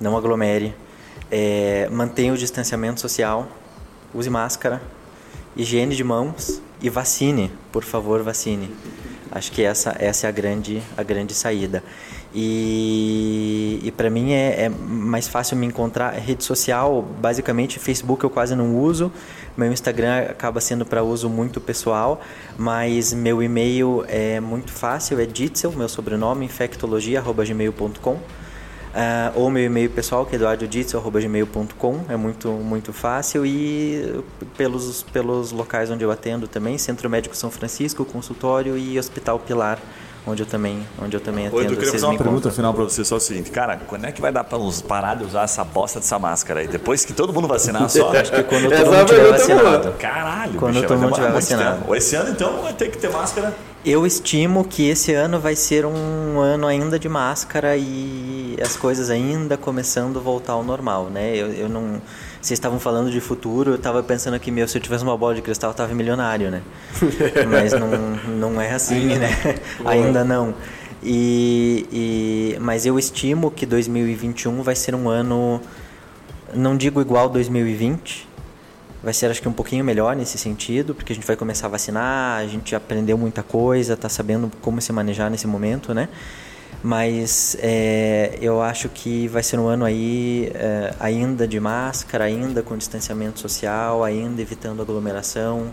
Não 0.00 0.16
aglomere. 0.16 0.74
É, 1.30 1.88
mantenha 1.90 2.32
o 2.32 2.36
distanciamento 2.36 3.00
social, 3.00 3.48
use 4.14 4.28
máscara, 4.28 4.82
higiene 5.56 5.96
de 5.96 6.04
mãos 6.04 6.60
e 6.80 6.90
vacine, 6.90 7.50
por 7.70 7.84
favor, 7.84 8.22
vacine. 8.22 8.74
Acho 9.30 9.50
que 9.50 9.62
essa, 9.62 9.96
essa 9.98 10.26
é 10.26 10.28
a 10.28 10.30
grande, 10.30 10.82
a 10.94 11.02
grande 11.02 11.32
saída. 11.32 11.82
E, 12.34 13.78
e 13.82 13.90
para 13.90 14.08
mim 14.08 14.32
é, 14.32 14.64
é, 14.64 14.68
mais 14.68 15.28
fácil 15.28 15.56
me 15.56 15.66
encontrar. 15.66 16.12
Rede 16.12 16.42
social, 16.44 17.02
basicamente, 17.20 17.78
Facebook 17.78 18.24
eu 18.24 18.30
quase 18.30 18.54
não 18.54 18.76
uso. 18.78 19.12
Meu 19.56 19.70
Instagram 19.70 20.22
acaba 20.30 20.60
sendo 20.60 20.86
para 20.86 21.02
uso 21.02 21.28
muito 21.28 21.60
pessoal, 21.60 22.20
mas 22.56 23.12
meu 23.12 23.42
e-mail 23.42 24.04
é 24.08 24.40
muito 24.40 24.72
fácil, 24.72 25.20
é 25.20 25.26
Ditzel, 25.26 25.72
meu 25.72 25.88
sobrenome, 25.88 26.46
infectologia.gmail.com. 26.46 28.18
Uh, 28.92 29.32
ou 29.34 29.50
meu 29.50 29.64
e-mail 29.64 29.88
pessoal, 29.88 30.26
que 30.26 30.34
é 30.34 30.36
eduardoditzel.gmail.com, 30.36 32.04
é 32.10 32.16
muito, 32.16 32.50
muito 32.50 32.92
fácil. 32.92 33.46
E 33.46 34.22
pelos, 34.56 35.02
pelos 35.02 35.50
locais 35.50 35.90
onde 35.90 36.04
eu 36.04 36.10
atendo 36.10 36.46
também, 36.46 36.76
Centro 36.76 37.08
Médico 37.08 37.34
São 37.34 37.50
Francisco, 37.50 38.04
consultório 38.04 38.76
e 38.76 38.98
Hospital 38.98 39.38
Pilar, 39.38 39.78
onde 40.26 40.42
eu 40.42 40.46
também, 40.46 40.86
onde 41.02 41.16
eu 41.16 41.20
também 41.20 41.46
atendo. 41.46 41.58
Oi, 41.58 41.64
eu 41.64 41.68
queria 41.70 41.84
Vocês 41.84 41.92
fazer 41.94 42.06
uma 42.06 42.12
me 42.12 42.18
pergunta 42.18 42.38
encontram. 42.48 42.52
final 42.56 42.74
para 42.74 42.84
você, 42.84 43.04
só 43.04 43.16
o 43.16 43.20
seguinte, 43.20 43.50
cara, 43.50 43.76
quando 43.86 44.06
é 44.06 44.12
que 44.12 44.20
vai 44.20 44.32
dar 44.32 44.44
para 44.44 44.58
nos 44.58 44.80
parar 44.80 45.16
de 45.16 45.24
usar 45.24 45.42
essa 45.42 45.64
bosta 45.64 45.98
dessa 46.00 46.18
máscara 46.18 46.60
aí? 46.60 46.68
Depois 46.68 47.04
que 47.04 47.12
todo 47.12 47.32
mundo 47.32 47.48
vacinar 47.48 47.88
só? 47.88 48.10
Acho 48.16 48.30
que 48.32 48.42
quando 48.44 48.64
todo 48.70 48.74
é 48.74 48.84
uma 48.84 48.96
mundo 48.98 49.06
tiver 49.08 49.20
boa. 49.22 49.32
vacinado. 49.32 49.92
Caralho, 49.98 50.54
Quando 50.58 50.74
bicho, 50.74 50.86
todo 50.86 50.98
mundo 51.00 51.14
tiver 51.14 51.32
vacinado. 51.32 51.78
tempo. 51.80 51.94
Esse 51.94 52.16
ano, 52.16 52.30
então, 52.30 52.62
vai 52.62 52.72
ter 52.72 52.90
que 52.90 52.98
ter 52.98 53.10
máscara. 53.10 53.52
Eu 53.84 54.06
estimo 54.06 54.64
que 54.64 54.88
esse 54.88 55.12
ano 55.12 55.40
vai 55.40 55.56
ser 55.56 55.84
um 55.84 56.38
ano 56.38 56.68
ainda 56.68 57.00
de 57.00 57.08
máscara 57.08 57.76
e 57.76 58.56
as 58.62 58.76
coisas 58.76 59.10
ainda 59.10 59.56
começando 59.56 60.20
a 60.20 60.22
voltar 60.22 60.52
ao 60.52 60.62
normal, 60.62 61.06
né? 61.06 61.34
Eu, 61.34 61.48
eu 61.52 61.68
não. 61.68 62.00
Vocês 62.42 62.58
estavam 62.58 62.80
falando 62.80 63.08
de 63.08 63.20
futuro, 63.20 63.70
eu 63.70 63.76
estava 63.76 64.02
pensando 64.02 64.38
que 64.40 64.50
meu, 64.50 64.66
se 64.66 64.76
eu 64.76 64.82
tivesse 64.82 65.04
uma 65.04 65.16
bola 65.16 65.32
de 65.32 65.40
cristal, 65.42 65.70
eu 65.70 65.72
estava 65.72 65.94
milionário, 65.94 66.50
né? 66.50 66.60
Mas 67.48 67.72
não, 67.72 67.88
não 68.36 68.60
é 68.60 68.72
assim, 68.72 69.16
né? 69.16 69.30
Ainda 69.86 70.24
não. 70.24 70.52
E, 71.04 71.86
e, 71.92 72.58
mas 72.60 72.86
eu 72.86 72.96
estimo 72.96 73.50
que 73.50 73.66
2021 73.66 74.62
vai 74.62 74.76
ser 74.76 74.94
um 74.94 75.08
ano, 75.08 75.60
não 76.54 76.76
digo 76.76 77.00
igual 77.00 77.28
2020, 77.28 78.28
vai 79.02 79.12
ser 79.12 79.26
acho 79.26 79.42
que 79.42 79.48
um 79.48 79.52
pouquinho 79.52 79.84
melhor 79.84 80.14
nesse 80.14 80.38
sentido, 80.38 80.94
porque 80.94 81.12
a 81.12 81.16
gente 81.16 81.26
vai 81.26 81.34
começar 81.34 81.66
a 81.66 81.70
vacinar, 81.70 82.38
a 82.38 82.46
gente 82.46 82.72
aprendeu 82.76 83.18
muita 83.18 83.42
coisa, 83.42 83.94
está 83.94 84.08
sabendo 84.08 84.48
como 84.60 84.80
se 84.80 84.92
manejar 84.92 85.28
nesse 85.28 85.48
momento, 85.48 85.92
né? 85.92 86.08
Mas 86.82 87.56
é, 87.60 88.38
eu 88.40 88.60
acho 88.60 88.88
que 88.88 89.28
vai 89.28 89.42
ser 89.42 89.58
um 89.58 89.66
ano 89.68 89.84
aí 89.84 90.50
é, 90.54 90.92
ainda 90.98 91.46
de 91.46 91.60
máscara, 91.60 92.24
ainda 92.24 92.62
com 92.62 92.76
distanciamento 92.76 93.38
social, 93.40 94.02
ainda 94.02 94.40
evitando 94.42 94.82
aglomeração. 94.82 95.66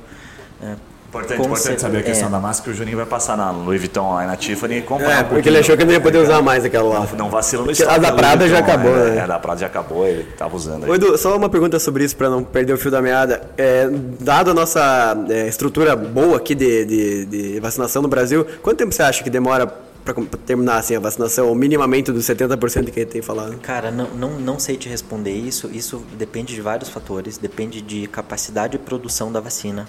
é, 0.61 0.75
Importante, 1.09 1.39
importante 1.41 1.63
cer- 1.63 1.79
saber 1.79 1.97
a 1.97 2.03
questão 2.03 2.27
é. 2.27 2.31
da 2.31 2.39
máscara. 2.39 2.69
O 2.71 2.75
Juninho 2.75 2.97
vai 2.97 3.05
passar 3.07 3.35
na 3.35 3.49
Louis 3.49 3.79
Vuitton 3.81 4.13
lá 4.13 4.23
e 4.23 4.27
na 4.27 4.35
Tiffany 4.35 4.77
e 4.77 4.81
comprar 4.83 5.11
É, 5.11 5.19
um 5.21 5.23
porque 5.23 5.49
ele 5.49 5.57
achou 5.57 5.75
que 5.75 5.83
não 5.83 5.91
ia 5.91 5.99
poder 5.99 6.19
usar 6.19 6.39
mais 6.43 6.63
aquela 6.63 6.87
lá. 6.99 7.07
Não 7.17 7.31
vacila 7.31 7.63
no 7.65 7.71
estoque 7.71 7.91
a 7.91 7.97
da 7.97 8.11
Prada 8.11 8.47
já 8.47 8.57
Vuitton, 8.57 8.71
acabou, 8.71 8.91
né? 8.95 9.09
né? 9.09 9.17
É, 9.17 9.21
a 9.21 9.25
da 9.25 9.39
Prada 9.39 9.59
já 9.61 9.65
acabou, 9.65 10.05
ele 10.05 10.23
tava 10.37 10.55
usando 10.55 10.83
aí. 10.83 10.91
Ô, 10.91 10.93
Edu, 10.93 11.17
só 11.17 11.35
uma 11.35 11.49
pergunta 11.49 11.79
sobre 11.79 12.03
isso 12.03 12.15
para 12.15 12.29
não 12.29 12.43
perder 12.43 12.73
o 12.73 12.77
fio 12.77 12.91
da 12.91 13.01
meada. 13.01 13.41
É, 13.57 13.89
dado 14.19 14.51
a 14.51 14.53
nossa 14.53 15.17
é, 15.29 15.47
estrutura 15.47 15.95
boa 15.95 16.37
aqui 16.37 16.53
de, 16.53 16.85
de, 16.85 17.25
de 17.25 17.59
vacinação 17.59 18.03
no 18.03 18.07
Brasil, 18.07 18.45
quanto 18.61 18.77
tempo 18.77 18.91
você 18.93 19.01
acha 19.01 19.23
que 19.23 19.31
demora 19.31 19.65
para 20.13 20.39
terminar 20.39 20.77
assim, 20.77 20.95
a 20.95 20.99
vacinação, 20.99 21.47
ou 21.47 21.55
minimamente 21.55 22.11
dos 22.11 22.25
70% 22.25 22.91
que 22.91 22.99
gente 23.01 23.05
tem 23.05 23.21
falado? 23.21 23.57
Cara, 23.59 23.91
não, 23.91 24.07
não, 24.09 24.39
não 24.39 24.59
sei 24.59 24.77
te 24.77 24.87
responder 24.89 25.31
isso. 25.33 25.69
Isso 25.73 26.03
depende 26.17 26.53
de 26.53 26.61
vários 26.61 26.89
fatores. 26.89 27.37
Depende 27.37 27.81
de 27.81 28.07
capacidade 28.07 28.73
de 28.73 28.79
produção 28.79 29.31
da 29.31 29.39
vacina, 29.39 29.87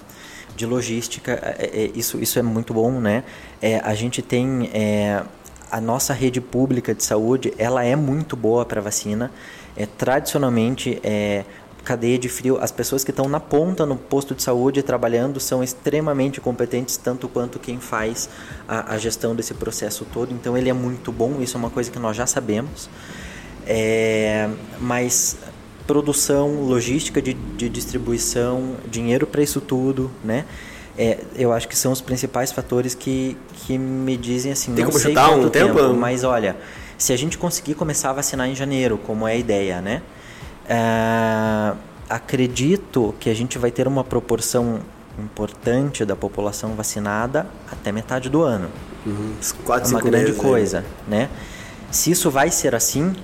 de 0.56 0.66
logística. 0.66 1.32
é- 1.58 1.84
é- 1.84 1.90
isso, 1.94 2.18
isso 2.18 2.38
é 2.38 2.42
muito 2.42 2.72
bom, 2.74 3.00
né? 3.00 3.24
É, 3.60 3.78
a 3.80 3.94
gente 3.94 4.22
tem 4.22 4.70
é, 4.72 5.22
a 5.70 5.80
nossa 5.80 6.12
rede 6.12 6.40
pública 6.40 6.94
de 6.94 7.04
saúde, 7.04 7.52
ela 7.56 7.84
é 7.84 7.94
muito 7.94 8.36
boa 8.36 8.64
para 8.64 8.80
vacina. 8.80 9.30
É, 9.76 9.86
tradicionalmente, 9.86 11.00
é, 11.04 11.44
cadeia 11.82 12.18
de 12.18 12.28
frio, 12.28 12.58
as 12.60 12.70
pessoas 12.70 13.04
que 13.04 13.10
estão 13.10 13.28
na 13.28 13.40
ponta 13.40 13.84
no 13.86 13.96
posto 13.96 14.34
de 14.34 14.42
saúde 14.42 14.82
trabalhando 14.82 15.40
são 15.40 15.62
extremamente 15.62 16.40
competentes, 16.40 16.96
tanto 16.96 17.28
quanto 17.28 17.58
quem 17.58 17.78
faz 17.78 18.28
a, 18.68 18.94
a 18.94 18.98
gestão 18.98 19.34
desse 19.34 19.54
processo 19.54 20.06
todo. 20.12 20.32
Então, 20.32 20.56
ele 20.56 20.68
é 20.68 20.72
muito 20.72 21.10
bom, 21.10 21.40
isso 21.40 21.56
é 21.56 21.58
uma 21.58 21.70
coisa 21.70 21.90
que 21.90 21.98
nós 21.98 22.16
já 22.16 22.26
sabemos. 22.26 22.88
É, 23.66 24.48
mas 24.80 25.36
produção, 25.86 26.62
logística 26.62 27.20
de, 27.20 27.34
de 27.34 27.68
distribuição, 27.68 28.76
dinheiro 28.88 29.26
para 29.26 29.42
isso 29.42 29.60
tudo, 29.60 30.10
né? 30.22 30.44
É, 30.96 31.18
eu 31.34 31.52
acho 31.52 31.66
que 31.66 31.76
são 31.76 31.92
os 31.92 32.00
principais 32.00 32.52
fatores 32.52 32.94
que, 32.94 33.36
que 33.54 33.78
me 33.78 34.16
dizem 34.16 34.52
assim, 34.52 34.74
Tem 34.74 34.84
não 34.84 34.90
como 34.90 35.02
sei 35.02 35.14
quanto 35.14 35.46
um 35.46 35.48
tempo? 35.48 35.94
mas 35.94 36.24
olha, 36.24 36.56
se 36.98 37.12
a 37.12 37.16
gente 37.16 37.38
conseguir 37.38 37.74
começar 37.74 38.10
a 38.10 38.12
vacinar 38.12 38.48
em 38.48 38.54
janeiro, 38.54 38.98
como 38.98 39.26
é 39.26 39.32
a 39.32 39.36
ideia, 39.36 39.80
né? 39.80 40.02
Ah, 40.70 41.74
acredito 42.08 43.12
que 43.18 43.28
a 43.28 43.34
gente 43.34 43.58
vai 43.58 43.72
ter 43.72 43.88
uma 43.88 44.04
proporção 44.04 44.80
importante 45.18 46.04
da 46.04 46.14
população 46.14 46.74
vacinada 46.74 47.46
até 47.70 47.90
metade 47.90 48.28
do 48.30 48.42
ano. 48.42 48.70
Uns 49.06 49.52
quatro, 49.52 49.90
É 49.90 49.94
uma 49.94 50.00
grande 50.00 50.26
meses, 50.26 50.40
coisa, 50.40 50.84
né? 51.08 51.28
Se 51.90 52.12
isso 52.12 52.30
vai 52.30 52.50
ser 52.50 52.74
assim, 52.74 53.14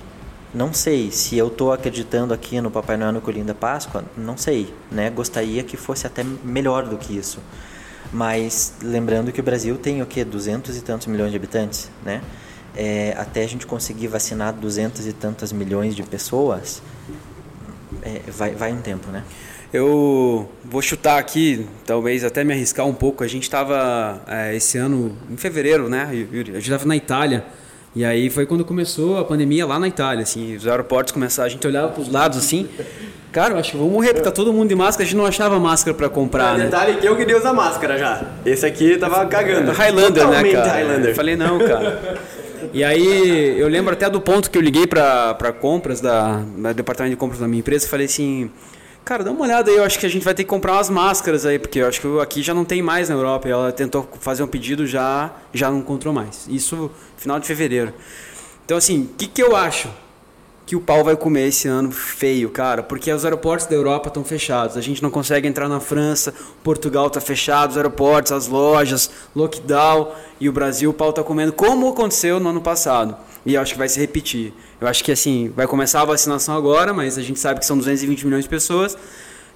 não 0.53 0.73
sei. 0.73 1.09
Se 1.09 1.37
eu 1.37 1.47
estou 1.47 1.71
acreditando 1.71 2.33
aqui 2.33 2.59
no 2.59 2.69
Papai 2.69 2.97
Noel 2.97 3.13
no 3.13 3.21
Colinho 3.21 3.45
da 3.45 3.55
Páscoa, 3.55 4.03
não 4.17 4.37
sei, 4.37 4.73
né? 4.91 5.09
Gostaria 5.09 5.63
que 5.63 5.77
fosse 5.77 6.05
até 6.05 6.23
melhor 6.43 6.85
do 6.85 6.97
que 6.97 7.17
isso. 7.17 7.39
Mas 8.11 8.73
lembrando 8.81 9.31
que 9.31 9.39
o 9.39 9.43
Brasil 9.43 9.77
tem 9.77 10.01
o 10.01 10.05
quê? 10.05 10.23
200 10.23 10.75
e 10.77 10.81
tantos 10.81 11.07
milhões 11.07 11.31
de 11.31 11.37
habitantes, 11.37 11.89
né? 12.03 12.21
É, 12.75 13.15
até 13.17 13.43
a 13.43 13.47
gente 13.47 13.65
conseguir 13.65 14.07
vacinar 14.07 14.53
200 14.53 15.07
e 15.07 15.13
tantas 15.13 15.51
milhões 15.51 15.95
de 15.95 16.03
pessoas, 16.03 16.81
é, 18.07 18.31
vai, 18.31 18.51
vai 18.51 18.71
um 18.71 18.81
tempo, 18.81 19.09
né? 19.11 19.23
Eu 19.73 20.49
vou 20.63 20.81
chutar 20.81 21.19
aqui, 21.19 21.67
talvez 21.85 22.23
até 22.23 22.43
me 22.43 22.53
arriscar 22.53 22.85
um 22.85 22.93
pouco. 22.93 23.23
A 23.23 23.27
gente 23.27 23.43
estava 23.43 24.21
é, 24.27 24.55
esse 24.55 24.77
ano, 24.77 25.15
em 25.29 25.35
fevereiro, 25.35 25.89
né, 25.89 26.09
Yuri? 26.13 26.51
A 26.51 26.53
gente 26.55 26.63
estava 26.63 26.85
na 26.85 26.95
Itália. 26.95 27.43
E 27.93 28.05
aí 28.05 28.29
foi 28.29 28.45
quando 28.45 28.63
começou 28.63 29.17
a 29.17 29.25
pandemia 29.25 29.65
lá 29.65 29.79
na 29.79 29.87
Itália, 29.87 30.23
assim, 30.23 30.55
os 30.55 30.67
aeroportos 30.67 31.11
começaram, 31.11 31.47
a 31.47 31.49
gente 31.49 31.65
olhava 31.65 31.89
para 31.89 32.01
os 32.01 32.11
lados 32.11 32.37
assim, 32.37 32.69
cara, 33.31 33.55
eu 33.55 33.57
acho 33.57 33.71
que 33.71 33.77
vou 33.77 33.89
morrer, 33.89 34.09
porque 34.09 34.21
tá 34.21 34.31
todo 34.31 34.53
mundo 34.53 34.69
de 34.69 34.75
máscara, 34.75 35.03
a 35.03 35.05
gente 35.05 35.17
não 35.17 35.25
achava 35.25 35.59
máscara 35.59 35.97
para 35.97 36.07
comprar, 36.07 36.57
né? 36.57 36.65
Detalhe 36.65 36.97
que 36.97 37.07
eu 37.07 37.15
queria 37.15 37.35
usar 37.35 37.53
máscara 37.53 37.97
já. 37.97 38.23
Esse 38.45 38.67
aqui 38.67 38.97
tava 38.97 39.25
cagando. 39.25 39.71
Highlander, 39.71 40.27
né, 40.27 40.51
cara? 40.51 40.71
Highlander. 40.73 41.15
Falei, 41.15 41.35
não, 41.35 41.57
cara. 41.57 42.19
E 42.77 42.83
aí 42.83 43.59
eu 43.59 43.67
lembro 43.67 43.91
até 43.91 44.07
do 44.07 44.21
ponto 44.21 44.51
que 44.51 44.55
eu 44.55 44.61
liguei 44.61 44.85
para 44.85 45.51
compras 45.59 45.99
da, 45.99 46.43
departamento 46.75 47.15
de 47.15 47.17
compras 47.17 47.39
da 47.39 47.47
minha 47.47 47.59
empresa, 47.59 47.87
falei 47.87 48.05
assim, 48.05 48.51
Cara, 49.03 49.23
dá 49.23 49.31
uma 49.31 49.41
olhada 49.41 49.71
aí, 49.71 49.77
eu 49.77 49.83
acho 49.83 49.97
que 49.97 50.05
a 50.05 50.09
gente 50.09 50.23
vai 50.23 50.35
ter 50.35 50.43
que 50.43 50.49
comprar 50.49 50.73
umas 50.73 50.87
máscaras 50.87 51.43
aí, 51.43 51.57
porque 51.57 51.79
eu 51.79 51.87
acho 51.87 51.99
que 51.99 52.19
aqui 52.19 52.43
já 52.43 52.53
não 52.53 52.63
tem 52.63 52.83
mais 52.83 53.09
na 53.09 53.15
Europa. 53.15 53.49
Ela 53.49 53.71
tentou 53.71 54.07
fazer 54.19 54.43
um 54.43 54.47
pedido, 54.47 54.85
já 54.85 55.33
já 55.51 55.71
não 55.71 55.79
encontrou 55.79 56.13
mais. 56.13 56.45
Isso 56.47 56.91
final 57.15 57.39
de 57.39 57.47
fevereiro. 57.47 57.91
Então, 58.63 58.77
assim, 58.77 59.09
o 59.11 59.15
que, 59.17 59.25
que 59.25 59.41
eu 59.41 59.55
acho? 59.55 59.89
Que 60.67 60.75
o 60.75 60.81
pau 60.81 61.03
vai 61.03 61.15
comer 61.15 61.47
esse 61.47 61.67
ano 61.67 61.91
feio, 61.91 62.49
cara, 62.51 62.83
porque 62.83 63.11
os 63.11 63.23
aeroportos 63.25 63.65
da 63.65 63.75
Europa 63.75 64.09
estão 64.09 64.23
fechados. 64.23 64.77
A 64.77 64.81
gente 64.81 65.01
não 65.01 65.09
consegue 65.09 65.47
entrar 65.47 65.67
na 65.67 65.79
França, 65.79 66.33
Portugal 66.63 67.07
está 67.07 67.19
fechado, 67.19 67.71
os 67.71 67.77
aeroportos, 67.77 68.31
as 68.31 68.47
lojas, 68.47 69.09
lockdown, 69.35 70.11
e 70.39 70.47
o 70.47 70.51
Brasil 70.51 70.91
o 70.91 70.93
pau 70.93 71.09
está 71.09 71.23
comendo, 71.23 71.53
como 71.53 71.89
aconteceu 71.89 72.39
no 72.39 72.49
ano 72.49 72.61
passado. 72.61 73.15
E 73.45 73.55
eu 73.55 73.61
acho 73.61 73.71
que 73.71 73.79
vai 73.79 73.87
se 73.87 73.97
repetir. 73.97 74.53
Eu 74.79 74.87
acho 74.87 75.03
que 75.03 75.11
assim, 75.11 75.51
vai 75.55 75.65
começar 75.65 76.01
a 76.01 76.05
vacinação 76.05 76.55
agora, 76.55 76.93
mas 76.93 77.17
a 77.17 77.21
gente 77.21 77.39
sabe 77.39 77.61
que 77.61 77.65
são 77.65 77.77
220 77.77 78.25
milhões 78.25 78.43
de 78.43 78.49
pessoas. 78.49 78.97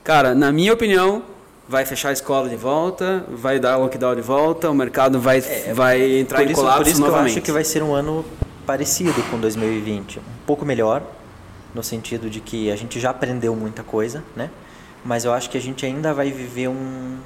Cara, 0.03 0.33
na 0.33 0.49
minha 0.49 0.73
opinião, 0.73 1.23
vai 1.67 1.85
fechar 1.85 2.09
a 2.09 2.13
escola 2.13 2.49
de 2.49 2.55
volta, 2.55 3.25
vai 3.29 3.59
dar 3.59 3.77
lockdown 3.77 4.15
de 4.15 4.21
volta, 4.21 4.69
o 4.69 4.73
mercado 4.73 5.19
vai, 5.19 5.39
é, 5.39 5.73
vai 5.73 6.19
entrar 6.19 6.43
em 6.43 6.53
colapso 6.53 6.83
Por 6.83 6.87
isso 6.89 7.01
novamente. 7.01 7.31
eu 7.31 7.37
acho 7.37 7.41
que 7.41 7.51
vai 7.51 7.63
ser 7.63 7.83
um 7.83 7.93
ano 7.93 8.25
parecido 8.65 9.21
com 9.29 9.39
2020, 9.39 10.19
um 10.19 10.21
pouco 10.45 10.65
melhor, 10.65 11.03
no 11.73 11.83
sentido 11.83 12.29
de 12.29 12.39
que 12.39 12.71
a 12.71 12.75
gente 12.75 12.99
já 12.99 13.09
aprendeu 13.09 13.55
muita 13.55 13.83
coisa, 13.83 14.23
né? 14.35 14.49
Mas 15.03 15.25
eu 15.25 15.33
acho 15.33 15.49
que 15.49 15.57
a 15.57 15.61
gente 15.61 15.85
ainda 15.85 16.13
vai 16.13 16.31
viver 16.31 16.67
um 16.67 17.17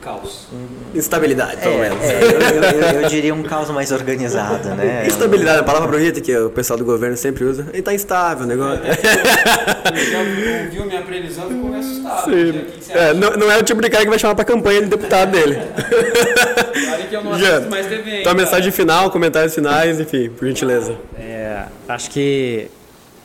caos. 0.00 0.48
Instabilidade, 0.94 1.58
pelo 1.58 1.74
é, 1.74 1.90
menos. 1.90 2.04
É, 2.04 2.22
eu, 2.22 2.30
eu, 2.30 3.02
eu, 3.02 3.08
diria 3.08 3.34
um 3.34 3.42
caos 3.42 3.70
mais 3.70 3.92
organizado, 3.92 4.68
né? 4.74 5.06
Instabilidade, 5.06 5.60
a 5.60 5.62
palavra 5.62 5.88
bonita 5.88 6.20
que 6.20 6.36
o 6.36 6.50
pessoal 6.50 6.78
do 6.78 6.84
governo 6.84 7.16
sempre 7.16 7.44
usa. 7.44 7.66
Ele 7.72 7.82
tá 7.82 7.94
instável 7.94 8.44
o 8.44 8.48
negócio. 8.48 8.80
já 8.84 10.18
ouviu 10.18 10.86
minha 10.86 11.02
previsão 11.02 11.48
ficou 11.48 11.70
meio 11.70 11.80
assustado. 11.80 12.24
Sim. 12.24 12.64
É, 12.90 13.14
não, 13.14 13.30
não 13.32 13.50
é 13.50 13.58
o 13.58 13.62
tipo 13.62 13.80
de 13.80 13.88
cara 13.88 14.04
que 14.04 14.10
vai 14.10 14.18
chamar 14.18 14.34
pra 14.34 14.44
campanha 14.44 14.82
de 14.82 14.88
deputado 14.88 15.30
dele. 15.30 15.54
Claro 15.54 17.02
que 17.08 17.16
eu 17.16 17.24
não 17.24 17.32
assisto 17.32 17.70
mais 17.70 17.86
TV. 17.86 18.20
Então, 18.20 18.34
mensagem 18.34 18.72
final, 18.72 19.10
comentários 19.10 19.54
finais, 19.54 20.00
enfim, 20.00 20.30
por 20.30 20.46
gentileza. 20.46 20.96
É, 21.18 21.64
acho 21.88 22.10
que 22.10 22.70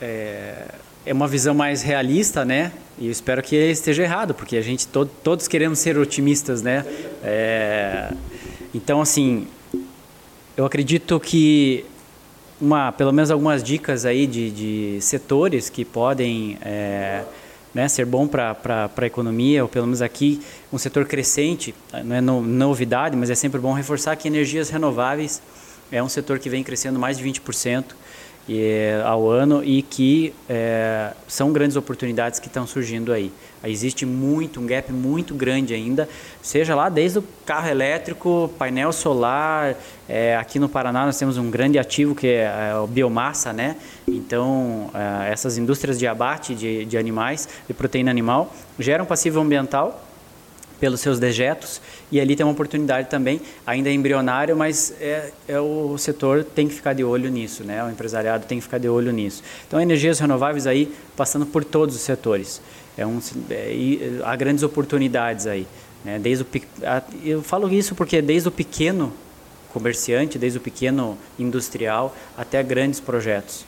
é, 0.00 0.75
é 1.06 1.12
uma 1.12 1.28
visão 1.28 1.54
mais 1.54 1.82
realista, 1.82 2.44
né? 2.44 2.72
E 2.98 3.06
eu 3.06 3.12
espero 3.12 3.40
que 3.40 3.54
esteja 3.54 4.02
errado, 4.02 4.34
porque 4.34 4.56
a 4.56 4.60
gente 4.60 4.88
todo, 4.88 5.08
todos 5.22 5.46
queremos 5.46 5.78
ser 5.78 5.96
otimistas, 5.96 6.62
né? 6.62 6.84
É, 7.22 8.12
então, 8.74 9.00
assim, 9.00 9.46
eu 10.56 10.66
acredito 10.66 11.18
que 11.20 11.84
uma, 12.60 12.90
pelo 12.90 13.12
menos 13.12 13.30
algumas 13.30 13.62
dicas 13.62 14.04
aí 14.04 14.26
de, 14.26 14.50
de 14.50 15.00
setores 15.00 15.70
que 15.70 15.84
podem 15.84 16.58
é, 16.60 17.22
né, 17.72 17.86
ser 17.86 18.04
bom 18.04 18.26
para 18.26 18.56
a 18.96 19.06
economia, 19.06 19.62
ou 19.62 19.68
pelo 19.68 19.86
menos 19.86 20.02
aqui 20.02 20.40
um 20.72 20.78
setor 20.78 21.04
crescente, 21.04 21.72
não 22.04 22.16
é 22.16 22.20
no, 22.20 22.42
novidade, 22.42 23.14
mas 23.16 23.30
é 23.30 23.34
sempre 23.34 23.60
bom 23.60 23.72
reforçar 23.72 24.16
que 24.16 24.26
energias 24.26 24.70
renováveis 24.70 25.40
é 25.92 26.02
um 26.02 26.08
setor 26.08 26.40
que 26.40 26.50
vem 26.50 26.64
crescendo 26.64 26.98
mais 26.98 27.16
de 27.16 27.24
20% 27.24 27.84
e, 28.48 28.92
ao 29.04 29.28
ano 29.28 29.62
e 29.64 29.82
que 29.82 30.32
é, 30.48 31.12
são 31.26 31.52
grandes 31.52 31.76
oportunidades 31.76 32.38
que 32.38 32.46
estão 32.46 32.66
surgindo 32.66 33.12
aí. 33.12 33.32
Existe 33.64 34.06
muito, 34.06 34.60
um 34.60 34.66
gap 34.66 34.92
muito 34.92 35.34
grande 35.34 35.74
ainda, 35.74 36.08
seja 36.40 36.74
lá 36.74 36.88
desde 36.88 37.18
o 37.18 37.24
carro 37.44 37.68
elétrico, 37.68 38.48
painel 38.56 38.92
solar, 38.92 39.74
é, 40.08 40.36
aqui 40.36 40.60
no 40.60 40.68
Paraná 40.68 41.04
nós 41.04 41.18
temos 41.18 41.36
um 41.36 41.50
grande 41.50 41.76
ativo 41.76 42.14
que 42.14 42.28
é 42.28 42.46
a 42.46 42.86
biomassa, 42.88 43.52
né? 43.52 43.76
Então, 44.06 44.90
é, 44.94 45.32
essas 45.32 45.58
indústrias 45.58 45.98
de 45.98 46.06
abate 46.06 46.54
de, 46.54 46.84
de 46.84 46.96
animais, 46.96 47.48
de 47.66 47.74
proteína 47.74 48.10
animal, 48.10 48.54
geram 48.78 49.04
passivo 49.04 49.40
ambiental 49.40 50.00
pelos 50.78 51.00
seus 51.00 51.18
dejetos 51.18 51.80
e 52.10 52.20
ali 52.20 52.36
tem 52.36 52.46
uma 52.46 52.52
oportunidade 52.52 53.08
também, 53.08 53.40
ainda 53.66 53.88
é 53.88 53.92
embrionário, 53.92 54.56
mas 54.56 54.94
é, 55.00 55.32
é, 55.48 55.60
o 55.60 55.98
setor 55.98 56.44
tem 56.44 56.68
que 56.68 56.74
ficar 56.74 56.92
de 56.92 57.02
olho 57.02 57.28
nisso, 57.30 57.64
né? 57.64 57.82
O 57.82 57.90
empresariado 57.90 58.46
tem 58.46 58.58
que 58.58 58.62
ficar 58.62 58.78
de 58.78 58.88
olho 58.88 59.12
nisso. 59.12 59.42
Então, 59.66 59.80
energias 59.80 60.20
renováveis 60.20 60.66
aí 60.66 60.92
passando 61.16 61.44
por 61.44 61.64
todos 61.64 61.96
os 61.96 62.02
setores. 62.02 62.60
É 62.96 63.04
um, 63.04 63.20
é, 63.50 63.74
há 64.24 64.36
grandes 64.36 64.62
oportunidades 64.62 65.46
aí, 65.46 65.66
né? 66.04 66.18
Desde 66.18 66.44
o, 66.44 66.46
eu 67.24 67.42
falo 67.42 67.72
isso 67.72 67.94
porque 67.94 68.22
desde 68.22 68.48
o 68.48 68.52
pequeno 68.52 69.12
comerciante, 69.72 70.38
desde 70.38 70.58
o 70.58 70.60
pequeno 70.60 71.18
industrial 71.38 72.16
até 72.36 72.62
grandes 72.62 73.00
projetos. 73.00 73.66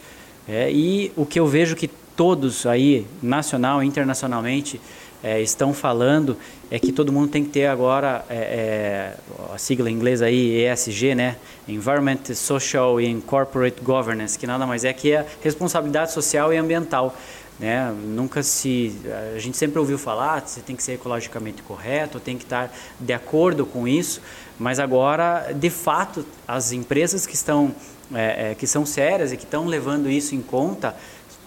É, 0.49 0.71
e 0.73 1.13
o 1.17 1.27
que 1.27 1.39
eu 1.39 1.47
vejo 1.47 1.77
que 1.77 1.91
todos 2.17 2.67
aí, 2.67 3.07
nacional 3.23 3.83
e 3.83 3.87
internacionalmente, 3.87 4.81
é, 5.23 5.41
estão 5.41 5.75
falando 5.75 6.37
é 6.71 6.79
que 6.79 6.93
todo 6.93 7.13
mundo 7.13 7.29
tem 7.29 7.45
que 7.45 7.51
ter 7.51 7.67
agora 7.67 8.25
é, 8.29 8.37
é, 8.37 9.15
a 9.53 9.59
sigla 9.59 9.91
em 9.91 9.95
inglês 9.95 10.23
aí 10.23 10.65
ESG, 10.67 11.15
né? 11.15 11.37
Environment, 11.67 12.35
Social 12.35 12.99
and 12.99 13.21
Corporate 13.21 13.81
Governance, 13.83 14.39
que 14.39 14.47
nada 14.47 14.67
mais 14.67 14.85
é 14.85 14.93
que 14.93 15.15
a 15.15 15.25
responsabilidade 15.43 16.13
social 16.13 16.53
e 16.53 16.57
ambiental. 16.57 17.15
Né? 17.59 17.93
Nunca 18.05 18.43
se 18.43 18.95
a 19.35 19.39
gente 19.39 19.57
sempre 19.57 19.81
ouviu 19.81 19.99
falar, 19.99 20.47
você 20.47 20.61
tem 20.61 20.77
que 20.77 20.83
ser 20.83 20.93
ecologicamente 20.93 21.61
correto, 21.63 22.21
tem 22.21 22.37
que 22.39 22.45
estar 22.45 22.73
de 23.01 23.13
acordo 23.13 23.67
com 23.67 23.89
isso, 23.89 24.21
mas 24.59 24.79
agora, 24.79 25.53
de 25.53 25.69
fato, 25.69 26.25
as 26.47 26.71
empresas 26.71 27.27
que 27.27 27.35
estão 27.35 27.75
é, 28.15 28.51
é, 28.51 28.55
que 28.55 28.67
são 28.67 28.87
sérias 28.87 29.33
e 29.33 29.37
que 29.37 29.45
estão 29.45 29.67
levando 29.67 30.09
isso 30.09 30.35
em 30.35 30.41
conta, 30.41 30.97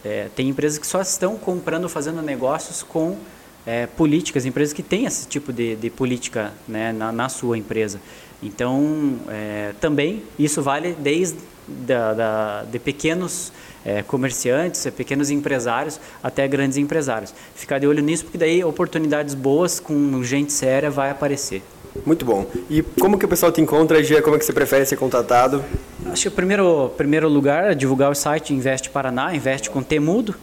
é, 0.03 0.27
tem 0.35 0.49
empresas 0.49 0.77
que 0.77 0.85
só 0.85 1.01
estão 1.01 1.37
comprando, 1.37 1.87
fazendo 1.89 2.21
negócios 2.21 2.83
com 2.83 3.17
é, 3.65 3.87
políticas, 3.87 4.45
empresas 4.45 4.73
que 4.73 4.83
têm 4.83 5.05
esse 5.05 5.27
tipo 5.27 5.51
de, 5.53 5.75
de 5.75 5.89
política 5.89 6.53
né, 6.67 6.91
na, 6.91 7.11
na, 7.11 7.29
sua 7.29 7.57
empresa. 7.57 7.99
Então, 8.41 9.19
é, 9.29 9.73
também 9.79 10.23
isso 10.37 10.61
vale 10.61 10.95
desde 10.99 11.37
da, 11.67 12.13
da, 12.13 12.63
de 12.63 12.79
pequenos 12.79 13.53
é, 13.85 14.01
comerciantes, 14.01 14.85
pequenos 14.95 15.29
empresários 15.29 15.99
até 16.23 16.47
grandes 16.47 16.77
empresários. 16.77 17.33
Ficar 17.55 17.79
de 17.79 17.87
olho 17.87 18.01
nisso, 18.01 18.25
porque 18.25 18.37
daí 18.37 18.63
oportunidades 18.63 19.33
boas 19.33 19.79
com 19.79 20.23
gente 20.23 20.51
séria 20.51 20.89
vai 20.89 21.09
aparecer. 21.09 21.61
Muito 22.05 22.25
bom. 22.25 22.45
E 22.69 22.81
como 22.81 23.17
que 23.17 23.25
o 23.25 23.27
pessoal 23.27 23.51
te 23.51 23.59
encontra, 23.59 24.01
Gia? 24.01 24.21
Como 24.21 24.35
é 24.35 24.39
que 24.39 24.45
você 24.45 24.53
prefere 24.53 24.85
ser 24.85 24.95
contatado? 24.95 25.63
Acho 26.05 26.23
que 26.23 26.27
o 26.29 26.31
primeiro, 26.31 26.89
primeiro 26.95 27.27
lugar 27.27 27.71
é 27.71 27.75
divulgar 27.75 28.09
o 28.09 28.15
site 28.15 28.53
Investe 28.53 28.89
Paraná, 28.89 29.35
investe 29.35 29.69
com 29.69 29.83
temudo, 29.83 30.33